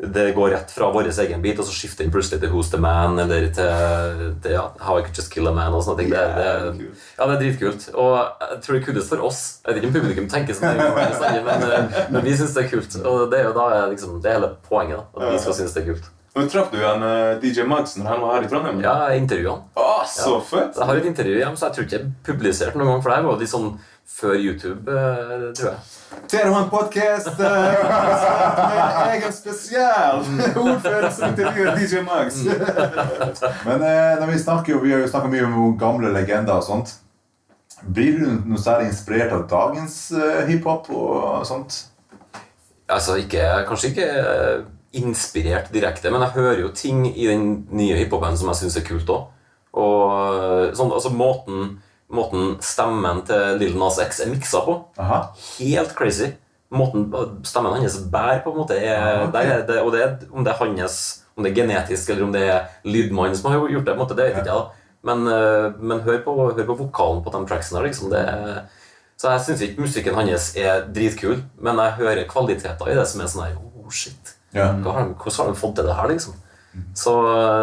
det 0.00 0.32
går 0.32 0.50
rett 0.50 0.70
fra 0.72 0.88
vår 0.90 1.10
egen 1.12 1.42
beat, 1.44 1.58
og 1.60 1.66
så 1.68 1.74
skifter 1.76 2.06
den 2.06 2.12
plutselig 2.14 2.40
til 2.40 2.50
Who's 2.50 2.70
the 2.72 2.80
Man 2.80 3.18
eller 3.20 3.50
til, 3.52 4.22
til 4.42 4.54
ja, 4.56 4.62
How 4.80 4.98
I 4.98 5.04
Could 5.04 5.18
Just 5.18 5.30
Kill 5.32 5.46
a 5.46 5.52
Man. 5.52 5.76
og 5.76 5.84
sånne 5.84 6.00
ting. 6.00 6.12
Det, 6.14 6.22
det, 6.38 6.86
ja, 7.18 7.26
det 7.28 7.34
er 7.34 7.42
dritkult. 7.42 7.88
Og 7.94 8.14
jeg 8.16 8.62
tror 8.64 8.76
det 8.76 8.80
er 8.80 8.86
kulest 8.86 9.12
for 9.12 9.26
oss. 9.28 9.42
Jeg 9.66 9.74
vet 9.74 9.82
ikke 9.82 9.90
om 9.90 9.98
publikum 9.98 10.30
tenker 10.32 10.56
sånn, 10.56 10.80
men, 10.80 11.66
eh, 11.68 12.00
men 12.14 12.24
vi 12.24 12.38
syns 12.38 12.56
det 12.56 12.64
er 12.64 12.72
kult. 12.72 12.96
Og 13.04 13.26
det 13.30 13.42
er 13.42 13.50
jo 13.50 13.58
da 13.58 13.68
liksom, 13.92 14.16
det 14.24 14.34
hele 14.38 14.54
poenget. 14.66 15.04
da, 15.04 15.20
At 15.20 15.36
vi 15.36 15.44
skal 15.44 15.58
synes 15.60 15.76
det 15.76 15.84
er 15.84 15.92
kult. 15.92 16.10
Men 16.34 16.48
traff 16.48 16.70
du 16.70 16.78
han 16.78 17.02
eh, 17.02 17.38
DJ 17.42 17.64
Mads 17.66 17.96
når 17.98 18.06
han 18.06 18.20
var 18.22 18.36
her 18.36 18.44
i 18.46 18.50
Trondheim? 18.50 18.82
Ja, 18.84 18.92
jeg 19.10 19.24
intervjuer 19.24 19.50
han. 19.50 19.64
Å, 19.74 19.86
så 20.06 20.36
fett! 20.46 20.76
Jeg 20.78 20.86
har 20.86 21.00
et 21.00 21.08
intervju 21.10 21.40
hjemme, 21.40 21.58
så 21.58 21.66
jeg 21.66 21.76
tror 21.76 21.88
ikke 21.88 21.98
jeg 21.98 22.12
publiserte 22.28 22.78
noen 22.78 22.92
gang, 22.92 23.02
for 23.02 23.10
det 23.10 23.16
her 23.18 23.26
var 23.26 23.40
litt 23.40 23.50
sånn 23.50 23.72
før 24.10 24.36
YouTube, 24.38 24.84
eh, 24.86 25.50
tror 25.58 25.68
jeg. 25.72 25.82
Dere 26.30 26.52
har 26.52 26.62
en 26.62 26.70
podkast 26.70 27.34
med 27.38 27.50
en 27.50 29.12
egen 29.16 29.34
spesial! 29.34 30.24
Ordfører 30.64 31.10
som 31.14 31.30
intervjuer 31.32 31.74
DJ 31.78 32.02
Max. 32.06 32.40
Men 33.66 33.86
eh, 33.86 34.16
når 34.22 34.32
vi 34.32 34.40
snakker 34.46 34.76
jo, 34.76 34.82
vi 34.86 34.94
har 34.94 35.02
jo 35.02 35.10
snakka 35.10 35.30
mye 35.34 35.46
om 35.50 35.78
gamle 35.80 36.14
legender 36.14 36.58
og 36.58 36.66
sånt. 36.66 36.94
Blir 37.80 38.18
du 38.20 38.26
noe 38.44 38.60
særlig 38.60 38.90
inspirert 38.90 39.32
av 39.34 39.46
dagens 39.50 40.02
eh, 40.12 40.44
hiphop 40.50 40.90
og 40.94 41.46
sånt? 41.48 41.86
Altså, 42.90 43.16
ikke, 43.22 43.46
kanskje 43.66 43.92
ikke 43.94 44.10
eh, 44.10 44.60
inspirert 44.96 45.70
direkte, 45.72 46.10
men 46.10 46.24
jeg 46.24 46.34
hører 46.34 46.60
jo 46.64 46.72
ting 46.74 47.04
i 47.10 47.28
den 47.28 47.66
nye 47.70 47.98
hiphopen 48.00 48.36
som 48.38 48.50
jeg 48.50 48.62
syns 48.62 48.76
er 48.80 48.86
kult 48.88 49.12
òg. 49.14 49.28
Og 49.78 50.02
eh, 50.16 50.72
sånn, 50.74 50.90
altså 50.90 51.12
måten, 51.14 51.76
måten 52.10 52.56
stemmen 52.64 53.22
til 53.28 53.58
Lil 53.60 53.76
Nas 53.78 54.00
X 54.02 54.24
er 54.24 54.32
miksa 54.32 54.64
på, 54.66 54.76
Aha. 54.98 55.20
helt 55.60 55.94
crazy. 55.98 56.32
Måten 56.74 57.08
stemmen 57.46 57.74
hans 57.78 57.98
bærer 58.10 58.42
på, 58.44 58.52
en 58.52 58.60
måte, 58.62 58.76
er, 58.78 58.98
Ah, 58.98 59.24
ok. 59.28 59.32
der 59.34 59.52
er 59.54 59.64
det, 59.66 59.78
og 59.82 59.92
det 59.94 60.28
om 60.30 60.44
det 60.46 60.52
er 60.54 60.60
hans 60.64 61.00
om 61.36 61.44
det 61.46 61.52
er 61.52 61.62
genetisk, 61.62 62.10
eller 62.10 62.26
om 62.26 62.32
det 62.34 62.42
er 62.50 62.66
lydmannen 62.84 63.36
som 63.38 63.50
har 63.50 63.62
gjort 63.70 63.86
det, 63.86 63.96
måte, 63.96 64.16
det 64.18 64.26
vet 64.26 64.40
ikke 64.42 64.50
jeg. 64.50 64.58
da. 64.58 64.90
Men, 65.06 65.22
eh, 65.30 65.70
men 65.80 66.02
hør, 66.04 66.18
på, 66.24 66.34
hør 66.50 66.66
på 66.68 66.76
vokalen 66.82 67.22
på 67.24 67.32
de 67.32 67.46
tracksene 67.48 67.80
Liksom. 67.86 68.10
Det 68.12 68.18
er, 68.20 68.66
så 69.16 69.30
jeg 69.32 69.44
syns 69.46 69.62
ikke 69.64 69.86
musikken 69.86 70.18
hans 70.18 70.50
er 70.56 70.84
dritkul, 70.92 71.40
men 71.60 71.78
jeg 71.80 71.96
hører 72.02 72.26
kvaliteter 72.28 72.90
i 72.90 72.98
det 72.98 73.06
som 73.08 73.20
er 73.22 73.30
sånn 73.32 73.46
her 73.46 73.56
Oh, 73.80 73.88
shit. 73.90 74.34
Ja. 74.54 74.72
Hvordan 74.82 75.14
har 75.16 75.46
de 75.52 75.54
fått 75.60 75.76
til 75.78 75.86
det 75.86 75.94
her, 75.94 76.08
liksom? 76.10 76.34
Så, 76.94 77.12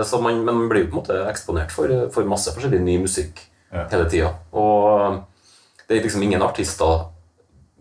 så 0.04 0.18
man, 0.22 0.42
men 0.44 0.56
man 0.64 0.70
blir 0.70 0.84
jo 0.86 0.90
på 0.92 0.98
en 0.98 1.02
måte 1.02 1.20
eksponert 1.32 1.72
for, 1.72 1.92
for 2.12 2.28
masse 2.28 2.52
forskjellig 2.56 2.82
ny 2.84 2.98
musikk 3.06 3.40
Ja. 3.72 3.86
hele 3.92 4.10
tida. 4.12 4.34
Og 4.56 5.22
det 5.88 5.98
er 5.98 6.04
liksom 6.04 6.24
ingen 6.24 6.42
artister 6.44 7.06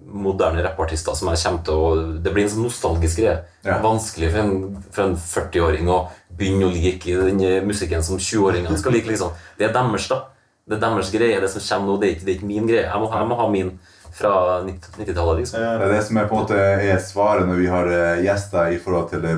moderne 0.06 0.62
rappartister 0.62 1.14
som 1.18 1.28
jeg 1.32 1.40
kommer 1.42 1.62
til 1.66 1.74
å 1.74 2.20
Det 2.22 2.32
blir 2.34 2.44
en 2.44 2.50
sånn 2.52 2.66
nostalgisk 2.66 3.18
greie. 3.22 3.40
Ja. 3.66 3.78
Vanskelig 3.82 4.30
for 4.32 4.40
en, 4.42 4.54
for 4.94 5.02
en 5.08 5.16
40-åring 5.18 5.88
å 5.90 5.98
begynne 6.36 6.68
å 6.68 6.74
like 6.74 7.16
den 7.26 7.66
musikken 7.66 8.02
som 8.06 8.18
20-åringene 8.18 8.78
skal 8.78 8.92
like. 8.94 9.08
liksom. 9.10 9.32
Det 9.58 9.66
er 9.66 9.72
deres, 9.74 10.08
da. 10.12 10.20
Det 10.66 10.76
er 10.76 10.82
deres 10.84 11.10
greie, 11.14 11.40
det 11.40 11.50
som 11.50 11.62
kommer 11.64 11.92
nå. 11.94 11.98
Det 12.02 12.08
er 12.08 12.14
ikke, 12.16 12.24
det 12.26 12.32
er 12.34 12.38
ikke 12.38 12.50
min 12.52 12.66
greie. 12.70 12.84
Jeg 12.86 13.00
må, 13.02 13.10
jeg 13.10 13.30
må 13.30 13.38
ha 13.40 13.48
min 13.50 13.72
fra 14.16 14.62
90-tallet, 14.64 15.38
liksom. 15.38 15.60
Det 15.60 15.88
er 15.88 15.92
det 15.92 16.02
som 16.06 16.16
er 16.16 16.28
på 16.30 16.38
en 16.38 16.46
måte 16.46 16.56
er 16.56 17.02
svaret 17.04 17.48
når 17.48 17.60
vi 17.60 17.68
har 17.68 17.90
eh, 17.92 18.22
gjester 18.24 18.72
i 18.72 18.78
forhold 18.80 19.10
til 19.12 19.26
eh, 19.28 19.36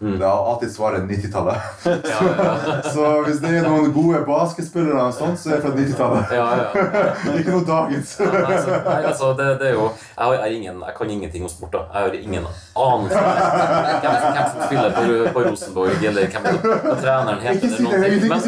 basket. 0.00 0.18
Det 0.18 0.26
er 0.26 0.50
alltid 0.50 0.74
svaret 0.74 1.02
90-tallet. 1.02 1.56
Ja, 1.84 2.20
ja, 2.38 2.82
Så 2.94 3.22
hvis 3.26 3.38
det 3.40 3.50
er 3.56 3.62
noen 3.68 3.92
gode 3.92 4.20
basketspillere, 4.26 5.02
og 5.08 5.14
sånt, 5.14 5.40
så 5.40 5.50
er 5.50 5.54
det 5.56 5.62
fra 5.62 5.72
90-tallet. 5.74 6.24
ja, 6.32 6.46
ja. 6.58 6.68
Ikke 7.38 7.50
noe 7.50 7.64
dagens. 7.66 8.18
Nei, 8.20 8.42
altså, 8.44 8.70
nei, 8.86 9.02
altså 9.04 9.32
det, 9.38 9.48
det 9.60 9.68
er 9.68 9.74
jo 9.74 9.88
jeg, 9.88 10.24
har, 10.24 10.34
er 10.34 10.54
ingen, 10.54 10.80
jeg 10.86 10.94
kan 10.98 11.10
ingenting 11.10 11.44
om 11.44 11.50
sport. 11.50 11.72
da 11.72 11.78
Jeg 11.92 12.02
har 12.02 12.14
ingen 12.18 12.46
anelse 12.76 13.18
hvem, 13.18 14.16
hvem 14.34 14.48
som 14.52 14.62
spiller 14.66 14.90
på, 14.96 15.02
på 15.34 15.44
Rosenborg, 15.48 16.04
eller 16.10 16.30
hvem 16.32 16.42
hva 16.48 16.96
treneren 17.02 17.42
heter. 17.42 17.54
Ikke 17.54 17.70
si 17.74 17.82
det, 17.84 17.98
høyt! 17.98 18.22
Men, 18.28 18.30
men, 18.30 18.40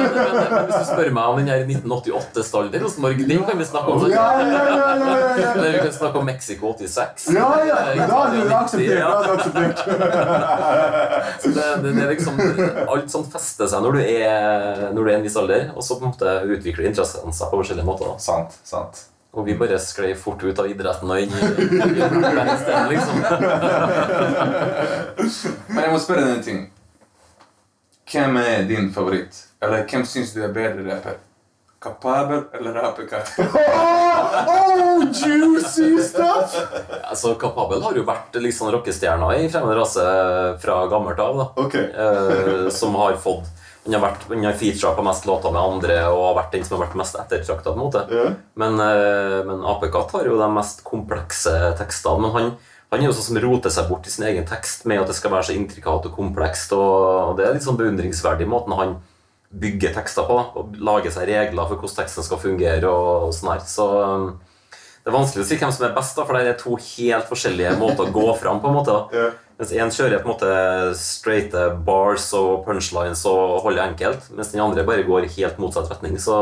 men, 0.00 0.40
men 0.50 0.68
hvis 0.68 0.78
du 0.80 0.86
spør 0.92 1.12
meg 1.16 1.24
om 1.24 1.40
den 1.40 1.50
her 1.52 1.64
1988-stallen 1.66 2.72
til 2.74 2.84
Rosenborg, 2.84 3.24
den 3.30 3.44
kan 3.48 3.60
vi 3.60 3.68
snakke 3.68 3.96
om. 3.96 4.06
Ja, 4.10 4.26
ja, 4.40 4.46
ja, 4.46 4.64
ja, 4.70 4.90
ja, 5.00 5.18
ja. 5.40 5.52
Eller 5.54 5.70
vi 5.76 5.82
kan 5.84 5.92
snakke 5.96 6.22
om 6.22 6.26
Mexico 6.28 6.74
86. 6.78 7.28
Ja, 7.36 7.48
ja, 7.68 7.78
men 7.96 8.10
da 8.10 8.20
er 8.20 8.34
det 8.34 8.38
Italia 8.44 8.60
90, 8.70 9.30
akseptert. 9.36 9.78
Så 11.42 11.52
det, 11.56 11.66
det, 11.82 11.92
det 11.96 12.02
er 12.04 12.10
liksom 12.14 12.40
Alt 12.86 13.12
sånt 13.12 13.30
fester 13.32 13.68
seg 13.70 13.84
når 13.84 13.96
du 13.96 14.00
er, 14.02 14.82
når 14.94 15.00
du 15.00 15.08
er 15.10 15.16
en 15.18 15.24
viss 15.26 15.38
alder, 15.40 15.70
og 15.74 15.82
så 15.86 15.96
på 16.00 16.06
en 16.06 16.12
måte 16.12 16.34
utvikler 16.56 16.90
interessene 16.90 17.32
seg 17.36 17.52
på 17.52 17.60
forskjellige 17.62 17.86
måter. 17.88 18.10
da 18.10 18.18
Sant, 18.22 18.58
sant. 18.66 19.06
Og 19.30 19.46
vi 19.46 19.54
bare 19.54 19.78
sklei 19.78 20.10
fort 20.18 20.42
ut 20.42 20.58
av 20.58 20.66
idretten 20.66 21.10
og 21.10 21.20
inn 21.22 21.30
i 21.30 21.38
stedet, 22.64 22.86
liksom. 22.90 23.16
Men 25.70 25.84
jeg 25.84 25.92
må 25.92 26.00
spørre 26.02 26.24
deg 26.26 26.34
en 26.34 26.46
ting. 26.48 26.60
Hvem 28.10 28.40
er 28.42 28.64
din 28.66 28.90
favoritt? 28.94 29.44
Eller 29.62 29.84
hvem 29.86 30.02
syns 30.08 30.32
du 30.34 30.42
er 30.42 30.50
bedre 30.54 30.82
rapper? 30.88 31.20
Kapabel 31.80 32.42
eller 32.52 32.74
APK? 32.74 33.14
Oh, 34.50 35.04
juicy 35.12 36.02
stuff! 36.02 36.56
Altså, 37.02 37.34
Kapabel 37.34 37.82
har 37.82 37.96
jo 37.96 38.02
vært 38.04 38.36
liksom 38.36 38.68
rockestjerna 38.74 39.30
i 39.40 39.46
fremmed 39.52 39.78
rase 39.78 40.04
fra 40.60 40.82
gammelt 40.92 41.20
av. 41.24 41.38
da 41.40 41.46
okay. 41.64 41.86
eh, 41.88 42.68
Som 42.74 42.94
har 43.00 43.16
fått 43.20 43.48
Han 43.86 43.96
har, 43.96 44.02
vært, 44.04 44.26
han 44.28 44.44
har 44.44 44.58
featura 44.60 44.92
på 44.96 45.04
mest 45.06 45.24
låter 45.26 45.54
med 45.56 45.62
andre 45.62 45.96
og 46.10 46.20
har 46.26 46.36
vært 46.42 46.58
den 46.58 46.66
som 46.68 46.76
har 46.76 46.84
vært 46.86 46.98
mest 47.00 47.16
ettertrakta. 47.22 47.72
måte 47.76 48.04
Men, 48.60 48.76
eh, 48.84 49.38
men 49.48 49.64
Apekatt 49.72 50.12
har 50.18 50.28
jo 50.28 50.36
de 50.40 50.50
mest 50.52 50.84
komplekse 50.84 51.54
tekstene. 51.80 52.20
Men 52.26 52.36
han, 52.36 52.50
Han 52.90 53.00
er 53.00 53.06
jo 53.06 53.14
sånn 53.16 53.30
som 53.30 53.40
roter 53.40 53.70
seg 53.72 53.88
bort 53.88 54.06
i 54.06 54.10
sin 54.10 54.26
egen 54.26 54.44
tekst 54.44 54.84
med 54.84 55.00
at 55.00 55.08
det 55.08 55.14
skal 55.16 55.30
være 55.32 55.48
så 55.48 55.56
intrikat 55.56 56.10
og 56.10 56.12
komplekst. 56.16 56.72
Og, 56.76 57.30
og 57.30 57.36
det 57.38 57.46
er 57.46 57.56
litt 57.56 57.64
sånn 57.64 57.78
beundringsverdig 57.80 58.48
måten 58.50 58.76
han 58.76 58.96
bygger 59.50 59.94
tekster 59.96 60.26
på. 60.28 60.38
Og 60.60 60.78
lager 60.78 61.12
seg 61.14 61.28
regler 61.30 61.66
for 61.66 61.76
hvordan 61.76 62.02
teksten 62.02 62.26
skal 62.26 62.40
fungere. 62.42 62.88
og, 62.90 63.30
sånn 63.34 63.52
her. 63.54 63.62
Så 63.66 63.86
um, 63.90 64.26
det 65.00 65.10
er 65.10 65.16
vanskelig 65.16 65.44
å 65.44 65.48
si 65.48 65.58
hvem 65.60 65.72
som 65.74 65.86
er 65.88 65.94
best, 65.96 66.16
da, 66.18 66.26
for 66.28 66.36
det 66.36 66.52
er 66.52 66.58
to 66.60 66.76
helt 66.76 67.30
forskjellige 67.30 67.76
måter 67.80 68.06
å 68.06 68.14
gå 68.14 68.26
fram 68.40 68.60
på. 68.62 68.70
en 68.70 68.80
måte. 68.80 68.96
da. 68.96 69.06
Ja. 69.20 69.30
Mens 69.60 69.74
én 69.76 69.90
kjører 69.92 70.22
på 70.22 70.24
en 70.24 70.32
måte 70.32 70.52
straighte 70.96 71.66
bars 71.84 72.30
og 72.32 72.62
punchlines 72.64 73.26
og 73.28 73.58
holder 73.66 73.90
enkelt, 73.90 74.30
mens 74.32 74.54
den 74.54 74.62
andre 74.64 74.86
bare 74.88 75.04
går 75.04 75.26
helt 75.34 75.58
motsatt 75.60 75.90
retning. 75.90 76.14
Så, 76.16 76.32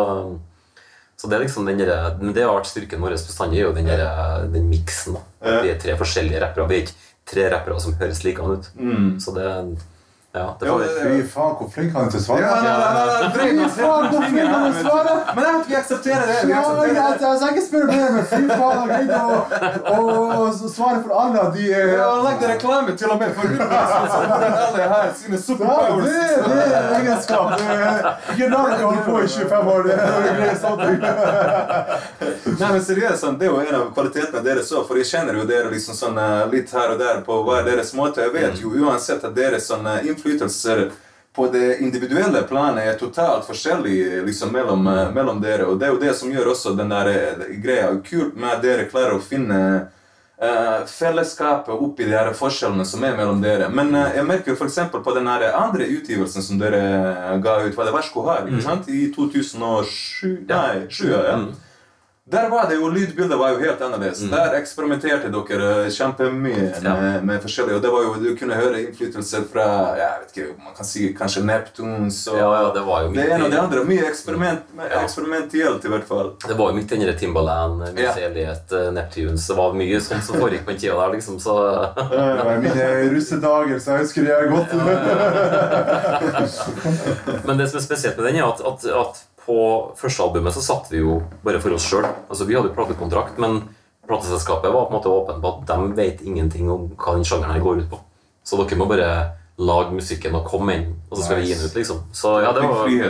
så 1.19 1.27
det 1.27 1.35
er 1.35 1.43
liksom 1.43 1.67
den 1.67 1.83
der, 1.83 2.13
men 2.21 2.31
det 2.37 2.45
har 2.47 2.55
vært 2.55 2.71
styrken 2.71 3.03
vår 3.03 3.17
bestandig, 3.17 3.59
er 3.59 3.67
jo 3.67 3.73
den, 3.75 3.91
der, 3.91 4.47
den 4.55 4.69
miksen. 4.71 5.19
da. 5.19 5.57
Vi 5.65 5.73
er 5.73 5.81
tre 5.83 5.97
forskjellige 5.99 6.45
rappere. 6.45 6.69
Vi 6.71 6.79
er 6.79 6.85
ikke 6.85 6.95
tre 7.33 7.49
rappere 7.57 7.83
som 7.83 7.99
høres 7.99 8.23
likedan 8.23 8.55
ut. 8.61 8.71
Så 9.27 9.35
det 9.35 9.49
Ja, 10.39 10.47
det 10.61 10.67
Ja, 10.69 10.75
det- 10.79 10.87
Fy 11.09 11.23
faen, 11.35 11.53
hvor 11.59 11.69
flink 11.75 11.93
han 11.97 12.07
er 12.07 12.11
til 12.15 12.21
å 12.21 12.25
svare. 12.27 12.41
Ja, 12.41 12.55
nei, 12.63 12.73
nei, 13.09 13.31
Fy 13.35 13.81
faen, 13.81 14.05
hvor 14.13 14.23
flink 14.29 14.49
han 14.55 14.67
er 14.67 14.73
til 14.73 14.79
å 14.79 14.89
svare! 14.89 15.13
Men 15.35 15.43
jeg 15.45 15.53
vet, 15.59 15.67
vi 15.69 15.75
aksepterer 15.83 16.25
det. 16.31 16.39
Vi 16.47 16.53
Ja, 16.53 16.59
aksepterer 16.59 16.95
det. 16.95 17.21
jeg 17.21 17.39
skal 17.39 17.51
ikke 17.55 17.67
spørre 17.69 17.87
mer, 17.93 18.09
men 18.17 18.25
fy 18.33 18.43
faen, 18.49 18.77
han 18.79 18.89
greide 18.89 19.19
å, 19.29 20.01
å, 20.39 20.53
svare 20.79 20.99
for 21.05 21.13
alle 21.23 21.43
de 21.57 21.65
eh, 21.73 21.95
Ja, 21.99 22.07
han 22.15 22.25
lagde 22.29 22.45
reklame 22.53 22.91
til 22.99 23.09
og 23.11 23.19
med 23.23 23.35
for 23.35 23.43
hvordan 23.49 23.71
alle 24.69 24.83
har 24.93 25.07
sine 25.19 25.37
Ja, 25.37 25.43
superpowers. 25.49 26.05
det, 26.05 26.13
det 26.49 26.61
er 26.79 26.87
egenskap. 27.01 27.49
Er 27.59 28.19
Ikke 28.33 28.47
rart 28.55 28.79
vi 28.79 28.85
holder 28.85 29.05
på 29.09 29.15
i 29.23 29.29
25 29.29 29.69
år. 29.75 29.83
Det 29.89 29.95
er 29.99 30.57
sånn. 30.63 30.81
Nei, 32.59 32.71
men 32.73 32.81
seriøst, 32.83 33.21
sånn, 33.23 33.39
Det 33.39 33.47
er 33.49 33.53
jo 33.53 33.61
en 33.63 33.75
av 33.81 33.91
kvalitetene 33.95 34.43
deres 34.45 34.71
òg, 34.75 34.87
for 34.89 34.99
jeg 35.01 35.07
kjenner 35.11 35.39
jo 35.39 35.45
dere 35.49 35.71
liksom 35.73 35.95
sånn 35.99 36.19
eh, 36.19 36.47
litt 36.53 36.71
her 36.75 36.95
og 36.95 36.99
der 37.01 37.21
på 37.27 37.39
hver 37.47 37.65
deres 37.67 37.93
måte. 37.97 38.23
Jeg 38.27 38.33
vet 38.35 38.61
jo 38.63 38.73
uansett 38.85 39.25
at 39.25 39.35
deres 39.37 39.69
sånn 39.71 39.87
eh, 39.87 40.09
innflytelser 40.29 40.91
på 41.37 41.47
det 41.49 41.79
individuelle 41.79 42.43
planet 42.43 42.85
er 42.85 42.99
totalt 42.99 43.47
forskjellig 43.47 44.25
liksom, 44.27 44.51
mellom, 44.53 44.87
eh, 44.87 45.11
mellom 45.13 45.41
dere. 45.41 45.67
Og 45.67 45.79
det 45.79 45.87
er 45.87 45.93
jo 45.93 46.01
det 46.01 46.15
som 46.15 46.33
gjør 46.33 46.51
også 46.53 46.75
den 46.77 46.91
der 46.91 47.11
eh, 47.13 47.45
greia 47.63 47.93
kult 48.05 48.35
med 48.37 48.57
at 48.57 48.63
dere 48.63 48.89
klarer 48.91 49.15
å 49.15 49.23
finne 49.23 49.61
uh, 50.43 50.81
fellesskapet 50.87 51.75
oppi 51.75 52.09
de 52.09 52.17
her 52.17 52.33
forskjellene 52.35 52.85
som 52.87 53.05
er 53.05 53.15
mellom 53.17 53.43
dere. 53.43 53.69
Men 53.71 53.95
uh, 53.95 54.09
jeg 54.17 54.27
merker 54.27 54.59
f.eks. 54.59 54.81
på 54.91 55.15
den 55.15 55.31
her 55.31 55.47
andre 55.53 55.87
utgivelsen 55.87 56.43
som 56.43 56.59
dere 56.59 57.39
ga 57.45 57.61
ut, 57.63 57.77
var 57.77 57.87
det 57.87 57.95
Versko 57.95 58.27
har, 58.27 58.49
ikke 58.49 58.67
sant? 58.67 58.91
I 58.91 59.07
2007? 59.15 60.45
Nei, 60.49 60.89
7, 60.91 61.07
ja. 61.13 61.39
Mm. 62.29 62.37
Der 62.37 62.49
var 62.51 62.67
det 62.69 62.75
jo 62.77 62.89
Lydbildet 62.93 63.39
var 63.39 63.49
jo 63.55 63.59
helt 63.63 63.81
annerledes. 63.81 64.21
Der 64.31 64.53
eksperimenterte 64.59 65.31
dere 65.33 65.89
kjempemye 65.91 66.75
Ja. 66.85 66.95
med, 67.01 67.25
med 67.25 67.41
forskjellige 67.43 67.77
Og 67.77 67.83
det 67.83 67.91
var 67.93 68.03
jo, 68.05 68.15
du 68.21 68.37
kunne 68.37 68.55
høre 68.55 68.83
innflytelser 68.83 69.43
fra 69.53 69.65
jeg 69.97 70.11
vet 70.21 70.37
ikke, 70.37 70.49
man 70.65 70.75
kan 70.77 70.85
si 70.85 71.15
kanskje 71.17 71.43
Neptunes 71.49 72.19
og 72.29 72.37
Ja, 72.39 72.51
ja, 72.63 72.69
det 72.75 72.83
var 72.87 73.01
jo 73.03 73.09
det 73.09 73.17
midt 73.17 73.33
ene 73.33 73.45
og 73.45 73.51
det 73.51 73.59
andre. 73.63 73.85
Mye 73.89 74.05
eksperiment, 74.11 74.61
Ja. 74.77 74.83
eksperimentielt, 75.03 75.85
i 75.85 75.89
hvert 75.89 76.05
fall. 76.09 76.33
Det 76.47 76.57
var 76.59 76.67
jo 76.71 76.75
midt 76.77 76.93
inni 76.93 77.13
Timbaland, 77.19 77.79
Miss 77.95 78.17
Ja. 78.19 78.29
Eh, 78.29 78.93
Neptunes 78.93 79.47
Det 79.49 79.57
var 79.57 79.73
mye 79.73 80.01
sånt 80.01 80.23
som 80.25 80.37
foregikk 80.37 80.65
på 80.67 80.71
den 80.75 80.81
tida 80.81 80.95
der, 81.01 81.13
liksom. 81.17 81.39
Så 81.41 81.55
Det 81.97 82.45
var 82.45 82.59
mine 82.61 83.11
russedager, 83.15 83.79
så 83.81 83.91
jeg 83.91 83.99
husker 84.05 84.23
det 84.25 84.51
godt. 84.53 84.69
Men 87.47 87.57
det 87.59 87.69
som 87.71 87.79
er 87.79 87.83
spesielt 87.85 88.17
med 88.19 88.27
den, 88.29 88.37
er 88.37 88.45
at, 88.53 88.61
at, 88.61 88.85
at 88.85 89.25
på 89.49 89.59
første 89.97 90.25
albumet 90.25 90.55
så 90.55 90.63
satt 90.65 90.93
vi 90.93 91.01
jo 91.01 91.23
bare 91.45 91.61
for 91.63 91.73
oss 91.77 91.89
sjøl. 91.89 92.07
Altså, 92.29 92.45
vi 92.49 92.57
hadde 92.59 92.75
platekontrakt, 92.77 93.41
men 93.41 93.63
plateselskapet 94.09 94.73
var 94.73 94.87
på 94.87 94.93
en 94.93 94.99
måte 94.99 95.13
åpen 95.13 95.43
på 95.43 95.55
at 95.55 95.67
de 95.71 95.97
vet 95.97 96.23
ingenting 96.25 96.71
om 96.73 96.91
hva 96.97 97.17
den 97.17 97.27
sjangeren 97.29 97.57
her 97.57 97.65
går 97.65 97.83
ut 97.83 97.91
på. 97.93 98.01
Så 98.45 98.61
dere 98.61 98.79
må 98.81 98.89
bare 98.89 99.11
lage 99.59 99.91
musikken 99.91 100.37
og 100.39 100.47
komme 100.47 100.77
inn, 100.77 100.93
og 101.09 101.19
så 101.19 101.25
skal 101.25 101.41
vi 101.41 101.49
gi 101.49 101.57
den 101.57 101.67
ut, 101.67 101.75
liksom. 101.75 102.03
Så 102.15 102.37
ja, 102.45 102.53
det 102.55 102.63
var, 102.63 102.87
ja, 102.93 103.09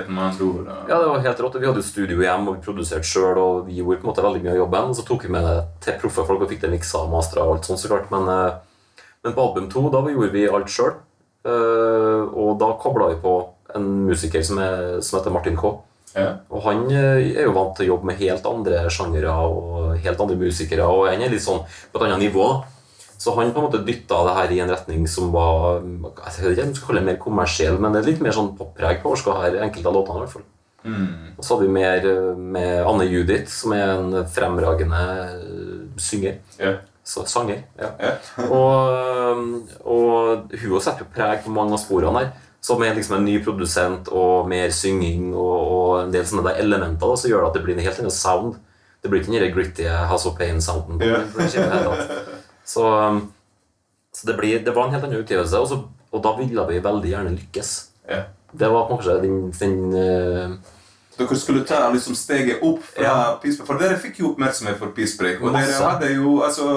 det 0.96 1.10
var 1.10 1.26
helt 1.26 1.42
rått. 1.44 1.58
Vi 1.60 1.68
hadde 1.68 1.82
jo 1.82 1.86
studio 1.86 2.22
hjem, 2.24 2.46
og 2.48 2.56
vi 2.56 2.64
produserte 2.64 3.06
sjøl, 3.06 3.36
og 3.36 3.66
vi 3.66 3.76
gjorde 3.82 4.00
på 4.00 4.08
en 4.08 4.10
måte 4.14 4.24
veldig 4.24 4.40
mye 4.46 4.54
av 4.54 4.62
jobben. 4.62 4.94
Og 4.94 4.96
så 4.96 5.04
tok 5.10 5.26
vi 5.26 5.34
med 5.34 5.44
det 5.44 5.58
til 5.84 5.98
proffe 6.00 6.24
folk 6.30 6.46
og 6.46 6.54
fikk 6.54 6.64
det 6.64 6.72
miksa 6.72 7.02
og 7.04 7.12
mastra 7.12 7.44
og 7.44 7.58
alt 7.58 7.68
sånt, 7.68 7.82
så 7.82 7.92
klart. 7.92 8.08
Men, 8.14 8.30
eh, 8.32 9.04
men 9.26 9.36
på 9.36 9.44
album 9.44 9.68
to, 9.74 9.84
da 9.92 10.00
gjorde 10.08 10.32
vi 10.32 10.46
alt 10.48 10.72
sjøl. 10.72 10.96
Og 11.48 12.58
da 12.60 12.72
kobla 12.80 13.12
vi 13.12 13.20
på 13.22 13.34
en 13.76 13.86
musiker 14.08 14.42
som, 14.44 14.58
er, 14.60 14.98
som 15.04 15.18
heter 15.18 15.32
Martin 15.32 15.56
K. 15.56 15.70
Ja. 16.14 16.30
Og 16.48 16.64
han 16.64 16.86
eh, 16.90 17.28
er 17.34 17.46
jo 17.48 17.54
vant 17.56 17.76
til 17.76 17.88
å 17.88 17.94
jobbe 17.94 18.10
med 18.10 18.20
helt 18.22 18.46
andre 18.48 18.82
sjangere 18.92 19.34
og 19.44 19.94
helt 20.04 20.24
andre 20.24 20.38
musikere. 20.40 20.88
Og 20.88 21.08
han 21.10 21.22
er 21.24 21.32
litt 21.32 21.44
sånn 21.44 21.64
på 21.64 22.00
et 22.00 22.06
annet 22.08 22.28
nivå. 22.28 22.48
Så 23.18 23.34
han 23.34 23.50
på 23.50 23.58
en 23.58 23.66
måte 23.66 23.82
dytta 23.82 24.20
det 24.28 24.36
her 24.36 24.52
i 24.54 24.60
en 24.62 24.70
retning 24.70 25.08
som 25.10 25.32
var 25.34 25.80
jeg 25.82 26.44
vet 26.44 26.52
ikke 26.52 26.62
om 26.62 26.68
jeg 26.68 26.76
skal 26.76 26.86
kalle 26.86 27.00
det 27.00 27.08
mer 27.08 27.18
kommersiell, 27.22 27.80
men 27.82 27.94
det 27.94 28.04
er 28.04 28.12
litt 28.12 28.22
mer 28.22 28.36
sånn 28.36 28.52
poppreg 28.58 29.00
på 29.02 29.10
Orska 29.10 29.34
her, 29.40 29.58
enkelte 29.66 29.90
av 29.90 29.96
låtene 29.96 30.20
i 30.20 30.22
hvert 30.22 30.36
fall. 30.36 30.46
Mm. 30.84 31.08
Og 31.34 31.42
så 31.42 31.56
hadde 31.56 31.66
vi 31.66 31.74
mer 31.74 32.06
eh, 32.06 32.36
med 32.38 32.86
Anne 32.86 33.08
Judith, 33.10 33.50
som 33.50 33.74
er 33.74 33.90
en 33.96 34.20
fremragende 34.30 35.02
eh, 35.24 35.98
synger. 35.98 36.38
Ja. 36.60 36.76
Så, 37.08 37.24
sanger. 37.24 37.62
ja. 37.80 37.88
Ja. 38.04 38.44
Og, 38.52 39.70
og 39.80 40.52
hun 40.52 40.82
setter 40.84 41.06
jo 41.06 41.12
preg 41.14 41.40
på 41.42 41.54
mange 41.56 41.74
av 41.74 41.80
sporene 41.80 42.20
her. 42.20 42.34
Så 42.60 42.78
med 42.78 42.96
liksom 42.96 43.16
en 43.16 43.24
ny 43.24 43.36
produsent 43.44 44.08
og 44.10 44.48
mer 44.50 44.70
synging 44.74 45.30
og, 45.34 45.58
og 45.72 45.92
en 46.02 46.12
del 46.12 46.24
sånne 46.26 46.42
der 46.48 46.62
elementer 46.64 47.14
så 47.16 47.30
gjør 47.30 47.44
det 47.44 47.50
at 47.50 47.58
det 47.58 47.62
blir 47.66 47.78
en 47.78 47.84
helt 47.86 48.00
annen 48.02 48.14
sound. 48.14 48.56
Det 49.02 49.10
blir 49.10 49.22
ikke 49.22 49.38
den 49.38 49.54
gritty 49.54 49.86
House 50.10 50.26
of 50.28 50.34
Pain-sounden. 50.38 50.98
Det 51.02 51.12
hele 51.54 51.84
tatt. 51.84 52.32
Så, 52.66 52.82
så 54.12 54.26
det, 54.26 54.34
blir, 54.36 54.58
det 54.64 54.74
var 54.74 54.88
en 54.88 54.96
helt 54.96 55.06
annen 55.06 55.22
utgivelse, 55.22 55.58
og, 55.58 55.68
så, 55.70 55.78
og 56.12 56.24
da 56.24 56.34
ville 56.36 56.66
vi 56.68 56.82
veldig 56.84 57.12
gjerne 57.14 57.36
lykkes. 57.36 57.70
Ja. 58.10 58.24
Det 58.58 58.68
var 58.72 58.88
kanskje 58.90 59.20
den, 59.22 59.38
den 59.60 59.94
eh, 59.96 60.50
Dere 61.18 61.36
skulle 61.36 61.64
ta 61.66 61.88
liksom 61.92 62.14
steget 62.14 62.62
opp 62.62 62.82
fra 62.82 63.04
Ja. 63.04 63.14
Peace 63.42 63.56
Break, 63.58 63.66
for 63.66 63.80
dere 63.80 63.98
fikk 63.98 64.20
jo 64.20 64.32
oppmerksomhet 64.32 64.78
for 64.78 64.92
Peace 64.96 65.18
Break. 65.18 65.40
Og 65.42 65.52
Masse. 65.52 65.72
dere 65.72 65.90
hadde 65.90 66.12
jo, 66.14 66.40
altså 66.46 66.68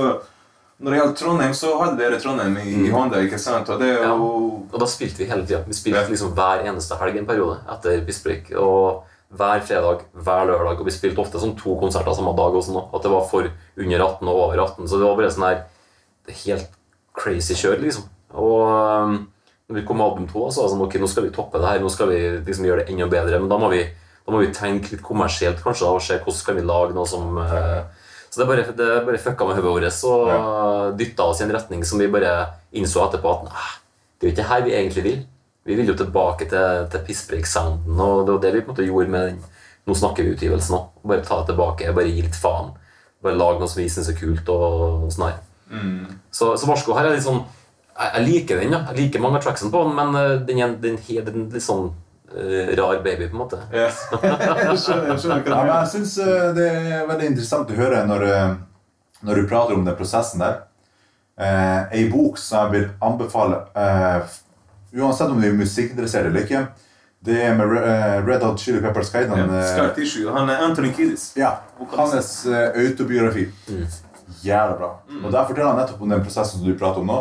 Når 0.81 0.93
det 0.93 0.97
gjaldt 0.97 1.19
Trondheim, 1.19 1.53
så 1.53 1.75
hadde 1.77 1.99
dere 1.99 2.17
Trondheim 2.21 2.55
i, 2.57 2.71
i 2.87 2.91
hånda, 2.93 3.19
ikke 3.21 3.37
sant? 3.41 3.69
Og 3.69 3.81
det 3.81 3.91
ja. 3.91 4.11
og... 4.15 4.65
Og 4.71 4.79
da 4.81 4.87
spilte 4.89 5.21
vi 5.21 5.27
hele 5.29 5.43
tida. 5.45 5.61
Vi 5.67 5.75
spilte 5.77 6.07
liksom 6.09 6.31
hver 6.37 6.63
eneste 6.65 6.97
helg 6.97 7.19
en 7.19 7.27
periode 7.27 7.59
etter 7.69 8.01
Pissbreak. 8.07 8.49
Og 8.57 9.03
hver 9.37 9.61
fredag, 9.67 10.05
hver 10.15 10.47
lørdag. 10.49 10.79
Og 10.79 10.87
vi 10.87 10.95
spilte 10.95 11.21
ofte 11.21 11.41
sånn 11.41 11.57
to 11.59 11.75
konserter 11.79 12.15
samme 12.17 12.33
dag. 12.37 12.55
også 12.55 12.73
nå. 12.73 12.87
At 12.95 13.05
det 13.05 13.11
var 13.13 13.27
for 13.29 13.49
under 13.51 14.05
18 14.07 14.31
og 14.31 14.41
over 14.47 14.63
18. 14.63 14.87
Så 14.87 14.97
det 14.97 15.07
var 15.07 15.19
bare 15.19 15.33
sånn 15.35 15.47
her 15.49 15.61
det 16.25 16.33
er 16.33 16.41
helt 16.45 16.73
crazy 17.17 17.57
kjør, 17.57 17.79
liksom. 17.81 18.09
Og 18.37 18.59
um, 18.65 19.15
når 19.67 19.79
vi 19.79 19.85
kom 19.87 19.97
med 19.99 20.07
album 20.07 20.27
to, 20.29 20.45
så 20.51 20.61
var 20.61 20.67
det 20.67 20.73
sånn, 20.75 20.83
ok, 20.85 20.99
nå 21.01 21.09
skal 21.11 21.25
vi 21.25 21.33
toppe 21.35 21.61
det 21.61 21.69
her. 21.69 21.81
Nå 21.83 21.89
skal 21.91 22.11
vi 22.11 22.19
liksom 22.37 22.67
gjøre 22.67 22.85
det 22.85 22.93
enda 22.93 23.09
bedre. 23.11 23.39
Men 23.41 23.51
da 23.51 23.57
må 23.61 23.71
vi, 23.73 23.81
da 24.25 24.33
må 24.33 24.43
vi 24.43 24.53
tenke 24.55 24.95
litt 24.95 25.05
kommersielt 25.05 25.63
kanskje 25.63 25.87
da, 25.87 25.95
og 25.97 26.05
se 26.05 26.19
hvordan 26.19 26.41
skal 26.41 26.57
vi 26.59 26.67
lage 26.67 26.95
noe 26.97 27.09
som 27.09 27.39
eh, 27.41 27.81
Så 28.31 28.39
det 28.39 28.47
bare, 28.47 28.63
det 28.63 28.89
bare 29.05 29.19
fucka 29.19 29.45
med 29.45 29.57
hodet 29.59 29.91
vårt 29.91 30.03
og 30.07 30.97
dytta 30.99 31.27
oss 31.27 31.41
i 31.41 31.45
en 31.45 31.51
retning 31.51 31.83
som 31.87 31.99
vi 31.99 32.07
bare 32.11 32.31
innså 32.71 33.03
etterpå 33.03 33.33
at 33.33 33.47
nei, 33.49 33.69
det 34.17 34.23
er 34.23 34.29
jo 34.29 34.35
ikke 34.37 34.47
her 34.47 34.63
vi 34.63 34.75
egentlig 34.77 35.03
vil. 35.03 35.17
Vi 35.67 35.75
vil 35.77 35.91
jo 35.91 35.95
tilbake 35.99 36.47
til, 36.49 36.85
til 36.89 37.03
pisspreik-sounden, 37.05 37.99
og 37.99 38.23
det 38.25 38.33
var 38.33 38.43
det 38.45 38.53
vi 38.55 38.61
på 38.61 38.71
en 38.71 38.73
måte 38.73 38.87
gjorde 38.87 39.13
med 39.13 39.27
den 39.29 39.41
Nå 39.89 39.95
snakker 39.97 40.21
vi-utgivelsen 40.21 40.75
òg. 40.77 40.89
Bare 41.09 41.23
ta 41.25 41.39
det 41.39 41.49
tilbake, 41.49 41.87
bare 41.97 42.09
gi 42.13 42.21
litt 42.21 42.35
faen. 42.37 42.67
Bare 43.25 43.33
lage 43.33 43.63
noe 43.63 43.69
som 43.69 43.79
vi 43.81 43.87
syns 43.89 44.11
er 44.11 44.17
kult. 44.19 44.49
og, 44.53 45.07
og 45.07 45.09
sånn 45.09 45.25
her. 45.25 45.39
Så, 46.29 46.51
så 46.53 46.69
Varsko 46.69 46.93
her 46.93 47.07
er 47.09 47.15
litt 47.15 47.25
sånn 47.25 47.39
Jeg, 47.41 48.11
jeg 48.13 48.25
liker 48.27 48.61
den, 48.61 48.75
ja. 48.75 48.83
Jeg 48.91 48.99
liker 48.99 49.23
mange 49.23 49.39
av 49.39 49.45
tracksene 49.47 49.73
på 49.73 49.81
den, 49.87 49.95
men 49.97 50.19
eh, 50.19 50.35
den 50.47 50.61
er 50.61 50.75
den, 50.83 50.99
den 51.25 51.49
litt 51.49 51.65
sånn 51.65 51.89
rar 52.77 52.99
baby, 53.03 53.27
på 53.29 53.35
en 53.35 53.41
måte. 53.43 53.57
ja. 53.73 53.87
Jeg 54.21 54.77
skjønner, 54.79 55.07
jeg 55.11 55.19
skjønner 55.19 55.47
Ja, 55.47 55.63
men 55.63 55.71
jeg 55.75 55.87
syns 55.93 56.13
det 56.55 56.67
er 56.67 57.07
veldig 57.09 57.27
interessant 57.31 57.71
å 57.73 57.75
høre 57.79 58.03
når, 58.07 58.23
eh, 58.27 58.53
når 59.27 59.35
du 59.41 59.47
prater 59.49 59.75
om 59.75 59.83
den 59.85 59.95
prosessen 59.99 60.39
der. 60.43 60.61
Eh, 61.41 61.97
Ei 61.97 62.05
bok 62.11 62.37
som 62.37 62.71
jeg 62.71 62.71
vil 62.81 62.87
anbefale, 63.01 63.63
eh, 63.75 64.21
uansett 65.01 65.29
om 65.31 65.41
du 65.41 65.47
er 65.47 65.53
musikkinteressert 65.57 66.25
eller 66.29 66.45
ikke, 66.45 66.63
det 67.23 67.35
er 67.45 67.53
med 67.57 67.75
eh, 67.77 68.15
Red 68.25 68.41
Hot 68.43 68.59
Chili 68.59 68.79
Peppers 68.81 69.11
Guide. 69.13 69.29
mener. 69.29 69.43
Han, 69.47 69.55
Ja. 69.55 69.59
eh, 69.65 69.73
Scar 69.75 69.91
Tissue. 69.95 70.31
Han 70.33 70.49
er 70.49 70.63
Anthony 70.69 70.93
Kiddis. 70.93 71.31
Ja, 71.37 71.51
hans 71.97 72.45
autobiografi. 72.47 73.49
Mm. 73.69 73.85
Jævla 74.41 74.77
bra. 74.79 74.89
Og 75.25 75.31
Der 75.31 75.45
forteller 75.45 75.67
han 75.73 75.77
nettopp 75.83 76.01
om 76.01 76.09
den 76.09 76.23
prosessen 76.23 76.59
som 76.59 76.65
du 76.65 76.77
prater 76.79 77.01
om 77.03 77.07
nå. 77.11 77.19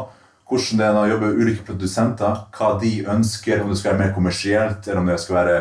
Hvordan 0.51 0.81
det 0.81 0.87
er 0.87 0.97
å 0.99 1.09
jobbe 1.13 1.29
med 1.29 1.45
ulike 1.45 1.67
produsenter, 1.69 2.41
hva 2.57 2.73
de 2.81 2.91
ønsker, 3.07 3.63
om 3.63 3.71
det 3.71 3.79
skal 3.79 3.93
være 3.93 4.03
mer 4.03 4.17
kommersielt, 4.17 4.89
eller 4.89 4.99
om 4.99 5.11
det 5.13 5.21
skal 5.23 5.37
være 5.37 5.57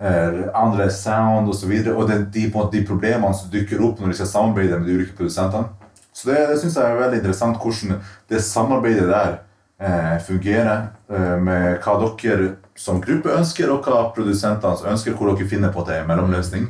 eh, 0.00 0.38
andre 0.56 0.88
sound 0.90 1.50
osv. 1.50 1.52
Og, 1.52 1.58
så 1.60 1.70
videre, 1.70 1.96
og 1.96 2.08
det, 2.08 2.18
de, 2.32 2.48
måte, 2.54 2.78
de 2.78 2.86
problemene 2.88 3.36
som 3.36 3.52
dukker 3.52 3.84
opp 3.84 4.00
når 4.00 4.14
de 4.14 4.18
skal 4.22 4.30
samarbeide 4.32 4.80
med 4.80 4.88
de 4.88 4.96
ulike 4.98 5.16
produsentene. 5.18 5.68
Så 6.12 6.28
det, 6.28 6.40
det 6.48 6.58
synes 6.60 6.76
jeg 6.76 6.88
er 6.88 7.00
veldig 7.00 7.20
interessant 7.22 7.60
hvordan 7.60 8.00
det 8.28 8.42
samarbeidet 8.44 9.06
der 9.08 9.36
eh, 9.82 10.16
fungerer, 10.24 10.88
eh, 11.12 11.36
med 11.40 11.84
hva 11.84 11.98
dere 12.00 12.54
som 12.76 13.00
gruppe 13.04 13.36
ønsker, 13.36 13.70
og 13.72 13.84
hva 13.86 14.08
produsentene 14.16 14.92
ønsker, 14.92 15.16
hvor 15.16 15.32
dere 15.32 15.48
finner 15.48 15.72
på 15.72 15.84
til 15.86 16.00
en 16.00 16.08
mellomløsning. 16.08 16.68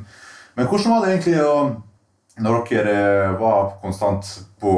Men 0.59 0.69
hvordan 0.69 0.93
var 0.93 1.05
det 1.05 1.15
egentlig 1.15 1.39
å, 1.47 1.57
når 2.43 2.63
dere 2.71 2.95
eh, 3.01 3.35
var 3.41 3.75
konstant 3.83 4.29
på 4.61 4.75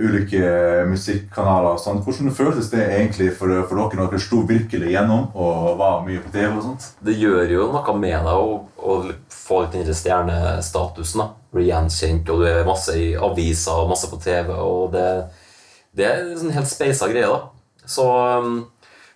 ulike 0.00 0.40
musikkanaler 0.88 1.74
og 1.74 1.80
sånt. 1.80 2.04
Hvordan 2.06 2.32
føltes 2.32 2.70
det 2.72 2.80
egentlig 2.86 3.28
for, 3.36 3.52
for 3.68 3.76
dere 3.76 4.00
når 4.00 4.08
dere 4.14 4.24
sto 4.24 4.40
virkelig 4.48 4.94
gjennom 4.94 5.26
og 5.36 5.76
var 5.80 6.00
mye 6.06 6.22
på 6.24 6.32
TV 6.32 6.48
og 6.48 6.64
sånt? 6.64 6.88
Det 7.04 7.16
gjør 7.20 7.52
jo 7.52 7.68
noe 7.74 7.96
med 8.00 8.16
deg 8.24 8.32
å, 8.32 8.56
å 8.80 8.96
få 9.28 9.62
litt 9.66 9.76
den 9.76 9.98
stjernestatusen. 9.98 11.24
da. 11.24 11.28
Bli 11.52 11.68
gjenkjent, 11.68 12.32
og 12.32 12.40
du 12.40 12.48
er 12.48 12.68
masse 12.68 12.96
i 12.96 13.12
aviser 13.20 13.82
og 13.82 13.92
masse 13.92 14.08
på 14.08 14.20
TV. 14.22 14.54
og 14.56 14.94
det, 14.96 15.06
det 15.92 16.08
er 16.08 16.22
en 16.22 16.38
sånn 16.40 16.56
helt 16.56 16.72
speisa 16.72 17.10
greie. 17.12 17.28
da. 17.28 17.84
Så, 17.84 18.06
um, 18.40 18.62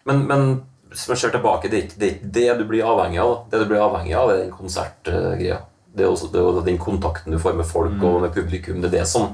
men, 0.05 0.27
men 0.29 0.47
hvis 0.93 1.09
man 1.09 1.23
ser 1.23 1.33
tilbake, 1.33 1.73
det 1.73 1.79
er 1.79 1.87
ikke 1.87 2.03
det, 2.03 2.13
det 2.37 2.51
du 2.61 2.67
blir 2.69 2.85
avhengig 2.85 3.23
av. 3.25 3.33
da. 3.33 3.41
Det 3.55 3.65
du 3.65 3.73
blir 3.73 3.87
avhengig 3.87 4.15
av, 4.19 4.35
er 4.35 4.45
den 4.45 4.53
konsertgreia. 4.53 5.63
Det 5.97 6.05
er 6.05 6.13
også 6.13 6.29
det 6.29 6.43
er 6.45 6.65
den 6.67 6.77
kontakten 6.77 7.33
du 7.33 7.41
får 7.41 7.55
med 7.57 7.65
folk 7.65 8.03
og 8.05 8.21
med 8.27 8.35
publikum. 8.37 8.83
Det 8.83 8.91
er 8.91 8.99
det 8.99 9.07
som, 9.09 9.31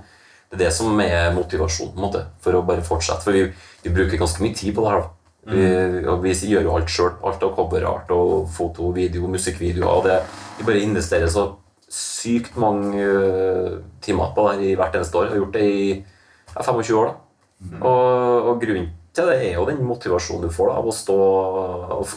det 0.52 0.58
er, 0.58 0.66
det 0.66 0.70
som 0.76 1.00
er 1.00 1.32
motivasjonen 1.32 1.94
på 1.94 2.00
en 2.00 2.04
måte, 2.04 2.22
for 2.44 2.58
å 2.58 2.62
bare 2.68 2.84
fortsette. 2.84 3.24
For 3.24 3.32
vi, 3.32 3.46
vi 3.82 3.92
bruker 3.94 4.20
ganske 4.20 4.44
mye 4.44 4.56
tid 4.58 4.76
på 4.76 4.84
det 4.84 4.92
her. 4.92 5.02
da. 5.02 5.18
Vi, 5.42 5.62
og 6.06 6.20
vi 6.22 6.34
gjør 6.52 6.68
jo 6.68 6.74
alt 6.76 6.92
sjøl. 6.92 7.14
Alt 7.26 7.42
av 7.42 7.54
coverart 7.56 8.12
og 8.14 8.46
foto, 8.52 8.92
video, 8.94 9.30
musikkvideoer. 9.32 9.88
Og 9.96 10.06
det, 10.06 10.20
vi 10.58 10.68
bare 10.68 10.84
investerer 10.84 11.32
så 11.32 11.48
sykt 11.92 12.56
mange 12.60 13.00
uh, 13.00 13.80
timer 14.04 14.32
på 14.36 14.44
det 14.46 14.52
her 14.52 14.66
i 14.68 14.76
hvert 14.80 14.98
eneste 15.00 15.18
år. 15.18 15.30
Jeg 15.30 15.34
har 15.34 15.40
gjort 15.42 15.56
det 15.56 15.64
i 15.68 15.86
ja, 15.96 16.62
25 16.62 17.00
år. 17.00 17.08
da. 17.10 17.78
Og, 17.80 18.50
og 18.52 18.60
grunnen 18.62 18.90
til 19.12 19.28
det 19.28 19.40
er 19.44 19.58
jo 19.58 19.66
den 19.68 19.82
motivasjonen 19.84 20.48
du 20.48 20.52
får 20.52 20.70
da, 20.70 20.76
av 20.80 20.86
å 20.88 20.94
stå 20.96 21.16
og, 21.94 22.14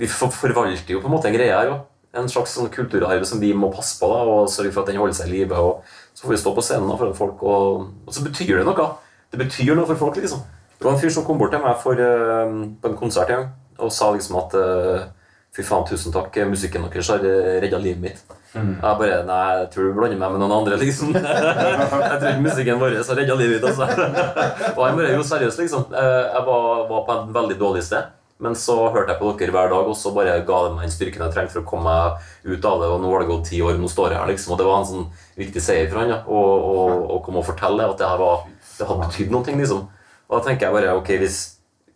Vi 0.00 0.08
forvalter 0.08 0.94
jo 0.94 1.02
på 1.02 1.10
en 1.10 1.12
måte 1.12 1.28
en 1.28 1.36
greie 1.36 1.52
her 1.52 1.74
òg. 1.74 1.82
En 2.16 2.28
slags 2.28 2.54
sånn 2.56 2.72
kulturarv 2.72 3.24
som 3.28 3.40
vi 3.40 3.52
må 3.56 3.70
passe 3.72 3.96
på 4.00 4.08
da, 4.10 4.22
og 4.28 4.50
sørge 4.52 4.72
for 4.72 4.84
at 4.84 4.90
den 4.90 5.00
holder 5.00 5.16
seg 5.16 5.30
i 5.30 5.38
live. 5.38 5.56
og 5.56 5.84
Så 6.22 6.28
får 6.28 6.36
vi 6.36 6.38
stå 6.38 6.52
på 6.54 6.62
scenen 6.62 6.98
foran 6.98 7.16
folk, 7.18 7.40
og, 7.42 7.88
og 8.06 8.14
så 8.14 8.22
betyr 8.22 8.60
det 8.60 8.66
noe. 8.68 8.84
Det 9.32 9.40
betyr 9.40 9.72
noe 9.74 9.88
for 9.88 9.98
folk, 9.98 10.20
liksom. 10.22 10.44
Det 10.78 10.86
var 10.86 10.94
en 10.94 11.00
fyr 11.02 11.10
som 11.14 11.26
kom 11.26 11.40
bort 11.40 11.50
til 11.50 11.62
meg 11.64 11.74
for, 11.82 11.98
uh, 11.98 12.54
på 12.78 12.90
en 12.92 13.00
konsert 13.00 13.30
en 13.30 13.40
gang 13.40 13.50
og 13.82 13.90
sa 13.90 14.12
liksom 14.14 14.36
at 14.38 14.54
uh, 14.54 15.08
Fy 15.52 15.60
faen, 15.66 15.82
tusen 15.84 16.14
takk, 16.14 16.36
musikken 16.48 16.86
deres 16.86 17.10
har 17.12 17.20
redda 17.20 17.76
livet 17.76 18.00
mitt. 18.00 18.20
Jeg 18.54 18.80
bare 18.80 19.18
Nei, 19.28 19.40
jeg 19.58 19.66
tror 19.74 19.84
du 19.90 19.98
blander 19.98 20.16
meg 20.20 20.32
med 20.32 20.40
noen 20.40 20.54
andre, 20.62 20.78
liksom. 20.80 21.10
jeg 21.16 22.16
tror 22.22 22.30
ikke 22.30 22.44
musikken 22.46 22.80
vår 22.80 22.96
har 22.96 23.18
redda 23.18 23.36
livet 23.36 23.58
mitt, 23.58 23.66
altså. 23.68 24.08
og 24.78 24.80
jeg 24.86 24.96
bare 24.96 25.10
Jo, 25.12 25.26
seriøst, 25.28 25.60
liksom. 25.60 25.84
Eh, 25.92 26.24
Jeg 26.32 26.46
var, 26.46 26.66
var 26.88 27.04
på 27.04 27.18
en 27.18 27.34
veldig 27.36 27.58
dårlig 27.60 27.84
sted. 27.84 28.08
Men 28.42 28.56
så 28.58 28.74
hørte 28.90 29.12
jeg 29.14 29.20
på 29.20 29.30
dere 29.38 29.54
hver 29.54 29.68
dag, 29.70 29.86
og 29.86 29.94
så 29.96 30.10
bare 30.16 30.32
ga 30.46 30.56
det 30.66 30.72
meg 30.74 30.82
den 30.88 30.90
styrken 30.96 31.22
jeg 31.22 31.34
trengte 31.36 31.54
for 31.54 31.62
å 31.62 31.68
komme 31.70 31.92
meg 31.92 32.56
ut 32.56 32.64
av 32.66 32.80
det. 32.82 32.88
Og 32.90 33.00
nå 33.04 33.12
har 33.12 33.22
det 33.22 33.28
gått 33.30 33.44
ti 33.52 33.60
år, 33.62 33.76
nå 33.78 33.86
står 33.92 34.10
jeg 34.10 34.18
her, 34.18 34.32
liksom. 34.32 34.52
Og 34.54 34.58
det 34.58 34.66
var 34.66 34.80
en 34.82 34.88
sånn 34.90 35.06
viktig 35.38 35.62
seier 35.62 35.86
for 35.92 36.00
han, 36.02 36.10
ja. 36.10 36.18
Å 36.26 36.40
å- 36.72 37.06
å 37.14 37.20
komme 37.22 37.38
og 37.38 37.46
fortelle 37.46 37.86
at 37.88 37.98
det 38.02 38.08
her 38.08 38.18
var 38.18 38.42
Det 38.78 38.86
hadde 38.88 39.06
betydd 39.06 39.30
noe, 39.30 39.44
liksom. 39.62 39.82
Og 40.30 40.32
da 40.38 40.40
tenker 40.48 40.66
jeg 40.66 40.72
bare 40.74 40.96
ok, 40.98 41.08
hvis, 41.22 41.38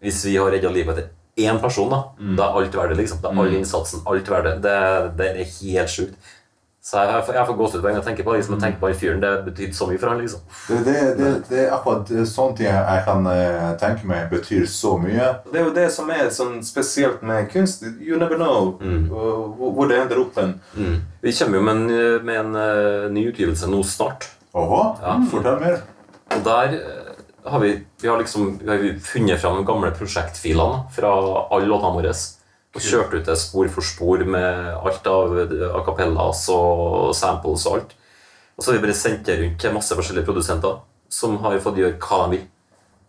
hvis 0.02 0.24
vi 0.28 0.36
har 0.36 0.50
redda 0.52 0.70
livet 0.70 0.96
til 1.00 1.46
én 1.48 1.58
person, 1.60 1.88
da, 1.90 2.02
da 2.36 2.44
er 2.50 2.56
alt 2.62 2.72
verdt 2.78 2.90
det, 2.94 2.98
liksom. 3.02 3.20
Da 3.22 3.30
er 3.30 3.38
all 3.42 3.54
innsatsen, 3.58 4.02
alt 4.06 4.28
verdt 4.28 4.44
det. 4.44 4.62
Det, 4.62 5.16
det 5.16 5.26
er 5.32 5.44
helt 5.44 5.88
sjukt. 5.90 6.14
Så 6.86 7.00
jeg, 7.02 7.10
jeg, 7.10 7.34
jeg 7.34 7.46
får 7.48 7.56
gåsehud 7.58 7.80
hver 7.80 7.90
gang 7.90 7.96
jeg 7.98 8.06
tenker 8.06 8.26
på 8.26 8.32
det. 8.32 8.40
Liksom, 8.40 8.58
tenker 8.62 8.78
på 8.78 8.90
den 8.92 8.98
fyren. 9.00 9.22
Det 9.24 9.30
betydde 9.48 9.74
så 9.74 9.88
mye 9.90 9.98
for 9.98 10.12
han, 10.12 10.20
liksom. 10.22 10.44
Det, 10.68 10.76
det, 10.86 11.00
det, 11.18 11.30
det 11.48 11.58
er 11.64 11.74
akkurat 11.74 12.12
sånne 12.30 12.58
ting 12.60 12.68
jeg 12.68 13.02
kan 13.08 13.26
eh, 13.32 13.72
tenke 13.80 14.06
meg 14.06 14.28
betyr 14.30 14.68
så 14.70 14.92
mye. 15.02 15.32
Det 15.50 15.58
er 15.58 15.66
jo 15.66 15.74
det 15.74 15.88
som 15.96 16.12
er 16.14 16.30
sånn 16.36 16.60
spesielt 16.66 17.26
med 17.26 17.50
kunst. 17.50 17.82
You 17.98 18.20
never 18.20 18.38
know 18.38 18.76
uh, 18.78 19.10
hvor 19.10 19.74
hvor 19.74 19.90
det 19.90 19.98
ender 20.04 20.22
opp 20.22 20.38
hen. 20.38 20.54
Mm. 20.78 21.00
Vi 21.26 21.34
kommer 21.40 21.58
jo 21.58 21.66
med 21.66 21.76
en, 21.76 22.22
med 22.30 22.40
en 22.44 22.54
uh, 22.54 23.10
ny 23.10 23.26
utgivelse 23.32 23.66
nå 23.72 23.82
snart. 23.82 24.30
Åhå, 24.56 24.80
fortell 25.30 25.58
mer. 25.60 25.82
Og 26.36 26.46
der 26.46 26.78
eh, 26.78 27.12
har 27.50 27.60
vi, 27.60 27.72
vi 28.02 28.08
har 28.08 28.18
liksom 28.22 28.58
vi 28.62 28.70
har 28.70 28.86
funnet 29.02 29.42
fram 29.42 29.58
de 29.58 29.66
gamle 29.66 29.90
prosjektfilene 29.94 30.86
fra 30.94 31.12
alle 31.50 31.66
låtene 31.66 31.98
våre. 31.98 32.14
Og 32.76 32.82
kjørte 32.84 33.20
ut 33.20 33.28
det 33.30 33.38
spor 33.40 33.70
for 33.72 33.88
spor 33.88 34.24
med 34.28 34.74
alt 34.76 35.06
av 35.08 35.38
a 35.72 35.80
cappellas 35.86 36.42
og 36.52 37.14
samples 37.16 37.64
og 37.70 37.78
alt. 37.78 37.94
Og 38.56 38.64
så 38.64 38.70
har 38.70 38.78
vi 38.78 38.84
bare 38.86 38.96
sendt 38.96 39.24
det 39.28 39.38
rundt 39.40 39.58
til 39.60 39.74
masse 39.74 39.96
forskjellige 39.96 40.28
produsenter 40.28 40.78
som 41.12 41.38
har 41.44 41.56
fått 41.64 41.80
gjøre 41.80 41.96
hva 42.02 42.26
de 42.26 42.36
vil. 42.36 42.44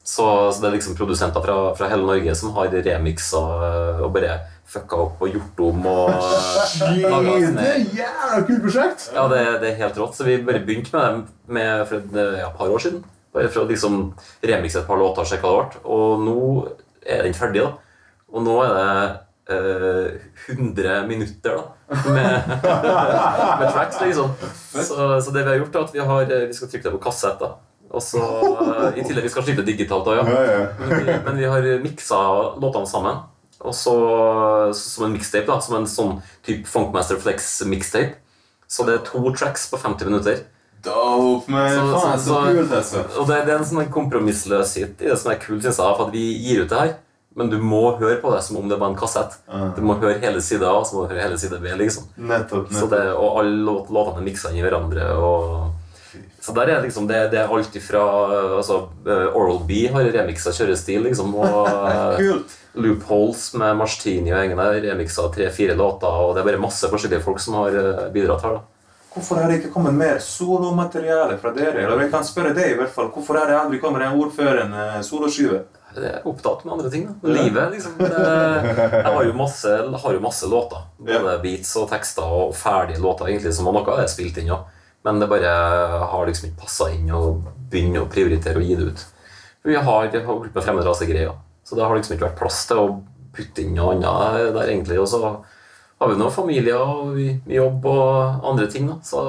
Så, 0.08 0.24
så 0.56 0.62
det 0.64 0.70
er 0.70 0.78
liksom 0.78 0.96
produsenter 0.96 1.44
fra, 1.44 1.56
fra 1.76 1.90
hele 1.92 2.06
Norge 2.08 2.36
som 2.40 2.54
har 2.56 2.72
remiksa 2.72 3.42
eh, 3.68 4.06
og 4.06 4.14
bare 4.16 4.38
fucka 4.68 5.00
opp 5.04 5.24
og 5.24 5.36
gjort 5.36 5.60
om 5.68 5.90
og 5.92 6.14
eh, 6.14 7.50
Det 7.58 7.66
er 7.66 7.82
jævla 7.98 8.40
kult 8.48 8.64
prosjekt! 8.64 9.10
ja, 9.16 9.26
det, 9.32 9.42
det 9.64 9.74
er 9.74 9.82
helt 9.82 10.00
rått. 10.00 10.16
Så 10.16 10.28
vi 10.28 10.38
bare 10.48 10.64
begynte 10.64 10.96
med 10.96 11.04
det 11.04 11.58
med, 11.60 11.84
for 11.90 12.00
et 12.00 12.20
eh, 12.24 12.40
ja, 12.40 12.48
par 12.56 12.72
år 12.72 12.84
siden. 12.86 13.04
Bare 13.36 13.52
for 13.52 13.66
å 13.66 13.68
liksom 13.68 14.00
remikse 14.48 14.80
et 14.80 14.88
par 14.88 15.00
låter 15.00 15.26
og 15.26 15.32
sjekke 15.32 15.52
hva 15.52 15.66
det 15.66 15.76
ble. 15.76 15.84
Og 15.98 16.24
nå 16.24 16.40
er 17.04 17.28
den 17.28 17.36
ferdig, 17.36 17.68
da. 17.68 18.08
Og 18.32 18.48
nå 18.48 18.56
er 18.64 18.74
det 18.76 18.88
eh, 19.50 20.12
100 20.56 21.08
minutter 21.08 21.56
da, 21.56 21.64
med, 22.12 22.48
med 23.60 23.72
tracks, 23.74 24.02
liksom. 24.02 24.30
Så, 24.74 25.22
så 25.22 25.32
det 25.32 25.44
vi 25.44 25.50
har 25.50 25.58
gjort, 25.62 25.76
er 25.76 25.86
at 25.88 25.96
vi, 25.96 26.00
har, 26.12 26.22
eh, 26.32 26.48
vi 26.48 26.54
skal 26.58 26.68
trykke 26.72 26.90
det 26.90 26.96
på 26.98 27.04
kassett. 27.08 27.40
da. 27.40 27.54
Og 27.88 28.04
så 28.04 28.20
eh, 28.20 29.00
I 29.00 29.06
tillegg 29.08 29.24
vi 29.30 29.32
skal 29.32 29.46
slippe 29.48 29.64
digitalt 29.68 30.08
òg, 30.12 30.20
ja. 30.20 30.28
Men 30.82 30.94
vi, 31.06 31.18
men 31.30 31.38
vi 31.40 31.48
har 31.54 31.70
miksa 31.84 32.20
låtene 32.60 32.90
sammen. 32.90 33.24
Og 33.64 33.74
så 33.74 33.94
som 34.78 35.08
en 35.08 35.16
mixtape, 35.16 35.48
da. 35.50 35.60
Som 35.64 35.80
en 35.80 35.88
sånn 35.90 36.18
type 36.46 36.68
Funkmaster 36.70 37.18
Flex 37.22 37.48
mixtape. 37.66 38.18
Så 38.68 38.84
det 38.84 38.98
er 39.00 39.06
to 39.08 39.24
tracks 39.32 39.70
på 39.72 39.80
50 39.80 40.06
minutter. 40.12 40.44
Dope, 40.84 41.50
men 41.52 41.72
Så- 41.74 42.00
faen, 42.00 42.20
så- 42.20 42.28
så 42.28 42.42
kult, 42.54 42.74
altså. 42.76 43.02
Og 43.20 43.28
det, 43.28 43.38
det 43.48 43.54
er 43.56 43.58
en 43.64 43.66
sånn 43.66 43.88
kompromissløshet 43.92 45.02
i 45.02 45.08
det 45.10 45.18
som 45.20 45.32
er 45.32 45.40
kult, 45.42 45.64
synes 45.64 45.80
jeg. 45.80 45.96
For 45.98 46.06
at 46.06 46.14
vi 46.14 46.26
gir 46.44 46.62
ut 46.66 46.70
det 46.70 46.80
her, 46.84 46.92
men 47.38 47.52
du 47.54 47.58
må 47.62 47.84
høre 48.00 48.18
på 48.22 48.32
det 48.34 48.42
som 48.42 48.58
om 48.58 48.70
det 48.70 48.80
var 48.82 48.90
en 48.90 48.98
kassett. 48.98 49.36
Du 49.78 49.84
må 49.86 50.00
høre 50.02 50.18
hele 50.24 50.42
side 50.42 50.66
A, 50.66 50.80
så 50.82 50.96
må 50.98 51.04
du 51.06 51.14
høre 51.14 51.28
hele 51.28 51.38
side 51.38 51.60
B, 51.62 51.70
liksom. 51.78 52.08
Nettopp. 52.18 52.72
Så 52.72 52.88
nettopp. 52.88 52.96
det, 52.96 53.02
og 53.14 53.42
alle 53.42 53.60
låt, 53.68 53.92
låtene 53.94 54.24
er 54.24 54.26
miksa 54.26 54.50
inn 54.50 54.58
i 54.58 54.64
hverandre. 54.66 55.12
Og, 55.22 56.24
så 56.42 56.56
der 56.58 56.72
er 56.74 56.82
liksom 56.82 57.06
det, 57.10 57.20
det 57.34 57.44
er 57.44 57.54
alt 57.54 57.76
ifra 57.78 58.02
altså, 58.58 58.80
eh, 59.06 59.28
Oral 59.38 59.62
B 59.70 59.84
har 59.94 60.10
remiksa 60.16 60.54
kjørestil, 60.56 61.06
liksom. 61.06 61.36
Og 61.38 61.70
eh, 61.92 62.18
Kult. 62.24 62.58
Loopholes 62.78 63.46
med 63.58 63.78
Marstini 63.78 64.34
og 64.34 64.42
gjengen 64.42 64.64
der 64.64 64.82
remiksa 64.90 65.30
tre-fire 65.34 65.78
låter. 65.78 66.10
Og 66.10 66.34
det 66.34 66.42
er 66.42 66.50
bare 66.50 66.66
masse 66.66 66.90
forskjellige 66.90 67.22
folk 67.28 67.44
som 67.44 67.62
har 67.62 67.78
eh, 67.78 68.04
bidratt 68.18 68.50
her. 68.50 68.58
da 68.58 69.14
Hvorfor 69.14 69.42
har 69.42 69.50
det 69.50 69.62
ikke 69.62 69.76
kommet 69.78 69.94
mer 69.98 70.18
solomateriale 70.22 71.38
fra 71.42 71.54
dere? 71.54 71.86
Eller 71.86 72.06
jeg 72.08 72.14
kan 72.14 72.26
spørre 72.26 72.58
deg 72.58 72.74
i 72.74 72.82
hvert 72.82 72.94
fall. 72.94 73.14
Hvorfor 73.14 73.38
har 73.38 73.50
det 73.50 73.62
aldri 73.62 73.80
kommet 73.82 74.06
en 74.06 74.18
ordførende 74.18 74.90
soloskive? 75.06 75.68
Opptatt 76.28 76.64
med 76.66 76.74
andre 76.78 76.92
ting. 76.94 77.08
da 77.10 77.34
Livet, 77.36 77.72
liksom. 77.74 77.98
Det, 78.00 78.24
jeg 78.94 79.14
har 79.18 79.28
jo 79.28 79.36
masse, 79.38 79.74
har 80.04 80.18
jo 80.18 80.24
masse 80.24 80.50
låter. 80.52 80.88
Både 80.98 81.38
beats 81.44 81.76
og 81.80 81.90
tekster 81.92 82.38
og 82.40 82.56
ferdige 82.58 83.02
låter, 83.04 83.30
egentlig, 83.32 83.54
som 83.58 83.70
noe 83.72 84.00
er 84.00 84.10
spilt 84.12 84.40
inn. 84.42 84.52
Ja. 84.54 84.64
Men 85.08 85.22
det 85.22 85.30
bare 85.32 85.52
har 86.12 86.26
liksom 86.28 86.50
ikke 86.50 86.66
passa 86.66 86.90
inn 86.92 87.12
å 87.14 87.38
begynne 87.72 88.04
å 88.04 88.10
prioritere 88.12 88.60
å 88.60 88.66
gi 88.66 88.76
det 88.76 88.90
ut. 88.92 89.06
For 89.62 89.72
vi 89.72 89.78
har 89.78 90.18
holdt 90.28 90.54
på 90.54 90.64
fremmede 90.64 90.88
rasegreier. 90.88 91.36
så 91.64 91.76
det 91.76 91.84
har 91.84 91.96
liksom 91.96 92.16
ikke 92.16 92.30
vært 92.30 92.40
plass 92.40 92.66
til 92.68 92.80
å 92.80 92.90
putte 93.36 93.62
inn 93.64 93.76
noe 93.76 93.96
annet 93.96 94.54
der, 94.56 94.70
egentlig. 94.72 95.00
Og 95.00 95.08
så 95.12 95.22
har 96.00 96.12
vi 96.12 96.20
nå 96.20 96.30
familie 96.34 96.76
og 96.78 97.18
jobb 97.52 97.88
og 97.92 98.46
andre 98.52 98.68
ting, 98.72 98.88
da. 98.88 99.00
Så 99.04 99.24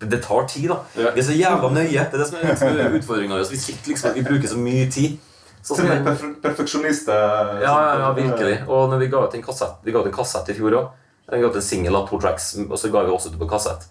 det, 0.00 0.08
det 0.12 0.22
tar 0.24 0.46
tid, 0.48 0.70
da. 0.70 0.78
Vi 0.96 1.08
er 1.08 1.26
så 1.26 1.36
jævla 1.36 1.72
nøye. 1.74 1.90
Det 1.90 2.16
er 2.16 2.22
det 2.22 2.28
som 2.30 2.38
er, 2.40 2.94
utfordringa. 2.96 3.40
Vi, 3.50 3.60
liksom, 3.90 4.14
vi 4.16 4.24
bruker 4.24 4.48
så 4.48 4.60
mye 4.60 4.86
tid. 4.92 5.18
Sånn 5.62 5.82
som 5.82 6.04
perf 6.06 6.24
perfeksjonister. 6.42 7.60
ja, 7.60 7.74
ja, 7.84 7.94
ja, 8.00 8.10
virkelig. 8.16 8.56
Og 8.66 8.90
når 8.90 9.02
vi 9.02 9.08
ga 9.12 9.24
ut 9.26 9.34
en 9.36 9.44
kassett, 9.44 9.78
vi 9.84 9.92
ga 9.92 10.02
ut 10.02 10.10
en 10.10 10.16
kassett 10.16 10.48
i 10.48 10.56
fjor 10.56 10.76
òg. 10.78 10.90
Vi 11.30 11.40
ga 11.42 11.50
ut 11.52 11.58
en 11.60 11.64
singel 11.64 11.98
av 11.98 12.08
to 12.08 12.18
tracks, 12.20 12.52
og 12.66 12.76
så 12.80 12.90
ga 12.90 13.04
vi 13.06 13.12
også 13.14 13.34
ut 13.34 13.40
på 13.40 13.48
kassett. 13.50 13.86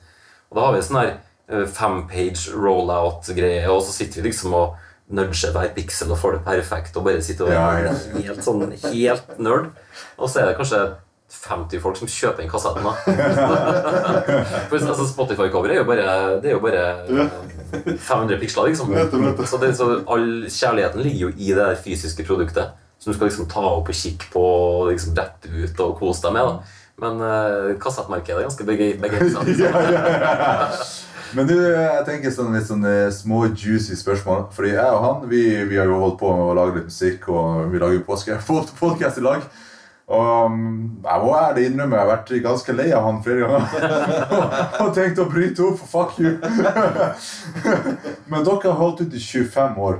Og 0.50 0.58
da 0.58 0.66
har 0.66 0.74
vi 0.76 0.82
en 0.82 0.88
sånn 0.88 1.02
her 1.02 1.66
fempage 1.74 2.54
rollout-greie, 2.54 3.66
og 3.70 3.82
så 3.86 3.96
sitter 3.96 4.22
vi 4.22 4.30
liksom 4.30 4.54
og 4.58 4.78
nudger 5.10 5.54
hver 5.56 5.72
piksel 5.74 6.12
og 6.14 6.20
får 6.22 6.38
det 6.38 6.42
perfekt, 6.46 6.98
og 6.98 7.08
bare 7.08 7.22
sitter 7.26 7.48
og 7.48 7.54
ja. 7.56 7.94
helt 8.14 8.44
sånn 8.46 8.68
helt 8.70 9.40
nerd. 9.42 9.72
Og 10.20 10.30
så 10.30 10.44
er 10.44 10.52
det 10.52 10.58
kanskje 10.60 10.84
50 11.40 11.82
folk 11.84 11.98
som 12.00 12.10
kjøper 12.12 12.44
den 12.44 12.52
kassetten, 12.52 12.84
da. 12.84 12.94
For 14.70 14.76
altså, 14.80 15.06
Spotify-coveret 15.08 15.78
er 15.78 15.80
jo 15.80 15.88
bare 15.88 16.10
Det 16.44 16.52
er 16.52 16.58
jo 16.58 16.64
bare 16.64 17.30
500 17.98 18.40
piksler, 18.42 18.72
liksom. 18.72 18.92
Så, 19.46 19.62
det, 19.62 19.72
så 19.78 19.90
all 20.10 20.28
kjærligheten 20.50 21.04
ligger 21.06 21.28
jo 21.28 21.32
i 21.38 21.52
det 21.54 21.62
der 21.62 21.80
fysiske 21.80 22.26
produktet. 22.28 22.76
Som 23.00 23.14
du 23.14 23.18
skal 23.18 23.30
liksom 23.30 23.48
ta 23.48 23.64
opp 23.64 23.88
og 23.88 23.96
kikke 23.96 24.28
på 24.34 24.44
og 24.44 24.90
liksom 24.92 25.16
rette 25.16 25.52
ut 25.54 25.86
og 25.86 25.96
kose 26.02 26.26
deg 26.26 26.36
med. 26.36 26.50
da. 26.50 26.80
Men 27.00 27.22
uh, 27.24 27.78
kassettmarkedet 27.80 28.42
er 28.42 28.50
ganske 28.50 28.66
begrensa. 28.68 29.46
ja, 29.62 29.70
ja, 29.86 30.02
ja. 30.20 30.82
Men 31.38 31.46
du, 31.46 31.54
jeg 31.56 32.06
tenker 32.08 32.34
sånn 32.34 32.56
litt 32.56 32.66
sånn 32.66 32.86
eh, 32.90 33.12
små 33.14 33.44
juicy 33.54 33.96
spørsmål. 34.00 34.48
Fordi 34.56 34.74
jeg 34.74 34.96
og 34.96 35.04
han 35.06 35.28
vi, 35.30 35.44
vi 35.70 35.78
har 35.78 35.88
jo 35.90 36.00
holdt 36.02 36.18
på 36.22 36.32
med 36.34 36.48
å 36.48 36.56
lage 36.58 36.80
litt 36.80 36.90
musikk, 36.90 37.30
og 37.30 37.70
vi 37.70 37.82
lager 37.82 38.00
jo 38.00 38.06
podcast 38.82 39.22
i 39.22 39.26
lag. 39.26 39.46
Og 40.10 40.46
um, 40.50 40.62
jeg 41.04 41.22
må 41.22 41.34
ærlig 41.38 41.68
innrømme 41.70 41.98
jeg 41.98 42.02
har 42.02 42.10
vært 42.10 42.32
ganske 42.42 42.74
lei 42.74 42.88
av 42.98 43.04
han 43.06 43.20
flere 43.26 43.46
ganger. 43.46 44.24
og 44.82 44.92
tenkt 44.98 45.22
å 45.22 45.28
bryte 45.30 45.66
opp, 45.68 45.84
fuck 45.92 46.16
you. 46.18 46.32
Men 48.32 48.48
dere 48.48 48.72
har 48.72 48.80
holdt 48.80 49.04
ut 49.06 49.14
i 49.14 49.22
25 49.22 49.78
år. 49.86 50.00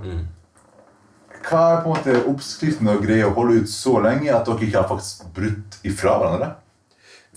Hva 1.46 1.62
er 1.76 1.84
på 1.84 1.92
en 1.92 1.94
måte 1.94 2.18
oppskriften 2.30 2.90
og 2.90 3.06
greia 3.06 3.30
å 3.30 3.36
holde 3.38 3.62
ut 3.62 3.70
så 3.72 4.00
lenge 4.02 4.34
at 4.34 4.50
dere 4.50 4.66
ikke 4.66 4.82
har 4.82 4.90
faktisk 4.90 5.30
brutt 5.36 5.78
ifra 5.86 6.18
hverandre? 6.18 6.50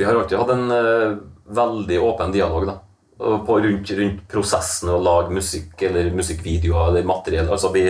Vi 0.01 0.09
har 0.09 0.17
alltid 0.17 0.41
hatt 0.41 0.55
en 0.55 0.73
uh, 0.73 1.21
veldig 1.53 2.01
åpen 2.01 2.33
dialog 2.33 2.67
da. 2.71 2.79
På, 3.23 3.61
rundt, 3.61 3.91
rundt 3.95 4.25
prosessen 4.33 4.89
å 4.91 4.97
lage 4.99 5.31
musikk 5.31 5.85
eller 5.87 6.09
musikkvideoer 6.17 6.89
eller 6.89 7.05
materiell. 7.07 7.53
Altså 7.53 7.69
vi, 7.71 7.85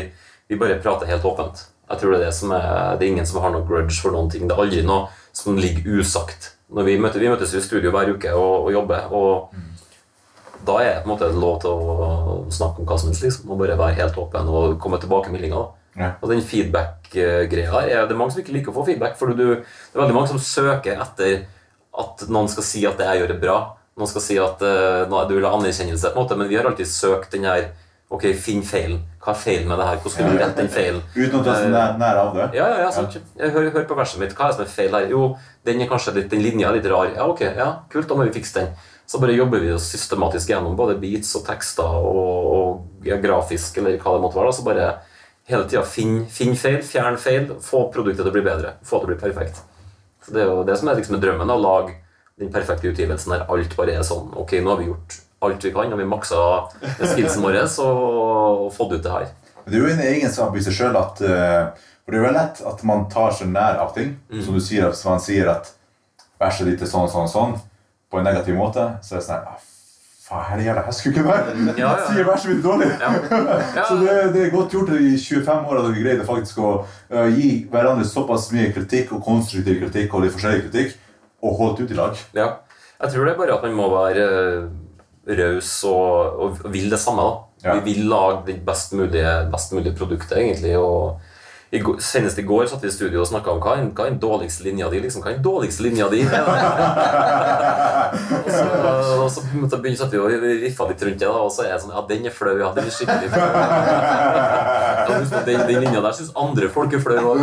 vi 0.50 0.58
bare 0.60 0.82
prater 0.82 1.08
helt 1.08 1.24
åpent. 1.24 1.62
Jeg 1.90 2.00
tror 2.00 2.14
Det 2.14 2.20
er 2.20 2.24
det 2.26 2.34
som 2.36 2.52
er, 2.56 2.96
det 2.96 3.06
er 3.06 3.10
ingen 3.12 3.28
som 3.28 3.42
har 3.42 3.52
noe 3.52 3.66
grudge 3.68 3.98
for 4.00 4.14
noen 4.14 4.30
ting. 4.32 4.46
Det 4.48 4.54
er 4.54 4.62
aldri 4.64 4.84
noe 4.86 5.10
som 5.36 5.58
ligger 5.58 6.00
usagt. 6.00 6.52
Når 6.72 6.88
vi, 6.88 6.96
møter, 7.00 7.20
vi 7.20 7.28
møtes 7.28 7.52
i 7.52 7.60
studio 7.60 7.92
hver 7.92 8.14
uke 8.14 8.32
og, 8.32 8.68
og 8.68 8.72
jobber. 8.72 9.12
og 9.12 10.62
Da 10.64 10.78
er 10.80 10.94
det 10.94 11.04
på 11.04 11.10
en 11.10 11.12
måte 11.12 11.28
lov 11.36 11.60
til 11.60 11.70
å 11.74 12.50
snakke 12.54 12.80
om 12.80 12.88
hva 12.88 12.98
som 13.00 13.10
helst. 13.12 13.26
Liksom, 13.26 13.50
og 13.50 13.60
bare 13.60 13.76
være 13.80 13.98
helt 14.00 14.18
åpen 14.22 14.48
og 14.48 14.78
komme 14.80 15.00
tilbakemeldinger. 15.02 15.58
da. 15.58 15.82
Ja. 15.98 16.10
Og 16.22 16.30
den 16.30 16.40
feedback-greia 16.40 17.68
her 17.68 17.90
er 17.90 18.06
Det 18.06 18.14
er 18.14 18.16
mange 18.16 18.32
som 18.32 18.40
ikke 18.40 18.54
liker 18.56 18.72
å 18.72 18.78
få 18.78 18.86
feedback. 18.88 19.18
For 19.18 19.34
du, 19.34 19.44
det 19.60 19.92
er 19.92 20.00
veldig 20.00 20.16
mange 20.16 20.32
som 20.32 20.40
søker 20.40 21.02
etter 21.04 21.44
at 21.92 22.24
noen 22.32 22.48
skal 22.48 22.64
si 22.64 22.86
at 22.88 22.96
det 22.96 23.08
jeg 23.10 23.22
gjør, 23.22 23.34
er 23.34 23.40
bra. 23.42 23.56
Noen 24.00 24.08
skal 24.08 24.24
si 24.24 24.38
at 24.40 24.62
uh, 24.64 25.24
du 25.28 25.34
vil 25.36 25.44
ha 25.44 25.52
anerkjennelse, 25.58 26.14
på 26.14 26.16
en 26.16 26.24
måte, 26.24 26.38
men 26.40 26.48
vi 26.48 26.56
har 26.56 26.68
alltid 26.68 26.88
søkt 26.88 27.34
den 27.34 27.44
her 27.44 27.66
Ok, 28.12 28.26
finn 28.36 28.60
feilen. 28.66 28.98
Hva 29.24 29.32
er 29.32 29.38
feilen 29.40 29.68
med 29.70 29.78
det 29.80 29.86
her? 29.88 30.00
Hvordan 30.02 30.12
skal 30.12 30.26
du 30.28 30.40
rette 30.42 30.58
den 30.60 30.68
feilen? 30.72 30.98
Uten 31.16 31.38
å 31.38 31.42
ta 31.46 31.54
er 31.56 31.70
nær, 31.72 31.92
nær 32.00 32.18
av 32.20 32.34
det? 32.36 32.48
Ja, 32.58 32.66
ja, 32.68 32.80
ja, 32.84 32.90
sant. 32.92 33.14
Jeg 33.38 33.52
Hør, 33.54 33.70
hør 33.72 33.86
på 33.88 33.96
verset 33.96 34.20
mitt. 34.20 34.34
Hva 34.36 34.48
er 34.48 34.52
det 34.52 34.58
som 34.58 34.64
er 34.66 34.72
feil 34.74 34.96
her? 34.98 35.06
Jo, 35.14 35.22
den 35.64 35.80
er 35.80 35.88
kanskje 35.88 36.12
litt, 36.18 36.28
den 36.32 36.42
linja 36.44 36.68
er 36.68 36.76
litt 36.76 36.88
rar. 36.92 37.08
Ja, 37.14 37.28
ok, 37.32 37.40
ja, 37.56 37.68
kult, 37.92 38.10
da 38.10 38.18
må 38.18 38.26
vi 38.28 38.34
fikse 38.36 38.58
den. 38.58 38.74
Så 39.08 39.20
bare 39.22 39.32
jobber 39.36 39.64
vi 39.64 39.72
oss 39.72 39.88
systematisk 39.92 40.52
gjennom 40.52 40.76
både 40.76 40.98
beats 41.00 41.32
og 41.40 41.46
tekster 41.48 41.96
og, 42.04 42.52
og 42.52 43.08
ja, 43.08 43.16
grafisk, 43.22 43.80
eller 43.80 43.96
hva 43.96 44.14
det 44.18 44.22
måtte 44.26 44.40
være. 44.42 44.52
da, 44.52 44.58
Så 44.60 44.66
bare 44.68 44.90
hele 45.48 45.64
tida 45.72 45.82
finn, 45.88 46.22
finn 46.30 46.54
feil, 46.56 46.82
fjern 46.86 47.16
feil, 47.20 47.48
få 47.64 47.86
produktet 47.94 48.22
til 48.26 48.30
å 48.30 48.36
bli 48.36 48.44
bedre. 48.46 48.76
Få 48.84 49.00
det 49.00 49.06
til 49.06 49.08
å 49.08 49.14
bli 49.14 49.20
perfekt. 49.24 49.64
Så 50.22 50.36
Det 50.36 50.44
er 50.44 50.52
jo 50.52 50.62
det 50.68 50.76
som 50.78 50.92
er 50.92 51.00
liksom 51.00 51.18
drømmen, 51.20 51.50
å 51.50 51.58
lage 51.60 51.96
den 52.38 52.52
perfekte 52.52 52.92
utgivelsen 52.92 53.32
der 53.34 53.48
alt 53.52 53.74
bare 53.76 53.96
er 53.98 54.04
sånn 54.06 54.30
Ok, 54.40 54.54
nå 54.62 54.72
har 54.72 54.78
vi 54.80 54.86
gjort 54.88 55.18
alt 55.46 55.64
vi 55.64 55.72
kan, 55.74 55.92
og 55.92 56.00
vi 56.00 56.08
maksa 56.08 56.42
skillsen 57.00 57.44
vår 57.44 57.60
og, 57.62 58.66
og 58.66 58.68
fått 58.74 58.96
ut 58.96 59.02
det 59.04 59.14
her. 59.14 59.32
Det 59.66 59.78
er 59.78 59.82
jo 59.82 59.90
en 59.92 60.04
egenskap 60.04 60.56
i 60.56 60.62
seg 60.64 60.74
sjøl 60.74 60.96
at 60.98 61.20
eh, 61.22 61.88
For 62.02 62.14
det 62.14 62.18
er 62.18 62.24
jo 62.24 62.32
lett 62.34 62.62
at 62.66 62.80
man 62.88 63.04
tar 63.10 63.34
seg 63.36 63.52
nær 63.52 63.78
av 63.82 63.92
ting. 63.94 64.16
Som 64.42 64.58
du 64.58 64.62
sier, 64.62 64.88
hvis 64.90 65.04
man 65.06 65.22
sier 65.22 65.52
at 65.52 65.70
verset 66.42 66.66
ditt 66.66 66.82
er 66.82 66.90
sånn, 66.90 67.10
sånn, 67.10 67.30
sånn, 67.30 67.52
på 68.10 68.18
en 68.18 68.26
negativ 68.26 68.58
måte, 68.58 68.88
så 69.06 69.14
er 69.14 69.20
det 69.20 69.26
sånn 69.28 69.38
her, 69.38 69.52
ah, 69.54 69.68
Faen, 70.22 70.62
her 70.62 70.92
skulle 70.94 71.16
ikke 71.16 71.26
være 71.26 71.54
Ja, 71.76 71.92
ja. 71.92 72.04
Sier 72.08 72.26
verset 72.26 72.52
mitt 72.52 72.64
dårlig! 72.64 72.88
Ja. 73.00 73.10
Ja. 73.76 73.84
Så 73.88 73.98
det, 74.00 74.12
det 74.34 74.44
er 74.46 74.52
godt 74.54 74.74
gjort 74.74 74.92
i 74.96 75.16
25 75.18 75.66
år 75.68 75.80
at 75.80 75.88
dere 75.88 76.04
greide 76.04 76.26
faktisk 76.26 76.60
å 76.62 76.70
uh, 76.86 77.26
gi 77.34 77.50
hverandre 77.72 78.06
såpass 78.08 78.48
mye 78.54 78.70
kritikk 78.74 79.12
og 79.16 79.24
konstruktiv 79.26 79.82
kritikk 79.82 80.14
og 80.14 80.24
litt 80.24 80.34
forskjellig 80.36 80.68
kritikk, 80.68 80.94
og 81.42 81.58
holdt 81.58 81.82
ut 81.82 81.92
i 81.92 81.98
lag. 81.98 82.22
Ja. 82.38 82.48
Jeg 83.02 83.12
tror 83.12 83.26
det 83.26 83.32
er 83.32 83.40
bare 83.40 83.56
at 83.56 83.64
man 83.66 83.74
må 83.74 83.88
være 83.90 84.24
eh, 84.30 84.66
raus 85.26 85.84
og, 85.88 86.40
og 86.42 86.72
vil 86.72 86.90
det 86.90 87.00
samme. 87.00 87.22
da. 87.22 87.74
Vi 87.78 87.92
vil 87.92 88.08
lage 88.10 88.42
det 88.46 88.56
best 88.66 88.92
mulige, 88.98 89.34
best 89.52 89.72
mulige 89.72 89.94
produktet, 89.94 90.38
egentlig. 90.38 90.78
og 90.78 91.20
i 91.72 91.78
går, 91.80 91.94
Senest 92.04 92.36
i 92.38 92.42
går 92.44 92.66
satt 92.68 92.82
vi 92.84 92.88
i 92.90 92.92
studio 92.92 93.22
og 93.22 93.28
snakka 93.30 93.48
om 93.54 93.60
hva 93.64 93.78
er, 93.78 93.86
hva 93.96 94.04
er 94.04 94.10
den 94.12 94.18
dårligste 94.20 94.66
linja 94.66 94.90
di. 94.92 94.98
liksom, 95.00 95.22
Hva 95.24 95.30
er 95.30 95.38
den 95.38 95.44
dårligste 95.46 95.82
linja 95.86 96.08
di? 96.12 96.20
og 98.42 98.50
så, 98.52 98.66
og 99.24 99.30
så 99.32 99.40
begynte 99.80 100.10
vi 100.12 100.20
å 100.20 100.28
riffe 100.28 100.88
litt 100.90 101.04
rundt 101.06 101.22
det, 101.22 101.24
da, 101.24 101.32
og 101.32 101.48
så 101.54 101.64
er 101.64 101.70
jeg 101.72 101.80
sånn 101.86 101.94
Ja, 101.96 102.02
den 102.10 102.28
er 102.28 102.34
flau. 102.36 102.52
Ja, 102.60 102.68
den 102.76 102.84
er 102.90 102.92
skikkelig 102.92 103.32
flau. 103.32 103.48
Den, 105.46 105.66
den 105.68 105.82
linja 105.84 106.00
der 106.04 106.14
syns 106.16 106.32
andre 106.38 106.68
folk 106.72 106.94
er 106.96 107.02
flau 107.02 107.34
òg. 107.34 107.38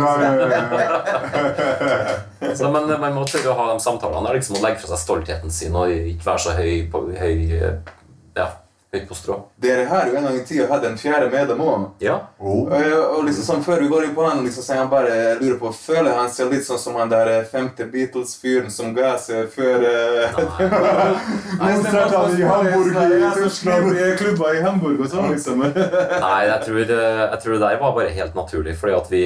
Men 2.40 2.90
man 3.00 3.14
må 3.14 3.26
tørre 3.28 3.52
å 3.52 3.58
ha 3.58 3.68
de 3.72 3.84
samtalene. 3.84 4.26
Der, 4.26 4.38
liksom, 4.38 4.58
og 4.58 4.64
legge 4.64 4.82
fra 4.82 4.92
seg 4.92 5.02
stoltheten 5.04 5.50
sin 5.54 5.76
og 5.76 5.92
ikke 5.92 6.26
være 6.26 6.44
så 6.46 6.56
høy 6.58 6.74
på, 6.92 7.04
høy, 7.20 7.36
ja, 8.38 8.46
høyt 8.90 9.06
på 9.06 9.14
strå. 9.14 9.36
Dere 9.62 9.84
har 9.86 10.08
jo 10.10 10.16
en 10.18 10.24
gang 10.26 10.36
i 10.40 10.42
tida 10.46 10.66
hatt 10.70 10.84
en 10.86 10.96
fjerde 10.98 11.28
medlem 11.30 11.60
òg. 11.62 11.84
Ja. 12.02 12.16
Oh. 12.42 12.64
Og, 12.66 12.94
og 13.14 13.20
liksom 13.28 13.44
sånn, 13.46 13.62
Før 13.62 13.84
vi 13.84 13.90
går 13.90 14.08
inn 14.08 14.14
på 14.16 14.24
han, 14.26 14.42
liksom, 14.42 14.64
så 14.66 14.78
jeg 14.80 14.88
bare 14.90 15.16
lurer 15.38 15.58
på 15.60 15.70
Føler 15.76 16.16
han 16.16 16.30
seg 16.32 16.50
litt 16.50 16.66
sånn 16.66 16.80
som 16.80 16.96
han 16.98 17.12
der 17.12 17.30
eh, 17.30 17.46
femte 17.46 17.86
Beatles-fyren 17.90 18.70
som 18.72 18.90
ga 18.96 19.12
seg 19.20 19.46
før 19.54 19.86
Konsertene 21.60 22.34
i 22.40 22.48
Hamburg 22.48 22.98
i 23.20 23.30
Tyskland. 23.38 24.02
Klubber 24.18 24.58
i 24.58 24.64
Hamburg 24.64 25.04
og 25.04 25.12
sånn, 25.12 25.30
liksom. 25.36 25.62
Nei, 26.26 26.40
jeg 26.48 26.58
tror, 26.66 26.82
det, 26.90 27.00
jeg 27.20 27.40
tror 27.44 27.56
det 27.56 27.62
der 27.62 27.80
var 27.84 27.96
bare 28.00 28.14
helt 28.18 28.38
naturlig. 28.38 28.74
Fordi 28.80 28.98
at 28.98 29.14
vi, 29.14 29.24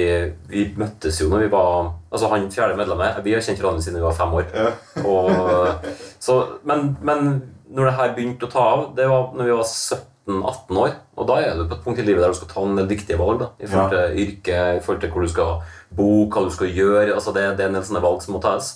vi 0.51 0.67
møttes 0.77 1.21
jo 1.23 1.31
når 1.31 1.47
vi 1.47 1.53
var 1.57 1.93
Altså 2.15 2.29
han 2.31 2.45
fjerde 2.47 2.77
medlemmet 2.79 3.17
Vi 3.25 3.33
har 3.35 3.41
kjent 3.43 3.59
hverandre 3.59 3.83
siden 3.83 3.97
vi 3.99 4.05
var 4.05 4.15
fem 4.15 4.37
år. 4.37 4.45
Ja. 4.55 4.69
Og, 5.03 5.89
så, 6.23 6.37
men, 6.63 6.93
men 7.03 7.33
når 7.71 7.89
det 7.89 7.95
her 7.97 8.13
begynte 8.15 8.45
å 8.47 8.51
ta 8.51 8.65
av, 8.75 8.83
det 8.97 9.07
var 9.09 9.31
når 9.33 9.47
vi 9.49 9.55
var 9.57 9.65
17-18 9.65 10.79
år. 10.81 10.93
Og 11.17 11.27
da 11.29 11.37
er 11.41 11.57
du 11.57 11.65
på 11.69 11.77
et 11.77 11.83
punkt 11.85 11.99
i 12.01 12.05
livet 12.05 12.21
der 12.23 12.33
du 12.33 12.37
skal 12.37 12.51
ta 12.51 12.63
en 12.65 12.77
del 12.77 12.87
viktige 12.89 13.17
valg. 13.19 13.39
da, 13.41 13.49
I 13.59 13.67
forhold 13.69 13.91
til 13.95 14.19
yrke, 14.25 14.59
i 14.77 14.81
forhold 14.85 15.01
til 15.01 15.13
hvor 15.13 15.21
du 15.25 15.31
skal 15.33 15.51
bo, 15.97 16.09
hva 16.29 16.43
du 16.45 16.51
skal 16.53 16.67
gjøre. 16.73 17.13
altså 17.13 17.33
Det, 17.33 17.45
det 17.57 17.65
er 17.65 17.69
en 17.71 17.77
del 17.79 17.87
sånne 17.87 18.03
valg 18.05 18.21
som 18.21 18.35
må 18.37 18.41
tas. 18.43 18.71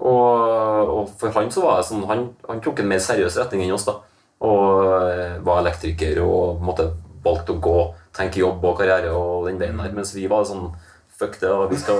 Og, 0.00 0.90
og 0.94 1.10
for 1.20 1.34
han 1.36 1.50
så 1.52 1.64
var 1.64 1.80
det 1.80 1.88
sånn, 1.90 2.06
han, 2.08 2.28
han 2.48 2.62
tok 2.64 2.80
en 2.80 2.88
mer 2.88 3.02
seriøs 3.04 3.36
retning 3.42 3.66
enn 3.66 3.74
oss. 3.76 3.84
da, 3.88 3.98
Og 4.40 4.84
eh, 5.10 5.38
var 5.44 5.60
elektriker 5.64 6.22
og 6.24 6.62
måtte 6.64 6.88
valgte 7.24 7.52
å 7.52 7.60
gå, 7.60 7.78
tenke 8.16 8.40
jobb 8.40 8.64
og 8.64 8.78
karriere 8.78 9.10
og 9.12 9.46
den 9.50 9.58
veien 9.60 9.76
der. 9.76 9.92
Mens 9.92 10.14
vi 10.16 10.26
var 10.30 10.46
sånn 10.48 10.70
Fuck 11.20 11.34
det, 11.40 11.50
og 11.52 11.68
vi 11.68 11.76
skal 11.76 11.98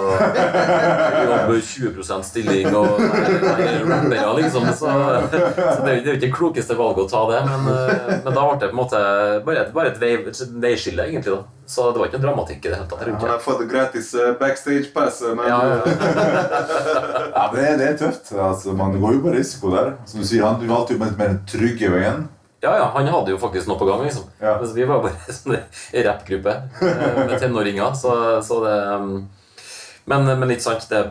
jobbe 1.28 1.58
20% 1.60 2.22
stilling 2.24 2.70
og 2.72 3.02
rappere, 3.04 4.30
liksom. 4.38 4.64
Så, 4.72 4.88
så 4.88 5.74
det 5.84 5.90
er 5.90 5.98
jo 5.98 6.00
ikke 6.00 6.14
det 6.22 6.30
klokeste 6.32 6.76
valget 6.78 7.04
å 7.04 7.10
ta 7.10 7.20
det. 7.28 7.42
Men, 7.50 7.68
eh, 7.74 8.14
men 8.24 8.32
da 8.32 8.46
ble 8.46 8.56
det 8.62 8.70
på 8.70 8.72
en 8.72 8.80
måte 8.80 9.02
bare 9.44 9.66
et, 9.66 9.74
bare 9.76 9.92
et, 9.92 10.00
vei, 10.00 10.14
et 10.24 10.42
veiskille, 10.64 11.04
egentlig. 11.10 11.36
da. 11.36 11.60
Så 11.70 11.90
det 11.92 12.00
var 12.00 12.08
ikke 12.08 12.18
noe 12.18 12.26
dramatikk 12.30 12.64
i 12.64 12.72
det 12.72 12.78
hele 12.80 12.88
tatt. 12.90 13.04
Han 13.12 13.28
har 13.34 13.44
fått 13.44 13.62
gratis 13.70 14.10
eh, 14.16 14.32
backstage-pass. 14.40 15.20
Men 15.36 15.46
Ja, 15.52 15.60
ja, 15.68 15.76
ja. 15.84 17.28
Ja, 17.36 17.46
det, 17.54 17.68
det 17.82 17.92
er 17.92 18.00
tøft. 18.00 18.32
Altså, 18.32 18.72
man 18.72 18.96
går 18.96 19.18
jo 19.18 19.24
på 19.28 19.36
risiko 19.36 19.76
der. 19.76 19.98
Som 20.08 20.24
du 20.24 20.30
sier, 20.32 20.48
han, 20.48 20.64
valgte 20.64 20.96
jo 20.96 21.12
den 21.20 21.42
trygge 21.50 21.92
veien. 21.92 22.30
Ja, 22.60 22.74
ja, 22.76 22.86
han 22.94 23.08
hadde 23.08 23.32
jo 23.32 23.40
faktisk 23.40 23.70
noe 23.70 23.80
på 23.80 23.88
gang, 23.88 24.02
liksom. 24.04 24.26
Ja. 24.40 24.58
Mens 24.60 24.74
vi 24.76 24.84
var 24.88 25.00
bare 25.04 25.32
sånn 25.36 25.56
en 25.56 26.04
rappgruppe 26.06 26.56
eh, 26.84 27.20
med 27.24 27.38
tenåringer, 27.40 27.94
så, 27.96 28.16
så 28.44 28.58
det 28.66 28.74
um, 29.00 29.14
men, 30.10 30.26
men 30.26 30.50
litt 30.50 30.64
sant, 30.64 30.84
det, 30.90 31.04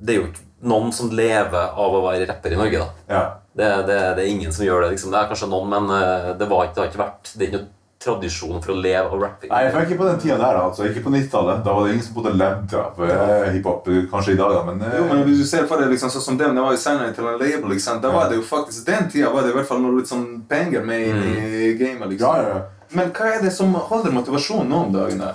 det 0.00 0.14
er 0.14 0.20
jo 0.20 0.28
ikke 0.30 0.46
noen 0.70 0.92
som 0.92 1.12
lever 1.12 1.76
av 1.80 1.96
å 1.96 2.02
være 2.04 2.28
rapper 2.28 2.54
i 2.54 2.58
Norge, 2.60 2.80
da. 2.80 3.04
Ja. 3.10 3.22
Det, 3.50 3.68
det, 3.88 3.98
det 4.16 4.24
er 4.24 4.30
ingen 4.30 4.52
som 4.54 4.64
gjør 4.64 4.84
det, 4.84 4.94
liksom. 4.94 5.12
Det 5.12 5.20
er 5.20 5.30
kanskje 5.30 5.50
noen, 5.50 5.72
men 5.72 5.92
eh, 5.96 6.32
det, 6.38 6.48
var 6.48 6.68
ikke, 6.68 6.76
det 6.76 6.82
har 6.82 6.90
ikke 6.92 7.02
vært 7.02 7.32
Det 7.34 7.44
er 7.44 7.48
ikke 7.48 7.62
noe 7.62 7.68
tradisjon 8.00 8.62
for 8.64 8.72
å 8.72 8.78
leve 8.80 9.02
av 9.12 9.20
rapping. 9.20 9.50
Nei, 9.52 9.64
jeg 9.66 9.72
fikk 9.74 9.90
ikke 9.90 9.98
på 10.00 10.06
den 10.08 10.20
tida 10.22 10.36
der, 10.40 10.56
da, 10.56 10.62
altså. 10.70 10.86
Ikke 10.88 11.02
på 11.04 11.12
90-tallet. 11.12 11.60
Da 11.66 11.74
var 11.76 11.84
det 11.86 11.92
ingen 11.94 12.06
som 12.06 12.16
bodde 12.16 12.32
levd 12.40 12.74
av 12.80 13.02
eh, 13.04 13.50
hiphop. 13.56 13.90
Kanskje 14.12 14.32
i 14.34 14.38
dag, 14.40 14.54
da, 14.56 14.62
men, 14.70 14.80
eh, 14.86 14.96
Jo, 14.96 15.04
men 15.10 15.22
hvis 15.26 15.42
du 15.42 15.46
ser 15.50 15.66
for 15.68 15.82
deg 15.82 15.92
liksom, 15.92 16.12
sånn 16.14 16.24
som 16.24 16.38
dem, 16.40 16.56
det 16.56 16.64
var 16.64 16.72
jo 16.76 16.80
senere 16.80 17.12
til 17.16 17.28
en 17.28 17.36
label, 17.40 17.68
Liksom. 17.74 18.00
Da 18.00 18.12
var 18.14 18.30
det 18.30 18.40
jo 18.40 18.44
faktisk, 18.46 18.86
Den 18.88 19.10
tida 19.12 19.30
var 19.34 19.44
det 19.44 19.52
i 19.52 19.58
hvert 19.58 19.68
fall 19.68 19.82
noe 19.84 19.98
litt 20.00 20.08
sånn 20.08 20.28
penger 20.48 20.84
med 20.86 21.08
inn 21.10 21.24
i 21.28 21.72
gamet. 21.76 22.08
liksom. 22.14 22.36
ja, 22.40 22.54
ja. 22.54 22.60
Men 22.96 23.12
hva 23.14 23.34
er 23.36 23.44
det 23.44 23.52
som 23.54 23.74
holder 23.74 24.16
motivasjonen 24.16 24.72
nå 24.72 24.84
om 24.86 24.94
dagene 24.96 25.34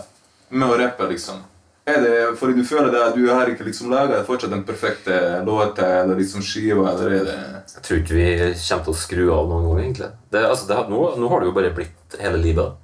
med 0.50 0.68
å 0.70 0.80
rappe? 0.82 1.08
liksom? 1.14 1.44
Er 1.86 2.00
det 2.02 2.14
fordi 2.40 2.56
du 2.58 2.66
føler 2.66 2.90
det 2.90 3.02
at 3.02 3.18
du 3.18 3.28
har 3.30 3.50
ikke 3.52 3.68
liksom 3.68 3.92
laga 3.94 4.24
fortsatt 4.26 4.50
den 4.50 4.64
perfekte 4.66 5.20
låta 5.46 5.86
eller 6.00 6.18
liksom 6.18 6.42
skiva, 6.42 6.88
eller 6.96 7.14
er 7.14 7.28
det 7.28 7.36
Jeg 7.76 7.84
tror 7.86 8.00
ikke 8.00 8.18
vi 8.18 8.30
kommer 8.40 8.88
til 8.88 8.94
å 8.94 8.98
skru 8.98 9.22
av 9.36 9.52
noen 9.52 9.68
gang, 9.68 9.84
egentlig. 9.84 10.10
Det, 10.34 10.42
altså, 10.50 10.66
det, 10.72 10.80
nå, 10.90 11.04
nå 11.22 11.30
har 11.30 11.44
det 11.44 11.50
jo 11.52 11.56
bare 11.60 11.74
blitt 11.78 12.18
hele 12.18 12.42
livet. 12.42 12.82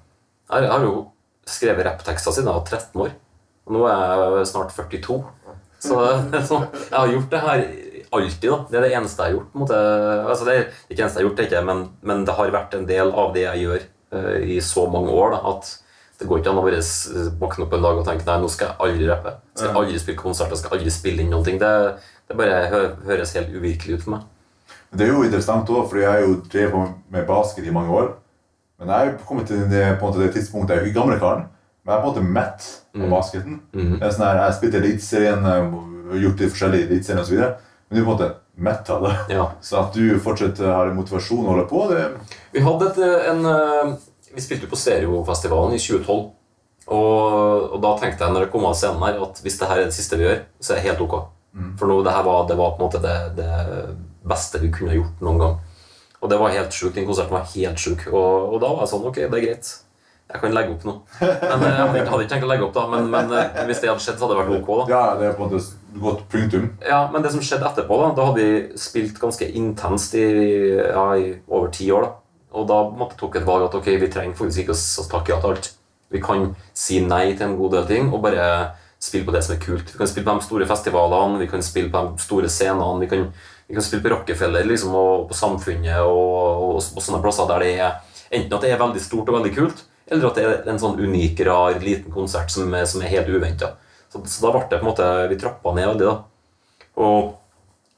Jeg, 0.52 0.68
jeg 0.68 0.74
har 0.76 0.86
jo 0.86 0.96
skrevet 1.50 1.88
rapptekster 1.88 2.36
siden 2.36 2.52
jeg 2.52 2.60
var 2.60 2.70
13 2.78 3.04
år. 3.08 3.16
Og 3.66 3.76
nå 3.78 3.84
er 3.90 4.24
jeg 4.38 4.52
snart 4.52 4.78
42. 4.78 5.20
Så, 5.82 5.98
så 6.50 6.62
jeg 6.62 6.98
har 7.00 7.16
gjort 7.16 7.34
det 7.34 7.44
her 7.48 7.66
alltid. 8.12 8.50
da. 8.52 8.58
Det 8.70 8.80
er 8.80 8.86
det 8.86 8.96
eneste 9.00 9.24
jeg 9.24 9.32
har 9.32 9.38
gjort. 9.40 9.54
måte. 9.64 9.84
Altså, 10.30 10.46
det 10.46 10.56
er 10.56 10.66
ikke 10.90 11.02
eneste 11.02 11.18
jeg 11.18 11.24
har 11.24 11.30
gjort, 11.30 11.38
det 11.40 11.50
ikke, 11.50 11.68
men, 11.72 11.86
men 12.06 12.26
det 12.28 12.38
har 12.38 12.54
vært 12.54 12.78
en 12.78 12.90
del 12.90 13.14
av 13.24 13.34
det 13.34 13.48
jeg 13.48 13.66
gjør 13.66 13.86
uh, 14.14 14.36
i 14.46 14.60
så 14.66 14.86
mange 14.94 15.16
år. 15.16 15.38
da, 15.38 15.56
at 15.56 15.78
det 16.22 16.28
går 16.30 16.42
ikke 16.42 16.52
an 16.52 16.60
å 16.62 16.64
bare 16.66 16.82
våkne 17.42 17.66
opp 17.66 17.72
en 17.74 17.86
dag 17.88 18.00
og 18.00 18.06
tenke 18.06 18.28
nei, 18.28 18.38
nå 18.44 18.50
skal 18.54 18.68
jeg 18.70 18.78
aldri 18.86 19.08
rappe. 19.10 19.32
Skal 19.56 19.72
Jeg 19.72 19.80
aldri 19.80 20.02
spille 20.04 20.20
konserter, 20.20 20.54
jeg 20.54 20.62
skal 20.62 20.76
aldri 20.78 20.94
spille 20.94 21.24
inn 21.24 21.32
noen 21.34 21.48
ting. 21.48 21.58
Det, 21.62 21.72
det 22.30 22.38
bare 22.38 22.60
hø 22.70 22.82
høres 23.08 23.34
helt 23.38 23.56
uvirkelig 23.56 23.98
ut 23.98 24.04
for 24.06 24.14
meg. 24.14 24.28
Det 24.92 25.08
er 25.08 25.10
jo 25.14 25.24
interessant 25.26 25.72
òg, 25.72 25.88
for 25.90 26.02
jeg 26.02 26.12
har 26.12 26.22
jo 26.22 26.36
drevet 26.52 26.94
med 27.10 27.26
basket 27.26 27.66
i 27.66 27.74
mange 27.74 27.96
år. 27.96 28.12
Men 28.82 28.94
jeg 28.94 29.08
er 29.08 29.18
kommet 29.26 29.50
til 29.50 29.64
det, 29.72 29.82
måte, 30.02 30.22
det 30.22 30.32
tidspunktet 30.36 30.76
Jeg 30.76 30.82
er 30.84 30.88
ikke 30.90 31.00
gamle 31.00 31.18
karen, 31.22 31.48
men 31.82 31.94
jeg 31.94 31.98
er 31.98 32.04
på 32.04 32.12
en 32.12 32.14
måte 32.14 32.36
mett 32.38 32.70
på 32.98 33.10
basketen. 33.10 33.58
Mm. 33.74 33.98
Det 33.98 34.06
er 34.06 34.14
sånn 34.14 34.28
her, 34.28 34.44
Jeg 34.46 34.58
spilte 34.60 34.82
Eliteserien, 34.82 35.50
eh, 35.50 36.22
gjort 36.22 36.42
de 36.42 36.50
forskjellige 36.54 36.90
Eliteseriene 36.90 37.26
osv. 37.26 37.42
Men 37.42 37.98
du 37.98 38.02
er 38.02 38.06
på 38.06 38.06
en 38.06 38.14
måte 38.14 38.32
mett 38.62 38.90
av 38.94 39.06
det. 39.08 39.14
Ja. 39.34 39.48
Så 39.66 39.82
at 39.82 39.98
du 39.98 40.20
fortsatt 40.22 40.62
har 40.66 40.94
motivasjon 40.94 41.46
å 41.46 41.54
holde 41.54 41.68
på, 41.70 41.84
det 41.90 42.06
Vi 42.54 42.66
hadde 42.66 42.90
et, 42.92 43.02
en 43.32 43.46
eh, 43.54 43.94
Vi 44.36 44.42
spilte 44.42 44.68
på 44.72 44.78
Stereofestivalen 44.80 45.74
i 45.76 45.80
2012. 45.82 46.22
Og, 46.92 47.66
og 47.76 47.82
da 47.84 47.92
tenkte 48.02 48.26
jeg 48.26 48.34
når 48.34 48.46
jeg 48.48 48.52
kom 48.54 48.66
av 48.68 48.74
scenen 48.80 49.04
her, 49.06 49.20
at 49.24 49.42
hvis 49.44 49.60
det 49.60 49.68
her 49.70 49.82
er 49.84 49.90
det 49.92 49.96
siste 49.96 50.18
vi 50.20 50.26
gjør, 50.26 50.40
så 50.60 50.74
er 50.74 50.80
det 50.82 50.88
helt 50.90 51.04
ok. 51.06 51.18
For 51.80 51.92
nå, 51.92 52.00
det 52.06 52.14
her 52.16 52.24
var, 52.26 52.46
det 52.48 52.56
var 52.60 52.74
på 52.78 52.82
en 52.82 52.88
måte 52.88 53.02
det, 53.04 53.16
det 53.38 53.52
beste 54.32 54.60
vi 54.64 54.72
kunne 54.74 54.96
gjort 54.96 55.22
noen 55.24 55.40
gang. 55.42 55.56
Og 56.22 56.30
det 56.32 56.38
var 56.40 56.54
helt 56.54 56.74
sjukt. 56.76 56.96
Den 56.96 57.08
konserten 57.10 57.34
var 57.36 57.48
helt 57.56 57.80
sjuk. 57.82 58.06
Og, 58.12 58.54
og 58.56 58.60
da 58.62 58.70
var 58.76 58.84
jeg 58.86 58.92
sånn 58.94 59.08
Ok, 59.10 59.18
det 59.24 59.26
er 59.40 59.46
greit. 59.48 59.72
Jeg 60.32 60.40
kan 60.40 60.54
legge 60.56 60.72
opp 60.78 60.84
nå. 60.88 60.94
Men 61.20 61.64
eh, 61.66 61.74
Jeg 61.74 61.80
hadde 61.82 61.98
ikke- 62.00 62.12
hadde 62.14 62.24
ikke 62.24 62.32
tenkt 62.32 62.46
å 62.48 62.52
legge 62.54 62.64
opp, 62.70 62.76
da. 62.78 62.84
Men, 62.94 63.10
men 63.12 63.34
eh, 63.36 63.58
hvis 63.68 63.82
det 63.84 63.90
hadde 63.92 64.04
skjedd, 64.06 64.20
så 64.22 64.28
hadde 64.30 64.38
det 64.38 64.44
vært 64.46 64.62
ok. 64.62 64.70
da 64.88 64.94
Ja, 64.94 65.02
det 65.20 65.26
er 65.28 65.34
på 65.36 65.44
en 65.44 65.52
måte 65.52 66.04
godt 66.06 66.22
punktum. 66.32 66.70
ja, 66.88 67.00
men 67.12 67.26
det 67.26 67.34
som 67.34 67.42
skjedde 67.44 67.68
etterpå, 67.68 67.98
da 68.00 68.12
Da 68.16 68.28
hadde 68.30 68.46
vi 68.46 68.80
spilt 68.80 69.20
ganske 69.20 69.50
intenst 69.60 70.16
i, 70.16 70.24
ja, 70.78 71.06
i 71.20 71.34
over 71.50 71.68
ti 71.76 71.90
år. 71.92 72.08
da 72.08 72.14
Og 72.52 72.68
da 72.68 72.82
måtte 72.90 73.18
tok 73.20 73.38
et 73.40 73.48
valg 73.48 73.70
at 73.70 73.78
ok, 73.78 73.88
vi 74.02 74.10
trenger 74.12 74.38
faktisk 74.38 74.66
ikke 74.66 74.76
å 74.76 75.08
takke 75.12 75.34
ja 75.34 75.40
til 75.40 75.54
alt. 75.54 75.72
Vi 76.12 76.20
kan 76.24 76.50
si 76.76 77.00
nei 77.06 77.32
til 77.32 77.48
en 77.48 77.58
god 77.60 77.78
del 77.78 77.86
ting 77.88 78.10
og 78.12 78.24
bare 78.26 78.46
spille 79.02 79.26
på 79.26 79.34
det 79.34 79.42
som 79.46 79.56
er 79.56 79.62
kult. 79.64 79.94
Vi 79.94 79.98
kan 79.98 80.10
spille 80.10 80.28
på 80.28 80.36
de 80.38 80.46
store 80.46 80.68
festivalene, 80.70 81.40
vi 81.42 81.50
kan 81.50 81.64
spille 81.66 81.92
på 81.94 82.02
de 82.10 82.26
store 82.26 82.50
scenene. 82.52 83.00
Vi 83.02 83.10
kan, 83.10 83.30
vi 83.68 83.78
kan 83.78 83.86
spille 83.86 84.04
på 84.04 84.12
Rockefeller 84.14 84.68
liksom, 84.68 84.94
og 84.98 85.30
på 85.30 85.38
Samfunnet 85.38 86.04
og, 86.04 86.66
og, 86.68 86.82
og 86.82 87.06
sånne 87.06 87.22
plasser 87.24 87.48
der 87.50 87.66
det 87.66 87.72
er 87.80 87.96
enten 88.32 88.58
at 88.58 88.66
det 88.66 88.74
er 88.74 88.80
veldig 88.80 89.02
stort 89.04 89.32
og 89.32 89.40
veldig 89.40 89.54
kult, 89.56 89.82
eller 90.12 90.30
at 90.30 90.38
det 90.38 90.44
er 90.48 90.70
en 90.72 90.80
sånn 90.80 91.00
unik, 91.00 91.42
rar, 91.48 91.80
liten 91.84 92.14
konsert 92.14 92.52
som 92.52 92.76
som 92.88 93.04
er 93.04 93.12
helt 93.16 93.32
uventa. 93.32 93.74
Så, 94.12 94.22
så 94.28 94.46
da 94.46 94.52
ble 94.54 94.68
det 94.68 94.80
på 94.80 94.84
en 94.84 94.90
måte 94.90 95.08
Vi 95.32 95.40
trappa 95.40 95.72
ned 95.76 95.88
veldig, 95.88 96.08
da. 96.08 96.16
Og 97.00 97.32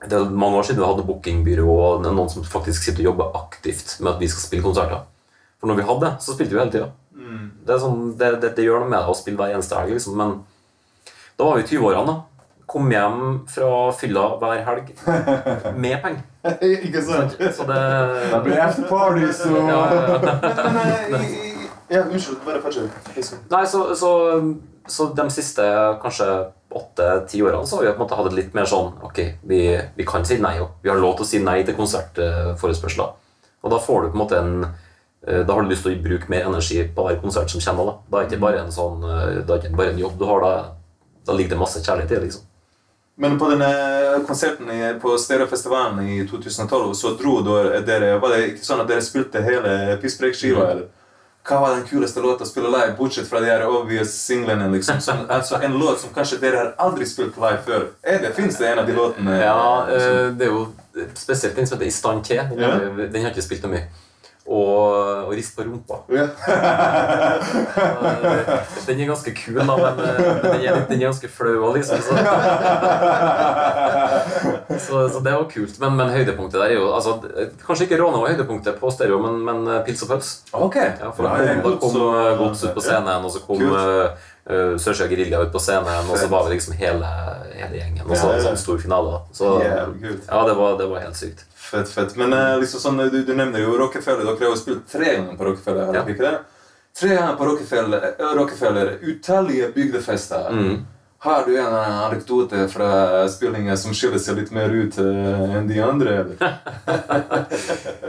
det 0.09 0.17
er 0.17 0.33
mange 0.35 0.59
år 0.59 0.67
siden 0.67 0.81
vi 0.81 0.89
hadde 0.89 1.05
bookingbyrå 1.07 1.77
og 1.77 2.03
noen 2.05 2.31
som 2.31 2.43
faktisk 2.47 2.83
sitter 2.83 3.05
og 3.05 3.11
jobber 3.11 3.37
aktivt 3.39 3.95
med 4.01 4.15
at 4.15 4.21
vi 4.23 4.29
skal 4.31 4.47
spille 4.47 4.65
konserter. 4.65 5.05
For 5.59 5.71
når 5.71 5.79
vi 5.79 5.87
hadde 5.87 6.05
det, 6.05 6.13
så 6.25 6.35
spilte 6.35 6.55
vi 6.55 6.59
hele 6.59 6.73
tida. 6.73 6.89
Det, 7.63 7.71
er 7.71 7.79
sånn, 7.79 8.03
det, 8.19 8.29
det, 8.43 8.51
det 8.57 8.65
gjør 8.65 8.83
noe 8.83 8.91
med 8.91 8.99
deg 8.99 9.13
å 9.13 9.15
spille 9.15 9.39
hver 9.39 9.55
eneste 9.55 9.79
helg, 9.79 9.95
liksom. 9.95 10.19
Men 10.19 10.35
da 11.39 11.47
var 11.47 11.59
vi 11.59 11.63
i 11.63 11.69
20-årene. 11.71 12.11
da. 12.11 12.19
Kom 12.73 12.91
hjem 12.91 13.23
fra 13.51 13.69
fylla 13.95 14.25
hver 14.41 14.61
helg 14.67 14.91
med 15.77 16.03
penger. 16.03 16.23
Ikke 16.87 17.03
sant? 17.05 17.37
Så 17.39 17.67
det 17.69 17.79
ble 18.33 18.41
blir 18.49 18.85
party, 18.89 19.31
så 19.37 19.63
ja, 19.69 19.79
eh, 21.13 21.25
Ja, 21.93 22.03
unnskyld. 22.03 22.39
Bare 22.43 22.61
fortsett. 22.63 23.33
Nei, 23.51 23.63
så, 23.69 23.85
så, 23.95 24.11
så 24.87 25.07
de 25.15 25.29
siste 25.31 25.63
kanskje 26.01 26.27
åtte-ti 26.73 27.41
årene 27.43 27.67
så 27.67 27.77
har 27.77 27.83
vi 27.85 27.91
på 27.91 28.01
en 28.01 28.03
måte 28.03 28.17
hatt 28.17 28.29
et 28.31 28.37
litt 28.37 28.55
mer 28.57 28.65
sånn 28.67 28.95
Ok, 29.05 29.19
vi, 29.47 29.59
vi 29.95 30.05
kan 30.07 30.25
si 30.25 30.39
nei 30.41 30.55
òg. 30.59 30.79
Vi 30.83 30.89
har 30.89 30.99
lov 30.99 31.15
til 31.19 31.25
å 31.25 31.29
si 31.29 31.41
nei 31.43 31.59
til 31.63 31.77
konsertforespørsler. 31.77 33.11
Og 33.63 33.71
da 33.71 33.79
får 33.79 34.01
du 34.01 34.07
på 34.09 34.17
en 34.17 34.23
måte 34.23 34.39
en 34.39 34.55
eh, 34.65 35.43
Da 35.45 35.53
har 35.53 35.63
du 35.63 35.69
lyst 35.71 35.85
til 35.87 35.95
å 35.95 36.03
bruke 36.03 36.31
mer 36.33 36.49
energi 36.49 36.81
på 36.95 37.05
hver 37.05 37.21
konsert 37.21 37.53
som 37.53 37.61
kommer. 37.63 37.91
Da, 37.91 37.93
da 38.09 38.17
er 38.17 38.25
det 38.25 38.33
ikke 38.33 38.45
bare 38.47 38.63
en 38.65 38.73
sånn 38.75 39.05
eh, 39.07 39.43
Da 39.43 39.55
er 39.55 39.61
ikke 39.61 39.79
bare 39.83 39.93
en 39.93 40.01
jobb 40.01 40.17
du 40.19 40.25
har. 40.27 40.47
Da, 40.47 40.65
da 41.29 41.37
ligger 41.37 41.55
det 41.55 41.61
masse 41.61 41.83
kjærlighet 41.83 42.11
i 42.11 42.15
det. 42.17 42.23
liksom. 42.25 42.49
Men 43.23 43.37
på 43.37 43.45
denne 43.51 43.69
konserten 44.25 44.71
på 45.01 45.13
Stereofestivalen 45.21 46.01
i 46.09 46.23
2012 46.25 46.93
så 46.97 47.13
dro 47.19 47.37
dere 47.45 48.17
Var 48.17 48.33
det 48.33 48.39
ikke 48.47 48.65
sånn 48.65 48.81
at 48.81 48.89
dere 48.89 49.05
spilte 49.05 49.43
hele 49.45 49.99
Pisspreik-skiva? 50.01 50.65
eller? 50.71 50.89
Hva 51.43 51.57
var 51.59 51.73
den 51.75 51.83
kuleste 51.87 52.21
låta 52.23 52.45
å 52.45 52.47
spille 52.47 52.69
live, 52.71 52.93
bortsett 52.97 53.27
fra 53.27 53.39
de 53.43 53.49
her 53.51 53.65
obvious 53.67 54.13
singlene? 54.15 54.69
liksom? 54.71 55.01
Som, 55.03 55.25
altså 55.35 55.59
En 55.63 55.73
låt 55.79 55.99
som 55.99 56.13
kanskje 56.15 56.39
dere 56.39 56.55
har 56.61 56.69
aldri 56.85 57.05
spilt 57.05 57.35
live 57.37 57.59
før. 57.65 57.87
Er 58.03 58.21
det, 58.23 58.31
Fins 58.37 58.57
det 58.57 58.69
en 58.71 58.79
av 58.79 58.87
de 58.87 58.93
låtene? 58.95 59.35
Ja, 59.41 59.85
som- 59.87 60.17
eh, 60.21 60.31
det 60.39 60.47
er 60.47 60.51
jo 60.53 60.63
spesielt 61.19 61.55
den 61.55 61.67
som 61.67 61.77
heter 61.77 61.87
I 61.87 61.91
stand 61.91 62.23
til. 62.25 62.37
Den, 62.55 62.63
har 62.63 62.79
vi- 62.95 63.07
den 63.07 63.23
har 63.25 63.31
ikke 63.35 63.43
spilt 63.43 63.63
noe 63.67 63.73
mye. 63.75 63.87
Og, 64.43 65.23
og 65.23 65.31
Rist 65.37 65.55
på 65.55 65.63
rumpa. 65.63 66.01
Eh, 68.13 68.59
Den 68.87 68.99
er 68.99 69.05
ganske 69.07 69.31
kul, 69.35 69.55
da, 69.59 69.63
men, 69.77 69.99
eh, 70.03 70.17
den, 70.43 70.61
er, 70.67 70.73
den 70.89 70.99
er 70.99 71.05
ganske 71.07 71.27
flau 71.31 71.63
òg, 71.69 71.75
liksom. 71.77 71.97
Så. 72.03 72.11
så, 74.85 74.95
så 75.13 75.19
det 75.23 75.31
var 75.35 75.45
kult. 75.51 75.79
Men, 75.79 75.95
men 75.99 76.09
høydepunktet 76.13 76.59
der 76.59 76.67
er 76.73 76.77
jo 76.77 76.85
altså, 76.95 77.11
Kanskje 77.63 77.83
ikke 77.87 77.99
Råne 78.01 78.19
var 78.21 78.27
høydepunktet 78.33 78.75
på 78.81 78.87
stereo, 78.93 79.17
men, 79.23 79.35
men 79.47 79.57
eh, 79.71 79.81
Pils 79.87 80.01
og 80.05 80.09
Pubs. 80.13 80.29
Okay. 80.51 80.89
Ja, 80.99 81.07
for 81.15 81.21
da 81.27 81.29
kom, 81.39 81.47
da 81.63 81.69
kom 81.85 81.93
eh, 82.01 82.37
Gods 82.41 82.59
ut 82.67 82.73
på 82.75 82.81
scenen, 82.83 83.23
og 83.23 83.29
så 83.33 83.39
kom 83.45 83.57
Kult. 83.63 83.79
uh, 83.79 83.83
Sørsia 84.83 85.05
Gerilja 85.11 85.37
ut 85.45 85.51
på 85.55 85.61
scenen, 85.63 86.05
og 86.11 86.15
så 86.19 86.27
var 86.31 86.41
vi 86.47 86.51
liksom 86.57 86.73
hele, 86.79 87.07
hele 87.55 87.75
gjengen. 87.79 88.03
Og 88.09 88.15
så 88.19 88.27
en 88.35 88.43
sånn 88.49 88.59
stor 88.59 88.77
finale. 88.83 89.09
da 89.15 89.19
Så 89.39 89.45
ja, 89.63 90.39
det 90.49 90.55
var, 90.59 90.69
det 90.81 90.87
var 90.91 90.97
helt 91.07 91.17
sykt. 91.19 91.39
Fett, 91.73 91.89
fett. 91.89 92.15
Men 92.21 92.33
eh, 92.37 92.55
liksom 92.61 92.79
sånn, 92.83 92.99
du, 93.09 93.19
du 93.25 93.33
nevner 93.35 93.63
jo 93.65 93.75
Rockefeller. 93.81 94.23
Dere 94.27 94.45
har 94.45 94.51
jo 94.53 94.59
spilt 94.61 94.83
tre 94.91 95.15
ganger 95.15 95.37
på 95.39 95.47
Rockefeller. 95.51 95.87
har 95.89 95.95
Ja. 95.99 96.03
ikke 96.05 96.27
det? 96.27 96.33
Tre 96.99 97.15
ganger 97.17 97.37
på 97.39 97.45
Rockefeller, 97.49 98.03
eh, 98.13 98.33
Rockefeller 98.37 98.91
utallige 99.01 99.71
bygdefester. 99.73 100.51
Mm. 100.53 100.75
Har 101.23 101.45
du 101.47 101.53
en 101.57 101.73
eh, 101.79 101.99
anekdote 102.05 102.67
fra 102.69 102.89
spillingen 103.31 103.77
som 103.79 103.93
skiller 103.95 104.19
seg 104.21 104.37
litt 104.41 104.51
mer 104.53 104.69
ut 104.75 104.97
enn 105.01 105.67
de 105.71 105.79
andre? 105.81 106.17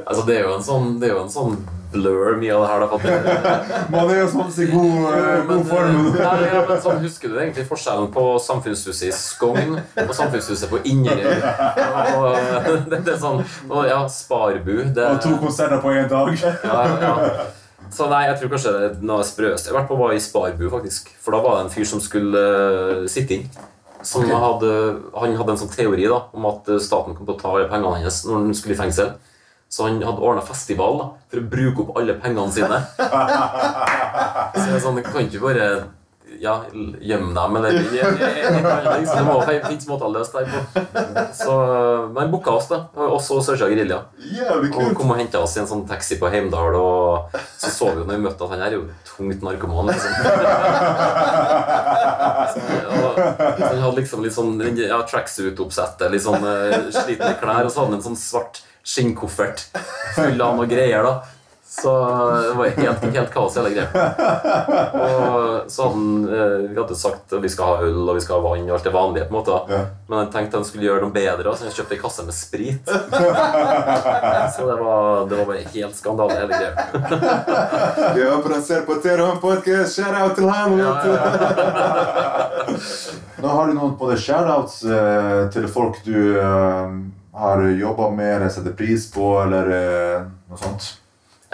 Altså, 0.04 0.22
det 0.26 0.36
er 0.38 0.44
jo 0.48 0.54
en 0.58 0.64
sånn, 0.66 0.88
det 1.00 1.08
er 1.08 1.14
jo 1.16 1.22
en 1.24 1.32
sånn 1.32 1.56
blur, 1.94 2.36
mye 2.40 2.52
av 2.56 2.64
det 2.64 2.68
her. 2.72 2.84
Da, 2.84 3.86
Man 3.94 4.12
er 4.12 4.20
jo 4.20 4.28
sånn 4.34 4.52
i 4.60 4.68
god, 4.72 5.08
eh, 5.14 5.40
god 5.48 5.64
form. 5.70 5.98
Nei, 6.18 6.36
ja, 6.50 6.62
men 6.68 6.84
sånn, 6.84 7.00
husker 7.04 7.32
du 7.32 7.40
egentlig 7.40 7.66
forskjellen 7.70 8.10
på 8.14 8.26
samfunnshuset 8.44 9.08
i 9.08 9.12
Skogn 9.16 9.78
og 9.78 10.14
samfunnshuset 10.18 10.70
på 10.72 10.82
Inderøy? 10.92 11.34
Det, 12.84 13.00
det 13.06 13.12
er 13.14 13.20
sånn, 13.20 13.42
og, 13.68 13.84
ja, 13.88 13.98
Sparbu 14.10 14.72
det, 14.94 15.04
Og 15.04 15.20
to 15.22 15.34
konserter 15.40 15.80
på 15.82 15.92
én 15.94 16.08
dag. 16.10 16.32
ja, 16.64 16.80
ja. 17.02 17.50
Så 17.94 18.08
nei, 18.10 18.24
jeg 18.26 18.40
tror 18.40 18.50
kanskje 18.54 18.72
det 18.74 18.86
er 18.88 19.04
noe 19.06 19.24
sprøeste 19.26 19.68
jeg 19.68 19.74
har 19.74 19.82
vært 19.82 19.90
på, 19.92 19.98
var 20.00 20.14
i 20.16 20.22
Sparbu, 20.22 20.64
faktisk. 20.72 21.12
For 21.22 21.36
da 21.36 21.42
var 21.44 21.58
det 21.58 21.66
en 21.66 21.74
fyr 21.74 21.86
som 21.88 22.00
skulle 22.02 22.40
uh, 22.40 23.04
sitte 23.10 23.36
inn. 23.36 23.46
Som 24.04 24.26
hadde, 24.28 24.70
han 25.16 25.36
hadde 25.38 25.54
en 25.54 25.60
sånn 25.62 25.72
teori 25.72 26.08
da, 26.10 26.18
om 26.36 26.44
at 26.50 26.66
eh, 26.68 26.80
staten 26.82 27.14
kom 27.16 27.24
til 27.24 27.38
å 27.38 27.40
ta 27.40 27.52
alle 27.54 27.70
pengene 27.70 28.02
hans 28.02 28.18
når 28.26 28.34
han 28.36 28.56
skulle 28.58 28.76
i 28.76 28.80
fengsel. 28.82 29.14
Så 29.74 29.88
han 29.88 29.96
hadde 30.06 30.22
ordna 30.22 30.42
festival 30.46 31.00
da, 31.00 31.06
for 31.32 31.40
å 31.40 31.48
bruke 31.50 31.82
opp 31.82 31.96
alle 31.98 32.14
pengene 32.22 32.52
sine. 32.54 32.76
Så 34.54 34.66
jeg 34.70 34.82
sånn, 34.84 35.00
kan 35.02 35.24
ikke 35.24 35.40
bare 35.42 35.64
ja, 36.38 36.52
gjemme 37.00 37.34
dem, 37.34 37.56
eller 37.56 37.70
Så 39.06 39.16
Det 39.16 39.24
må 39.26 39.40
finnes 39.42 39.86
måter 39.88 40.06
å 40.06 40.12
løse 40.14 40.38
det 40.38 40.46
på. 40.52 40.58
Så, 41.34 41.56
men 42.12 42.20
han 42.22 42.30
booka 42.30 42.54
oss, 42.54 42.68
da. 42.70 42.84
også 42.94 43.40
og 43.40 43.42
Sørsida 43.46 43.70
Gerilja. 43.72 43.98
Jævlig 44.36 44.70
Og 44.78 44.94
kom 44.98 45.10
og 45.10 45.18
henta 45.18 45.42
oss 45.42 45.56
i 45.56 45.62
en 45.64 45.70
sånn 45.70 45.82
taxi 45.90 46.20
på 46.20 46.30
Heimdal, 46.30 46.78
og 46.78 47.34
så 47.58 47.72
så 47.74 47.90
vi 47.90 48.04
jo 48.04 48.06
når 48.06 48.20
vi 48.20 48.26
møtte 48.28 48.46
at 48.46 48.54
han 48.54 48.62
her 48.62 48.76
er 48.76 48.78
jo 48.78 48.84
tungt 49.08 49.42
narkoman. 49.46 49.90
liksom. 49.90 50.12
Så, 52.54 52.60
og, 52.60 53.16
han 53.58 53.80
hadde 53.80 53.96
liksom 53.96 54.22
litt 54.22 54.34
sånn 54.36 54.60
ja, 54.78 54.98
tracksuit-oppsettet, 55.08 56.12
litt 56.12 56.22
sånn 56.22 56.44
eh, 56.46 56.90
slitne 56.92 57.32
klær, 57.40 57.64
og 57.64 57.72
så 57.72 57.82
hadde 57.82 57.94
han 57.94 57.98
en 57.98 58.04
sånn 58.04 58.18
svart 58.20 58.60
skinnkoffert 58.84 59.68
full 60.14 60.40
av 60.44 60.58
noe 60.58 60.68
greier. 60.70 61.02
da 61.02 61.22
så 61.80 61.90
det 62.42 62.52
var 62.54 62.66
helt, 62.66 63.14
helt 63.14 63.30
kaos 63.34 63.56
hele 63.58 63.70
greia. 63.74 63.88
Og 64.94 65.70
så 65.72 65.82
hadde 65.82 65.94
han 65.96 66.28
eh, 66.28 66.58
Vi 66.70 66.76
hadde 66.78 66.96
sagt 66.98 67.32
at 67.34 67.42
vi 67.42 67.50
skal 67.50 67.66
ha 67.66 67.88
øl 67.88 68.10
og 68.12 68.14
vi 68.14 68.22
skal 68.22 68.38
ha 68.38 68.44
vann 68.44 68.68
og 68.68 68.76
alt 68.76 68.86
det 68.86 68.92
vanlige. 68.94 69.24
på 69.26 69.34
en 69.34 69.38
måte 69.40 69.56
Ja. 69.72 69.80
Men 70.06 70.18
han 70.18 70.30
tenkte 70.30 70.60
han 70.60 70.66
skulle 70.68 70.86
gjøre 70.86 71.02
noe 71.02 71.14
bedre, 71.14 71.56
så 71.56 71.66
han 71.66 71.74
kjøpte 71.74 71.96
ei 71.96 72.02
kasse 72.02 72.26
med 72.28 72.36
sprit. 72.36 72.84
Så 74.54 74.66
det 74.68 74.76
var, 74.78 75.26
det 75.28 75.38
var 75.40 75.48
bare 75.48 75.64
helt 75.74 75.96
skandale, 75.98 76.36
hele 76.38 76.52
greia. 76.52 76.72
Ja, 78.20 78.60
ser 78.62 78.86
på 78.86 79.00
Terham 79.02 79.40
Podcast. 79.42 79.96
Shout 79.96 80.14
out 80.14 80.36
til 80.38 80.48
han! 80.48 80.78
Ja, 80.78 80.94
ja, 81.08 81.14
ja. 81.16 82.70
Da 83.42 83.50
har 83.50 83.66
du 83.66 83.74
noen 83.74 83.98
på 83.98 84.12
det 84.12 84.20
shoutouts 84.22 84.84
eh, 84.86 85.42
til 85.52 85.66
folk 85.68 85.98
du 86.06 86.38
eh, 86.38 86.94
har 87.34 87.62
jobba 87.78 88.10
med 88.14 88.36
eller 88.36 88.52
setter 88.54 88.74
pris 88.78 89.08
på, 89.12 89.30
eller 89.42 89.70
eh, 89.74 90.26
noe 90.50 90.60
sånt. 90.60 90.92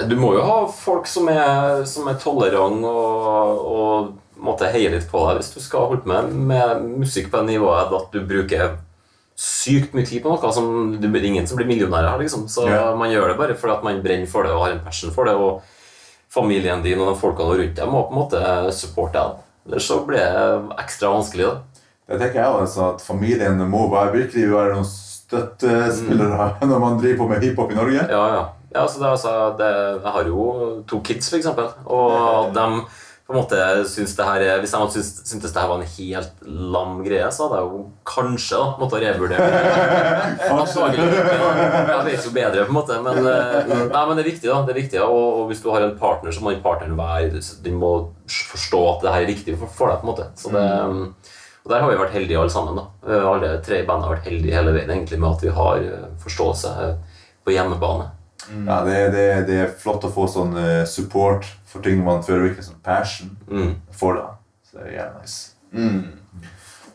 Du 0.08 0.14
må 0.16 0.32
jo 0.36 0.42
ha 0.44 0.58
folk 0.72 1.06
som 1.08 1.28
er, 1.28 1.82
som 1.88 2.06
er 2.08 2.16
tolerante 2.20 2.88
og, 2.88 3.64
og 3.70 4.40
måtte 4.40 4.70
heie 4.72 4.88
litt 4.92 5.08
på 5.10 5.20
deg 5.26 5.40
hvis 5.42 5.50
du 5.52 5.58
skal 5.60 5.90
holde 5.90 6.08
med, 6.08 6.30
med 6.48 6.86
musikk 7.02 7.28
på 7.32 7.42
det 7.42 7.50
nivået 7.54 7.92
at 7.98 8.14
du 8.14 8.22
bruker 8.24 8.78
sykt 9.40 9.92
mye 9.96 10.04
tid 10.08 10.22
på 10.24 10.32
noe. 10.32 10.52
Som, 10.52 10.70
det 11.00 11.08
er 11.10 11.26
ingen 11.28 11.46
som 11.48 11.56
blir 11.60 11.68
millionærer 11.68 12.10
her, 12.14 12.22
liksom. 12.22 12.46
Så 12.48 12.66
Ja. 12.68 12.94
man 12.96 13.12
gjør 13.12 13.28
det 13.32 13.38
bare 13.40 13.56
fordi 13.56 13.76
at 13.76 13.84
man 13.84 14.00
brenner 14.04 14.28
for 14.28 14.44
det 14.44 14.52
og 14.52 14.64
har 14.64 14.72
en 14.76 14.82
passion 14.84 15.12
for 15.12 15.28
det. 15.28 15.34
Og 15.36 15.60
familien 16.32 16.82
din 16.84 17.00
og 17.00 17.14
de 17.14 17.20
folkene 17.20 17.56
rundt 17.60 17.76
deg 17.76 17.88
må 17.88 18.04
på 18.08 18.12
en 18.14 18.20
måte 18.22 18.72
supporte 18.76 19.16
deg. 19.20 19.38
Ellers 19.68 19.86
så 19.88 20.00
blir 20.06 20.20
det 20.20 20.76
ekstra 20.80 21.12
vanskelig. 21.12 21.44
da. 21.48 21.84
Det 22.10 22.18
tenker 22.20 22.40
jeg 22.40 22.56
også, 22.64 22.88
at 22.94 23.02
Familien 23.04 23.60
må 23.70 23.84
være, 23.92 24.12
virkelig 24.16 24.48
være 24.50 24.74
noen 24.74 24.88
støttespillere 25.30 26.48
når 26.70 26.82
man 26.82 26.98
driver 26.98 27.22
på 27.22 27.28
med 27.30 27.46
hiphop 27.46 27.70
i 27.70 27.78
Norge. 27.78 28.08
Ja, 28.10 28.24
ja. 28.34 28.42
ja 28.74 28.88
så 28.88 28.98
det, 28.98 29.06
er 29.06 29.14
altså, 29.14 29.36
det, 29.60 29.70
jeg 30.00 30.16
har 30.16 30.32
jo 30.32 30.48
to 30.90 31.00
kids, 31.06 31.30
eksempel. 31.38 31.70
Og 31.86 32.50
de 32.54 32.66
på 33.30 33.36
en 33.36 33.44
måte 33.44 33.58
syns 33.86 34.16
det 34.18 34.24
her, 34.26 34.42
Hvis 34.58 34.72
de 34.72 34.78
hadde 34.80 34.92
syntes, 34.96 35.10
syntes 35.30 35.52
det 35.54 35.62
her 35.62 35.68
var 35.70 35.78
en 35.78 35.92
helt 35.94 36.40
lam 36.74 36.96
greie, 37.04 37.28
så 37.30 37.46
hadde 37.46 37.60
jeg 37.60 37.68
jo 37.70 37.82
kanskje 38.10 38.58
da, 38.58 38.64
måtte 38.80 39.02
revurdere 39.04 39.44
Jeg 41.86 42.06
vet 42.08 42.26
jo 42.26 42.32
bedre, 42.34 42.64
på 42.64 42.72
en 42.72 42.78
måte. 42.80 42.96
Men, 43.04 43.20
eh, 43.30 43.70
nei, 43.70 44.02
men 44.08 44.18
det 44.18 44.24
er 44.24 44.30
viktig, 44.32 44.50
da. 44.50 44.58
det 44.66 44.74
er 44.74 44.80
viktig, 44.80 45.02
og, 45.04 45.20
og 45.42 45.44
hvis 45.52 45.62
du 45.62 45.70
har 45.70 45.86
en 45.86 45.94
partner, 46.00 46.34
så 46.34 46.42
må 46.42 46.50
den 46.50 46.64
partneren 46.64 46.98
være 46.98 47.44
Den 47.62 47.78
må 47.78 47.92
forstå 48.26 48.80
at 48.96 49.06
det 49.06 49.14
her 49.14 49.28
er 49.28 49.30
riktig 49.30 49.54
for, 49.60 49.70
for 49.78 49.92
deg. 49.92 50.02
på 50.02 50.08
en 50.08 50.10
måte. 50.10 50.26
Så 50.40 50.50
det, 50.56 50.66
og 51.70 51.74
Der 51.76 51.82
har 51.84 51.90
vi 51.92 51.96
vært 52.00 52.14
heldige 52.16 52.38
alle 52.40 52.50
sammen. 52.50 52.74
da. 52.76 52.86
Eh, 53.06 53.26
Alle 53.30 53.50
tre 53.62 53.84
bandene 53.86 54.08
har 54.08 54.16
vært 54.16 54.26
heldige 54.26 54.54
hele 54.56 54.72
veien 54.74 54.90
egentlig 54.90 55.20
med 55.20 55.30
at 55.36 55.42
vi 55.44 55.48
har 55.54 55.76
eh, 55.78 56.08
forståelse 56.18 56.72
eh, 56.82 56.94
på 57.46 57.52
hjemmebane. 57.54 58.10
Ja, 58.66 58.80
det, 58.84 58.96
det, 59.14 59.26
det 59.46 59.58
er 59.62 59.70
flott 59.78 60.02
å 60.04 60.10
få 60.10 60.24
sånn 60.26 60.56
support 60.88 61.44
for 61.70 61.80
ting 61.84 62.00
man 62.02 62.22
føler 62.26 62.48
virkelig 62.48 62.64
som 62.66 62.80
passion 62.82 63.36
Mm. 63.46 63.76
for. 63.92 64.14
da. 64.18 64.26
Så 64.66 64.78
det 64.80 64.88
er 64.88 64.96
jævlig 64.96 65.20
nice. 65.22 66.19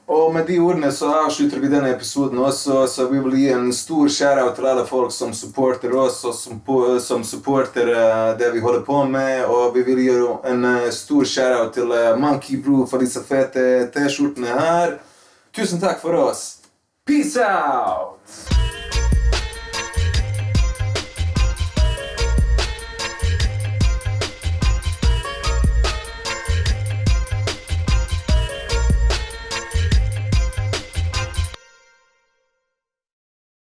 Og 0.07 0.33
med 0.33 0.45
de 0.45 0.59
ordene 0.61 0.91
så 0.93 1.07
avslutter 1.25 1.57
vi 1.59 1.69
denne 1.69 1.89
episoden 1.95 2.37
også, 2.37 2.83
så 2.87 3.07
vi 3.09 3.19
vil 3.23 3.37
gi 3.39 3.47
en 3.55 3.71
stor 3.73 4.09
shout 4.13 4.53
til 4.53 4.67
alle 4.69 4.83
folk 4.85 5.13
som 5.13 5.33
supporter 5.33 5.95
oss, 5.97 6.19
og 6.29 6.35
som, 6.37 6.59
som 7.01 7.23
supporter 7.25 7.89
uh, 7.89 8.37
det 8.37 8.51
vi 8.53 8.61
holder 8.61 8.83
på 8.85 9.01
med. 9.09 9.47
Og 9.49 9.73
vi 9.73 9.81
vil 9.87 10.03
gi 10.03 10.19
en 10.51 10.61
uh, 10.65 10.91
stor 10.93 11.25
shout 11.25 11.73
til 11.73 11.89
uh, 11.89 12.13
Monkey 12.21 12.61
Brew 12.61 12.85
for 12.85 13.01
disse 13.01 13.23
fete 13.25 13.89
T-skjortene 13.95 14.53
her. 14.53 14.99
Tusen 15.55 15.81
takk 15.81 15.97
for 16.03 16.13
oss. 16.27 16.45
Peace 17.05 17.41
out! 17.41 18.74